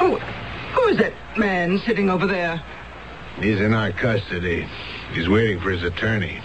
oh, 0.00 0.16
who 0.74 0.88
is 0.88 0.98
that 0.98 1.14
man 1.36 1.78
sitting 1.86 2.10
over 2.10 2.26
there? 2.26 2.62
He's 3.40 3.60
in 3.60 3.72
our 3.72 3.90
custody. 3.92 4.68
He's 5.12 5.28
waiting 5.28 5.60
for 5.60 5.70
his 5.70 5.82
attorney. 5.82 6.40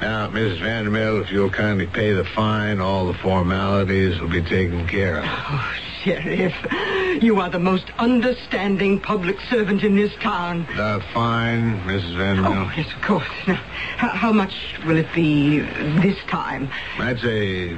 Now, 0.00 0.28
Mrs. 0.28 0.60
Vandermill, 0.60 1.22
if 1.22 1.30
you'll 1.32 1.50
kindly 1.50 1.86
pay 1.86 2.12
the 2.12 2.24
fine, 2.24 2.80
all 2.80 3.06
the 3.06 3.18
formalities 3.18 4.20
will 4.20 4.28
be 4.28 4.42
taken 4.42 4.86
care 4.86 5.18
of. 5.18 5.24
Oh, 5.26 5.74
Sheriff, 6.02 6.54
you 7.22 7.40
are 7.40 7.50
the 7.50 7.58
most 7.58 7.86
understanding 7.98 9.00
public 9.00 9.40
servant 9.50 9.82
in 9.82 9.96
this 9.96 10.14
town. 10.20 10.66
The 10.76 11.02
fine, 11.12 11.80
Mrs. 11.80 12.14
Vandermill? 12.16 12.68
Oh, 12.68 12.72
yes, 12.76 12.92
of 12.94 13.02
course. 13.02 13.26
Now, 13.48 13.54
how, 13.96 14.08
how 14.08 14.32
much 14.32 14.54
will 14.86 14.96
it 14.96 15.12
be 15.12 15.60
this 15.60 16.16
time? 16.28 16.70
I'd 16.98 17.18
say 17.18 17.76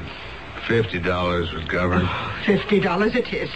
fifty 0.69 0.99
dollars 0.99 1.53
would 1.53 1.69
cover 1.71 1.97
it. 1.97 2.03
Oh, 2.05 2.43
fifty 2.45 2.81
dollars 2.81 3.15
it 3.15 3.33
is. 3.33 3.49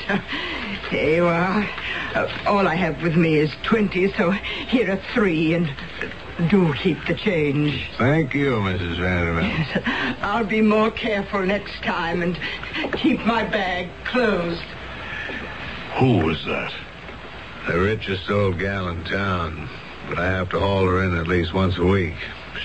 Here 0.95 1.17
you 1.17 1.27
are. 1.27 1.69
Uh, 2.15 2.29
all 2.47 2.69
I 2.69 2.77
have 2.77 3.03
with 3.03 3.17
me 3.17 3.35
is 3.35 3.51
twenty, 3.65 4.13
so 4.13 4.31
here 4.31 4.93
are 4.93 5.01
three, 5.13 5.53
and 5.53 5.67
uh, 5.69 6.49
do 6.49 6.73
keep 6.75 7.05
the 7.09 7.15
change. 7.15 7.91
Thank 7.99 8.33
you, 8.33 8.53
Mrs. 8.53 8.99
Vandermill. 8.99 10.19
I'll 10.23 10.47
be 10.47 10.63
more 10.63 10.93
careful 10.93 11.45
next 11.45 11.83
time 11.83 12.23
and 12.23 12.39
keep 12.93 13.19
my 13.27 13.43
bag 13.43 13.89
closed. 14.05 14.63
Who 15.99 16.19
was 16.19 16.45
that? 16.45 16.73
The 17.67 17.81
richest 17.81 18.31
old 18.31 18.61
gal 18.61 18.87
in 18.87 19.03
town, 19.03 19.69
but 20.09 20.21
I 20.21 20.27
have 20.27 20.51
to 20.51 20.61
haul 20.61 20.87
her 20.87 21.03
in 21.03 21.17
at 21.17 21.27
least 21.27 21.53
once 21.53 21.77
a 21.77 21.85
week. 21.85 22.15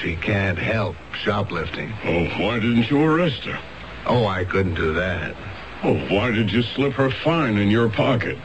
She 0.03 0.15
can't 0.15 0.59
help 0.59 0.95
shoplifting. 1.23 1.91
Oh, 2.03 2.25
why 2.45 2.59
didn't 2.59 2.91
you 2.91 3.01
arrest 3.01 3.41
her? 3.45 3.59
Oh, 4.05 4.27
I 4.27 4.45
couldn't 4.45 4.75
do 4.75 4.93
that. 4.93 5.35
Oh, 5.81 5.95
why 6.13 6.31
did 6.31 6.51
you 6.51 6.61
slip 6.61 6.93
her 6.93 7.09
fine 7.09 7.57
in 7.57 7.69
your 7.69 7.89
pocket? 7.89 8.37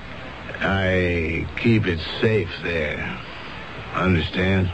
I 0.60 1.46
keep 1.60 1.86
it 1.86 1.98
safe 2.20 2.50
there. 2.62 3.20
Understand? 3.94 4.70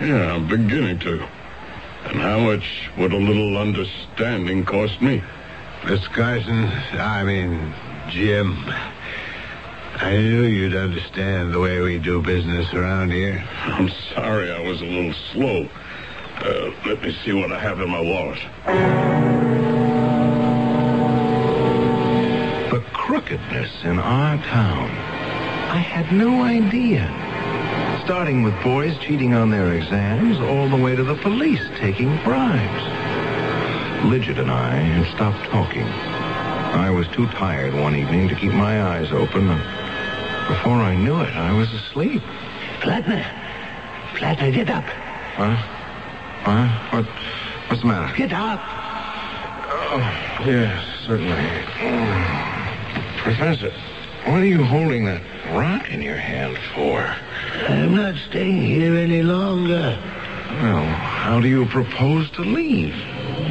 Yeah, 0.00 0.34
I'm 0.34 0.46
beginning 0.46 1.00
to. 1.00 1.26
And 2.04 2.20
how 2.20 2.38
much 2.38 2.88
would 2.96 3.12
a 3.12 3.16
little 3.16 3.58
understanding 3.58 4.64
cost 4.64 5.02
me? 5.02 5.22
Mr. 5.82 6.12
Carson, 6.12 6.64
I 6.98 7.24
mean, 7.24 7.74
Jim, 8.10 8.56
I 9.96 10.16
knew 10.16 10.44
you'd 10.44 10.76
understand 10.76 11.52
the 11.52 11.58
way 11.58 11.80
we 11.80 11.98
do 11.98 12.22
business 12.22 12.72
around 12.74 13.10
here. 13.10 13.44
I'm 13.64 13.90
sorry 14.14 14.52
I 14.52 14.60
was 14.60 14.80
a 14.80 14.84
little 14.84 15.14
slow. 15.32 15.68
Uh, 16.38 16.70
let 16.86 17.02
me 17.02 17.16
see 17.24 17.32
what 17.32 17.50
I 17.50 17.58
have 17.58 17.80
in 17.80 17.90
my 17.90 18.00
wallet. 18.00 19.45
Crookedness 23.36 23.84
in 23.84 23.98
our 23.98 24.38
town. 24.38 24.88
I 25.68 25.78
had 25.78 26.10
no 26.10 26.42
idea. 26.42 27.04
Starting 28.02 28.42
with 28.42 28.54
boys 28.62 28.96
cheating 28.98 29.34
on 29.34 29.50
their 29.50 29.74
exams, 29.74 30.38
all 30.38 30.68
the 30.70 30.76
way 30.76 30.96
to 30.96 31.04
the 31.04 31.16
police 31.16 31.60
taking 31.76 32.16
bribes. 32.24 32.82
Lidgett 34.08 34.38
and 34.38 34.50
I 34.50 34.76
had 34.76 35.14
stopped 35.14 35.44
talking. 35.50 35.82
I 35.82 36.88
was 36.90 37.06
too 37.08 37.26
tired 37.26 37.74
one 37.74 37.94
evening 37.94 38.28
to 38.28 38.34
keep 38.34 38.52
my 38.52 38.82
eyes 38.82 39.12
open. 39.12 39.50
and 39.50 40.48
Before 40.48 40.80
I 40.80 40.96
knew 40.96 41.20
it, 41.20 41.36
I 41.36 41.52
was 41.52 41.70
asleep. 41.74 42.22
Plattner. 42.80 43.26
Plattner, 44.14 44.50
get 44.50 44.70
up. 44.70 44.84
Huh? 44.84 45.56
Huh? 46.42 46.96
What, 46.96 47.04
what's 47.68 47.82
the 47.82 47.88
matter? 47.88 48.16
Get 48.16 48.32
up. 48.32 48.60
Oh, 49.68 50.42
yes, 50.46 50.86
certainly. 51.06 52.55
Professor, 53.26 53.72
what 54.24 54.40
are 54.40 54.46
you 54.46 54.62
holding 54.62 55.04
that 55.06 55.20
rock 55.52 55.90
in 55.90 56.00
your 56.00 56.14
hand 56.14 56.56
for? 56.76 57.00
I'm 57.68 57.92
not 57.92 58.14
staying 58.28 58.62
here 58.62 58.94
any 58.94 59.24
longer. 59.24 59.98
Well, 60.62 60.84
how 60.84 61.40
do 61.40 61.48
you 61.48 61.66
propose 61.66 62.30
to 62.36 62.42
leave? 62.42 62.94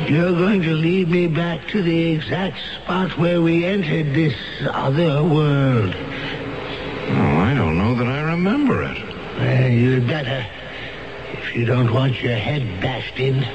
You're 0.09 0.31
going 0.31 0.61
to 0.61 0.71
lead 0.71 1.09
me 1.09 1.27
back 1.27 1.67
to 1.71 1.83
the 1.83 2.13
exact 2.13 2.57
spot 2.73 3.17
where 3.17 3.41
we 3.41 3.65
entered 3.65 4.13
this 4.13 4.33
other 4.71 5.21
world. 5.21 5.93
Oh, 5.93 7.37
I 7.41 7.53
don't 7.53 7.77
know 7.77 7.95
that 7.95 8.07
I 8.07 8.21
remember 8.21 8.81
it. 8.81 9.03
Well, 9.37 9.67
you'd 9.69 10.07
better. 10.07 10.47
If 11.33 11.53
you 11.53 11.65
don't 11.65 11.93
want 11.93 12.21
your 12.21 12.37
head 12.37 12.79
bashed 12.79 13.19
in. 13.19 13.45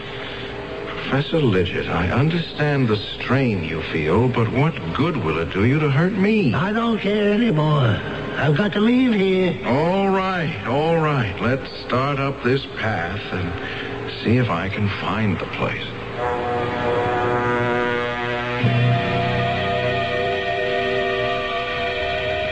Professor 1.10 1.40
Lidgett, 1.40 1.88
I 1.88 2.08
understand 2.08 2.86
the 2.86 2.96
strain 2.96 3.64
you 3.64 3.82
feel, 3.92 4.28
but 4.28 4.48
what 4.52 4.72
good 4.94 5.16
will 5.16 5.38
it 5.38 5.52
do 5.52 5.64
you 5.64 5.80
to 5.80 5.90
hurt 5.90 6.12
me? 6.12 6.54
I 6.54 6.72
don't 6.72 7.00
care 7.00 7.32
anymore. 7.32 7.98
I've 8.38 8.56
got 8.56 8.72
to 8.74 8.80
leave 8.80 9.14
here. 9.14 9.58
All 9.66 10.08
right, 10.08 10.64
all 10.68 10.98
right. 10.98 11.34
Let's 11.40 11.68
start 11.84 12.20
up 12.20 12.44
this 12.44 12.64
path 12.76 13.20
and 13.32 14.22
see 14.22 14.36
if 14.36 14.48
I 14.48 14.68
can 14.68 14.88
find 15.00 15.36
the 15.36 15.46
place. 15.46 15.84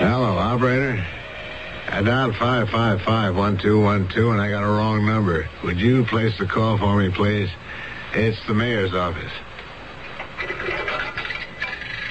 Hello, 0.00 0.36
operator. 0.36 1.06
I 1.90 2.02
dialed 2.02 2.34
555-1212, 2.34 4.32
and 4.32 4.40
I 4.40 4.50
got 4.50 4.64
a 4.64 4.66
wrong 4.66 5.06
number. 5.06 5.48
Would 5.62 5.78
you 5.78 6.04
place 6.06 6.36
the 6.40 6.46
call 6.46 6.76
for 6.76 6.96
me, 6.96 7.10
please? 7.10 7.50
It's 8.14 8.38
the 8.46 8.54
mayor's 8.54 8.94
office. 8.94 9.32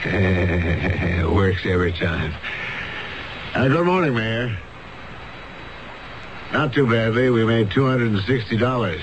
it 0.05 1.29
works 1.33 1.61
every 1.65 1.91
time. 1.91 2.33
Uh, 3.55 3.67
good 3.67 3.85
morning, 3.85 4.13
Mayor. 4.13 4.55
Not 6.53 6.73
too 6.73 6.85
badly. 6.87 7.31
We 7.31 7.45
made 7.45 7.69
$260. 7.69 9.01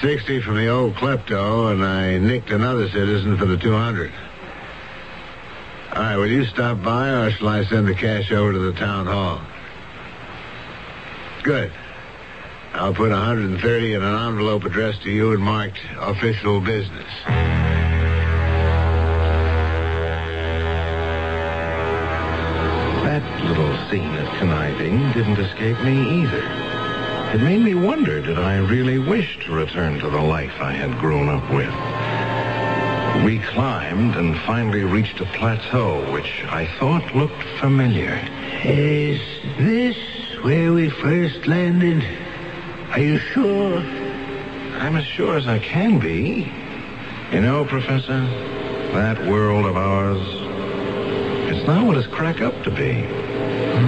60 0.00 0.40
from 0.42 0.56
the 0.56 0.66
old 0.68 0.94
klepto, 0.94 1.72
and 1.72 1.84
I 1.84 2.18
nicked 2.18 2.50
another 2.50 2.88
citizen 2.88 3.36
for 3.38 3.44
the 3.44 3.56
200. 3.56 4.12
All 5.92 6.02
right, 6.02 6.16
will 6.16 6.26
you 6.26 6.44
stop 6.46 6.82
by, 6.82 7.08
or 7.08 7.30
shall 7.30 7.48
I 7.48 7.64
send 7.64 7.86
the 7.86 7.94
cash 7.94 8.32
over 8.32 8.52
to 8.52 8.58
the 8.58 8.72
town 8.72 9.06
hall? 9.06 9.40
Good. 11.42 11.72
I'll 12.72 12.94
put 12.94 13.10
130 13.10 13.94
in 13.94 14.02
an 14.02 14.28
envelope 14.28 14.64
addressed 14.64 15.02
to 15.02 15.10
you 15.10 15.32
and 15.32 15.42
marked 15.42 15.80
official 15.98 16.60
business. 16.60 17.10
That 23.04 23.44
little 23.44 23.76
scene 23.90 24.14
of 24.16 24.28
conniving 24.38 25.12
didn't 25.12 25.38
escape 25.38 25.80
me 25.82 26.22
either. 26.22 26.42
It 27.34 27.42
made 27.42 27.62
me 27.62 27.74
wonder, 27.74 28.22
did 28.22 28.38
I 28.38 28.58
really 28.58 28.98
wish 28.98 29.38
to 29.44 29.52
return 29.52 29.98
to 29.98 30.08
the 30.08 30.22
life 30.22 30.54
I 30.60 30.72
had 30.72 30.98
grown 30.98 31.28
up 31.28 31.50
with? 31.50 31.74
We 33.24 33.40
climbed 33.40 34.14
and 34.14 34.38
finally 34.46 34.84
reached 34.84 35.20
a 35.20 35.26
plateau, 35.26 36.10
which 36.12 36.44
I 36.44 36.66
thought 36.78 37.14
looked 37.14 37.42
familiar. 37.58 38.16
Is 38.64 39.20
this 39.58 39.96
where 40.42 40.72
we 40.72 40.88
first 40.88 41.46
landed? 41.46 42.29
Are 42.90 42.98
you 42.98 43.18
sure? 43.18 43.78
I'm 43.78 44.96
as 44.96 45.06
sure 45.06 45.36
as 45.36 45.46
I 45.46 45.60
can 45.60 46.00
be. 46.00 46.50
You 47.30 47.40
know, 47.40 47.64
Professor, 47.64 48.20
that 48.92 49.26
world 49.26 49.64
of 49.64 49.76
ours, 49.76 50.20
it's 51.54 51.64
not 51.68 51.86
what 51.86 51.96
it's 51.96 52.08
cracked 52.08 52.40
up 52.40 52.64
to 52.64 52.70
be. 52.72 53.02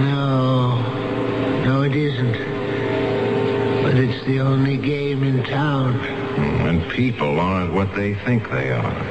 No. 0.05 0.79
No, 1.65 1.83
it 1.83 1.97
isn't. 1.97 2.33
But 3.83 3.97
it's 3.97 4.25
the 4.25 4.39
only 4.39 4.77
game 4.77 5.25
in 5.25 5.43
town. 5.43 5.95
Hmm, 5.99 6.67
and 6.69 6.91
people 6.93 7.41
aren't 7.41 7.73
what 7.73 7.93
they 7.97 8.15
think 8.15 8.49
they 8.51 8.71
are. 8.71 9.03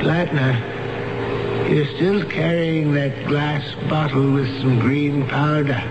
Plattner, 0.00 1.68
you're 1.68 1.92
still 1.96 2.24
carrying 2.24 2.92
that 2.92 3.26
glass 3.26 3.74
bottle 3.90 4.30
with 4.30 4.46
some 4.60 4.78
green 4.78 5.26
powder. 5.26 5.82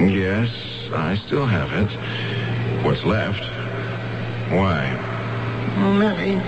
Yes, 0.00 0.48
I 0.92 1.16
still 1.26 1.46
have 1.46 1.72
it. 1.72 2.84
What's 2.84 3.04
left? 3.04 3.40
Why? 4.50 4.96
Oh, 5.78 5.92
nothing. 5.98 6.40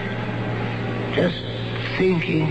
Just 1.15 1.43
thinking. 1.99 2.47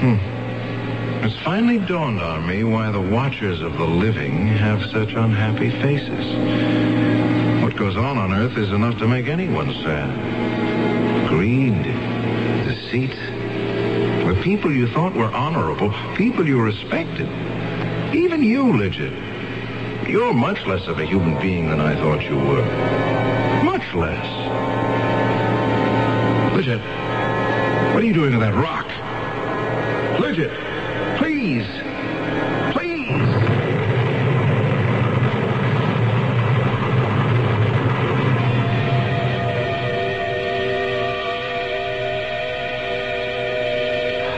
Hmm. 0.00 1.24
It's 1.24 1.36
finally 1.42 1.78
dawned 1.78 2.20
on 2.20 2.46
me 2.46 2.64
why 2.64 2.90
the 2.90 3.00
watchers 3.00 3.60
of 3.60 3.76
the 3.78 3.84
living 3.84 4.46
have 4.46 4.82
such 4.90 5.12
unhappy 5.12 5.70
faces. 5.70 7.62
What 7.62 7.76
goes 7.76 7.96
on 7.96 8.18
on 8.18 8.32
Earth 8.32 8.56
is 8.56 8.70
enough 8.70 8.98
to 8.98 9.08
make 9.08 9.26
anyone 9.26 9.72
sad. 9.82 11.28
Greed, 11.28 11.82
deceit. 12.64 13.16
The 14.26 14.40
people 14.42 14.72
you 14.72 14.88
thought 14.88 15.14
were 15.14 15.32
honorable, 15.32 15.92
people 16.14 16.46
you 16.46 16.60
respected. 16.60 17.28
Even 18.14 18.42
you, 18.42 18.64
Lidgett. 18.64 19.27
You're 20.08 20.32
much 20.32 20.64
less 20.66 20.86
of 20.86 20.98
a 20.98 21.04
human 21.04 21.38
being 21.38 21.68
than 21.68 21.80
I 21.80 21.94
thought 21.94 22.22
you 22.22 22.36
were. 22.36 22.64
Much 23.62 23.94
less. 23.94 24.26
Lidgett, 26.54 26.80
what 27.92 28.02
are 28.02 28.06
you 28.06 28.14
doing 28.14 28.32
to 28.32 28.38
that 28.38 28.54
rock? 28.54 28.86
Lidgett, 30.18 30.48
please. 31.18 31.66
Please. 32.72 33.06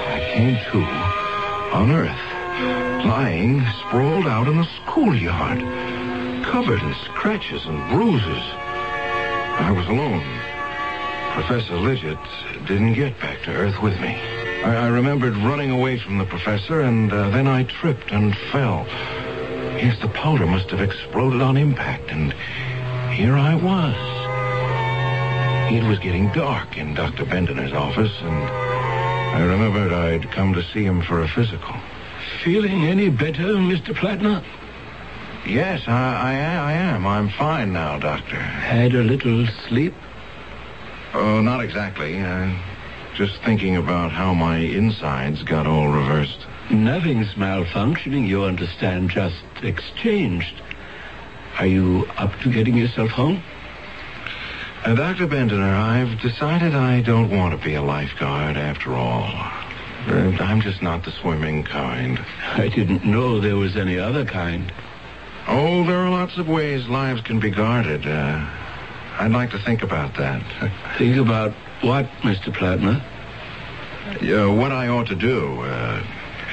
I 0.09 0.21
came 0.35 0.57
to 0.73 0.83
on 1.73 1.93
Earth, 1.93 2.30
lying 3.05 3.65
sprawled 3.81 4.27
out 4.27 4.49
in 4.49 4.57
the 4.57 4.69
schoolyard, 4.77 5.61
covered 6.45 6.83
in 6.83 6.95
scratches 7.05 7.65
and 7.65 7.91
bruises. 7.91 8.45
I 9.59 9.71
was 9.71 9.87
alone. 9.87 10.25
Professor 11.35 11.75
Lidgett 11.75 12.67
didn't 12.67 12.95
get 12.95 13.19
back 13.21 13.43
to 13.43 13.53
Earth 13.53 13.81
with 13.83 13.99
me. 14.01 14.15
I, 14.65 14.87
I 14.87 14.89
remembered 14.89 15.37
running 15.37 15.71
away 15.71 15.99
from 15.99 16.19
the 16.19 16.25
professor, 16.25 16.81
and 16.81 17.13
uh, 17.13 17.31
then 17.31 17.47
I 17.47 17.65
tripped 17.65 18.11
and 18.11 18.37
fell. 18.53 18.87
Yes, 19.79 19.99
the 20.01 20.09
powder 20.09 20.47
must 20.47 20.71
have 20.71 20.81
exploded 20.81 21.41
on 21.41 21.57
impact, 21.57 22.11
and 22.11 22.33
here 23.15 23.37
I 23.37 23.55
was. 23.55 23.97
It 25.73 25.89
was 25.89 25.99
getting 26.01 26.31
dark 26.33 26.77
in 26.77 26.95
Dr. 26.95 27.25
Bendener's 27.25 27.73
office, 27.73 28.13
and 28.21 28.35
I 28.35 29.45
remembered 29.45 29.93
I'd 29.93 30.31
come 30.33 30.53
to 30.55 30.63
see 30.63 30.85
him 30.85 31.01
for 31.03 31.23
a 31.23 31.29
physical. 31.29 31.75
Feeling 32.45 32.87
any 32.87 33.11
better, 33.11 33.57
Mr. 33.57 33.95
Plattner? 33.95 34.43
Yes, 35.47 35.83
I, 35.87 35.93
I, 35.93 36.33
I 36.33 36.73
am. 36.73 37.07
I'm 37.07 37.29
fine 37.29 37.73
now, 37.73 37.99
Doctor. 37.99 38.37
Had 38.37 38.95
a 38.95 39.03
little 39.03 39.47
sleep? 39.69 39.95
Oh, 41.13 41.41
not 41.43 41.63
exactly. 41.63 42.19
Uh, 42.19 42.55
just 43.15 43.43
thinking 43.43 43.77
about 43.77 44.11
how 44.13 44.33
my 44.33 44.57
insides 44.57 45.43
got 45.43 45.67
all 45.67 45.89
reversed. 45.89 46.47
Nothing's 46.71 47.35
malfunctioning, 47.35 48.27
you 48.27 48.45
understand, 48.45 49.11
just 49.11 49.43
exchanged. 49.63 50.55
Are 51.59 51.67
you 51.67 52.07
up 52.17 52.33
to 52.41 52.51
getting 52.51 52.77
yourself 52.77 53.11
home? 53.11 53.43
Uh, 54.85 54.95
Dr. 54.95 55.27
Bendener, 55.27 55.75
I've 55.75 56.19
decided 56.21 56.75
I 56.75 57.03
don't 57.03 57.29
want 57.29 57.59
to 57.59 57.63
be 57.63 57.75
a 57.75 57.83
lifeguard 57.83 58.57
after 58.57 58.95
all. 58.95 59.60
I'm 60.07 60.61
just 60.61 60.83
not 60.83 61.05
the 61.05 61.13
swimming 61.21 61.65
kind. 61.65 62.19
I 62.43 62.69
didn't 62.69 63.05
know 63.05 63.41
there 63.41 63.57
was 63.57 63.77
any 63.77 63.99
other 63.99 64.25
kind. 64.25 64.73
Oh, 65.47 65.85
there 65.85 65.99
are 65.99 66.11
lots 66.11 66.39
of 66.39 66.49
ways 66.49 66.89
lives 66.89 67.21
can 67.23 67.41
be 67.41 67.51
guarded. 67.51 68.07
Uh, 68.07 68.47
I'd 69.19 69.33
like 69.33 69.51
to 69.51 69.59
think 69.59 69.83
about 69.83 70.17
that. 70.17 70.43
Think 70.99 71.17
about 71.17 71.53
what, 71.83 72.07
Mr. 72.23 72.55
Plattner? 72.55 73.03
Uh, 74.07 74.53
what 74.55 74.73
I 74.73 74.89
ought 74.89 75.07
to 75.09 75.15
do 75.15 75.61
uh, 75.63 76.03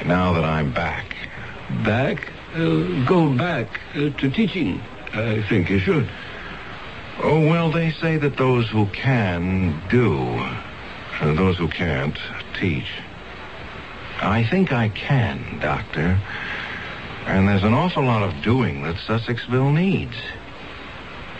now 0.04 0.32
that 0.34 0.44
I'm 0.44 0.72
back. 0.72 1.16
Back? 1.84 2.30
Uh, 2.54 3.04
go 3.06 3.34
back 3.36 3.68
uh, 3.94 4.10
to 4.10 4.30
teaching. 4.30 4.80
I 5.12 5.42
think 5.48 5.70
you 5.70 5.78
should. 5.78 6.08
Oh, 7.22 7.40
well, 7.48 7.72
they 7.72 7.90
say 7.92 8.16
that 8.18 8.36
those 8.36 8.68
who 8.68 8.86
can 8.86 9.82
do, 9.88 10.18
uh, 10.18 11.34
those 11.34 11.56
who 11.58 11.68
can't 11.68 12.18
teach. 12.58 12.86
I 14.20 14.46
think 14.50 14.72
I 14.72 14.88
can, 14.88 15.58
Doctor. 15.60 16.20
And 17.26 17.46
there's 17.46 17.62
an 17.62 17.74
awful 17.74 18.02
lot 18.04 18.22
of 18.22 18.42
doing 18.42 18.82
that 18.82 18.96
Sussexville 18.96 19.72
needs. 19.72 20.16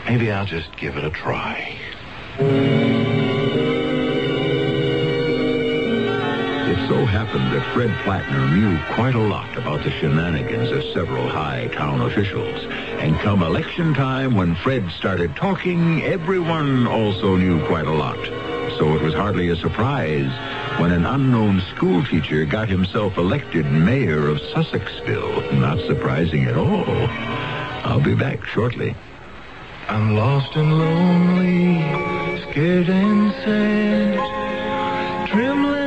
Maybe 0.07 0.31
I'll 0.31 0.47
just 0.47 0.77
give 0.77 0.97
it 0.97 1.05
a 1.05 1.11
try. 1.11 1.77
It 6.69 6.89
so 6.89 7.05
happened 7.05 7.53
that 7.53 7.75
Fred 7.75 7.91
Plattner 8.05 8.49
knew 8.55 8.79
quite 8.95 9.15
a 9.15 9.21
lot 9.21 9.57
about 9.57 9.83
the 9.83 9.91
shenanigans 9.91 10.71
of 10.71 10.85
several 10.93 11.29
high 11.29 11.69
town 11.69 12.01
officials. 12.03 12.65
And 13.01 13.19
come 13.21 13.43
election 13.43 13.95
time, 13.95 14.35
when 14.35 14.55
Fred 14.57 14.91
started 14.93 15.35
talking, 15.35 16.03
everyone 16.03 16.87
also 16.87 17.37
knew 17.37 17.67
quite 17.67 17.87
a 17.87 17.93
lot. 17.93 18.23
So 18.79 18.95
it 18.95 19.03
was 19.03 19.15
hardly 19.15 19.49
a 19.49 19.57
surprise 19.57 20.31
when 20.79 20.93
an 20.93 21.05
unknown 21.05 21.61
school 21.79 22.03
teacher 22.07 22.45
got 22.45 22.69
himself 22.69 23.17
elected 23.17 23.65
mayor 23.65 24.27
of 24.27 24.39
Sussexville. 24.39 25.61
Not 25.61 25.79
surprising 25.87 26.47
at 26.47 26.57
all. 26.57 27.07
I'll 27.87 28.01
be 28.01 28.17
back 28.17 28.45
shortly. 28.45 28.97
I'm 29.87 30.17
lost 30.17 30.57
and 30.57 30.77
lonely, 30.77 31.79
scared 32.51 32.89
and 32.89 33.33
sad, 33.45 35.29
trembling 35.29 35.78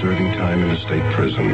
serving 0.00 0.32
time 0.32 0.62
in 0.62 0.70
a 0.70 0.80
state 0.80 1.02
prison. 1.12 1.50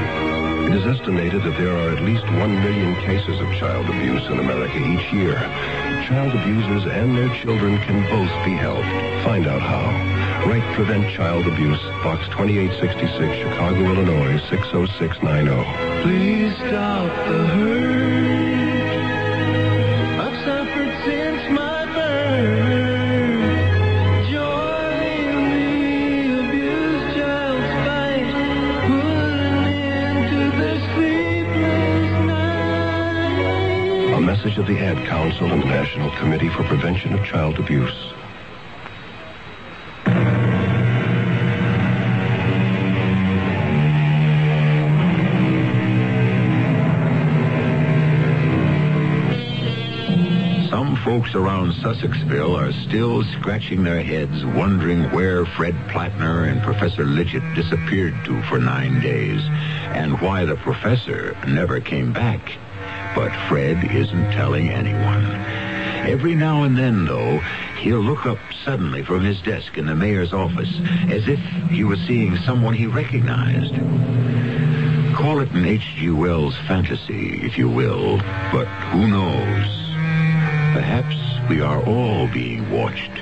It 0.67 0.75
is 0.75 0.87
estimated 0.99 1.43
that 1.45 1.57
there 1.57 1.77
are 1.77 1.91
at 1.91 2.03
least 2.03 2.25
one 2.25 2.55
million 2.55 2.95
cases 2.97 3.41
of 3.41 3.49
child 3.55 3.89
abuse 3.89 4.27
in 4.27 4.39
America 4.39 4.77
each 4.77 5.13
year. 5.13 5.39
Child 6.09 6.35
abusers 6.35 6.85
and 6.93 7.17
their 7.17 7.33
children 7.37 7.79
can 7.83 8.03
both 8.11 8.45
be 8.45 8.53
helped. 8.53 8.89
Find 9.25 9.47
out 9.47 9.63
how. 9.63 10.47
Write 10.49 10.75
Prevent 10.75 11.09
Child 11.15 11.47
Abuse, 11.47 11.81
Box 12.03 12.27
2866, 12.29 13.49
Chicago, 13.49 13.81
Illinois, 13.81 14.41
60690. 14.51 16.03
Please 16.03 16.57
stop 16.57 17.09
the 17.29 17.47
hurt. 17.47 18.16
Of 34.57 34.67
the 34.67 34.79
Ad 34.79 35.07
Council 35.07 35.53
and 35.53 35.61
the 35.61 35.67
National 35.67 36.11
Committee 36.13 36.49
for 36.49 36.63
Prevention 36.63 37.13
of 37.13 37.23
Child 37.27 37.59
Abuse. 37.59 37.93
some 50.71 50.97
folks 51.05 51.35
around 51.35 51.73
Sussexville 51.73 52.57
are 52.59 52.73
still 52.73 53.25
scratching 53.39 53.85
their 53.85 54.03
heads 54.03 54.43
wondering 54.47 55.11
where 55.11 55.45
Fred 55.45 55.75
Plattner 55.91 56.45
and 56.45 56.63
Professor 56.63 57.05
Lidgett 57.05 57.55
disappeared 57.55 58.15
to 58.25 58.43
for 58.45 58.59
nine 58.59 59.01
days 59.01 59.43
and 59.95 60.19
why 60.23 60.47
the 60.47 60.57
professor 60.57 61.37
never 61.47 61.79
came 61.79 62.15
back. 62.15 62.57
But 63.17 63.33
Fred 63.49 63.91
isn't 63.91 64.33
telling 64.33 64.69
anyone. 64.69 65.25
Every 66.05 66.35
now 66.35 66.65
and 66.65 66.77
then, 66.77 67.07
though, 67.07 67.39
he'll 67.81 68.03
look 68.03 68.27
up 68.27 68.39
suddenly 68.63 69.03
from 69.03 69.25
his 69.25 69.41
desk 69.41 69.79
in 69.79 69.87
the 69.87 69.95
mayor's 69.95 70.35
office 70.35 70.73
as 71.09 71.27
if 71.27 71.41
he 71.71 71.83
was 71.83 71.99
seeing 72.01 72.37
someone 72.37 72.75
he 72.75 72.87
recognized. 72.87 73.75
Call 75.17 75.41
it 75.41 75.51
an 75.53 75.65
H.G. 75.65 76.11
Wells 76.11 76.57
fantasy, 76.69 77.41
if 77.43 77.57
you 77.57 77.71
will, 77.71 78.19
but 78.53 78.67
who 78.93 79.09
knows? 79.09 79.67
Perhaps 80.75 81.17
we 81.49 81.63
are 81.63 81.83
all 81.87 82.29
being 82.29 82.71
watched. 82.71 83.13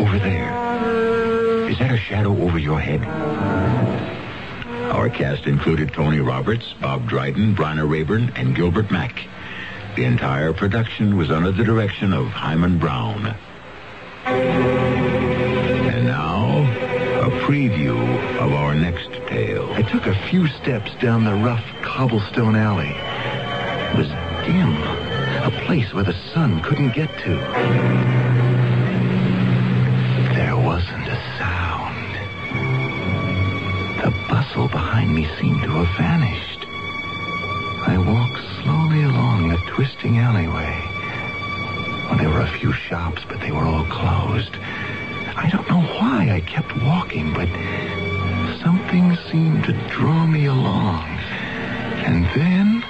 Over 0.00 0.18
there. 0.18 1.68
Is 1.70 1.78
that 1.78 1.92
a 1.92 1.98
shadow 1.98 2.36
over 2.42 2.58
your 2.58 2.80
head? 2.80 3.00
Our 4.90 5.08
cast 5.08 5.46
included 5.46 5.92
Tony 5.92 6.18
Roberts, 6.18 6.74
Bob 6.80 7.08
Dryden, 7.08 7.54
Bryna 7.54 7.88
Raeburn, 7.88 8.32
and 8.34 8.56
Gilbert 8.56 8.90
Mack. 8.90 9.24
The 9.94 10.04
entire 10.04 10.52
production 10.52 11.16
was 11.16 11.30
under 11.30 11.52
the 11.52 11.62
direction 11.62 12.12
of 12.12 12.26
Himan 12.26 12.78
Brown. 12.78 13.34
And 14.26 16.06
now, 16.06 16.58
a 17.20 17.30
preview 17.46 17.96
of 18.38 18.52
our 18.52 18.74
next 18.74 19.12
tale. 19.28 19.70
I 19.72 19.82
took 19.82 20.06
a 20.06 20.28
few 20.28 20.48
steps 20.48 20.90
down 21.00 21.24
the 21.24 21.34
rough 21.34 21.64
cobblestone 21.82 22.56
alley. 22.56 22.90
It 22.90 23.96
was 23.96 24.08
dim, 24.44 24.76
a 25.44 25.50
place 25.66 25.94
where 25.94 26.04
the 26.04 26.16
sun 26.32 26.60
couldn't 26.62 26.94
get 26.94 27.16
to. 27.20 28.29
Bustle 34.50 34.66
behind 34.66 35.14
me 35.14 35.28
seemed 35.38 35.62
to 35.62 35.68
have 35.68 35.96
vanished. 35.96 36.66
I 37.86 37.96
walked 37.98 38.42
slowly 38.60 39.04
along 39.04 39.48
the 39.48 39.58
twisting 39.68 40.18
alleyway. 40.18 40.82
Well, 42.08 42.18
there 42.18 42.30
were 42.30 42.40
a 42.40 42.58
few 42.58 42.72
shops, 42.72 43.22
but 43.28 43.40
they 43.40 43.52
were 43.52 43.62
all 43.62 43.84
closed. 43.84 44.56
I 45.36 45.48
don't 45.52 45.68
know 45.68 45.82
why 45.82 46.32
I 46.32 46.40
kept 46.40 46.76
walking, 46.82 47.32
but 47.32 47.46
something 48.60 49.16
seemed 49.30 49.62
to 49.66 49.72
draw 49.88 50.26
me 50.26 50.46
along. 50.46 51.06
And 52.02 52.24
then 52.34 52.82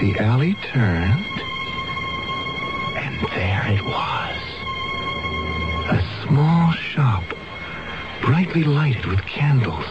the 0.00 0.18
alley 0.18 0.56
turned, 0.72 1.40
and 2.96 3.20
there 3.36 3.66
it 3.68 3.84
was. 3.84 4.40
A 5.94 6.26
small 6.26 6.72
shop, 6.72 7.22
brightly 8.20 8.64
lighted 8.64 9.06
with 9.06 9.24
candles. 9.26 9.86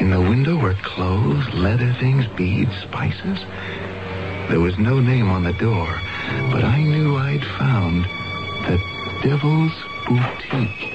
In 0.00 0.10
the 0.10 0.20
window 0.20 0.56
were 0.56 0.74
clothes, 0.74 1.48
leather 1.54 1.92
things, 2.00 2.26
beads, 2.36 2.76
spices. 2.82 3.38
There 4.48 4.58
was 4.58 4.76
no 4.76 4.98
name 4.98 5.30
on 5.30 5.44
the 5.44 5.52
door, 5.52 5.86
but 6.50 6.64
I 6.64 6.82
knew 6.82 7.16
I'd 7.16 7.44
found 7.58 8.04
the 8.66 8.78
Devil's 9.22 9.72
Boutique. 10.08 10.94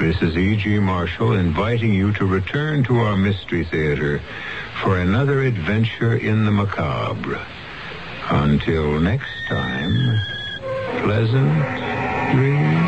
This 0.00 0.20
is 0.20 0.36
E.G. 0.36 0.80
Marshall 0.80 1.34
inviting 1.34 1.94
you 1.94 2.12
to 2.14 2.26
return 2.26 2.82
to 2.84 2.98
our 2.98 3.16
Mystery 3.16 3.64
Theater 3.64 4.20
for 4.82 4.98
another 4.98 5.42
adventure 5.42 6.16
in 6.16 6.44
the 6.44 6.50
macabre. 6.50 7.40
Until 8.30 9.00
next 9.00 9.30
time, 9.48 10.20
pleasant 11.02 12.34
dreams. 12.34 12.87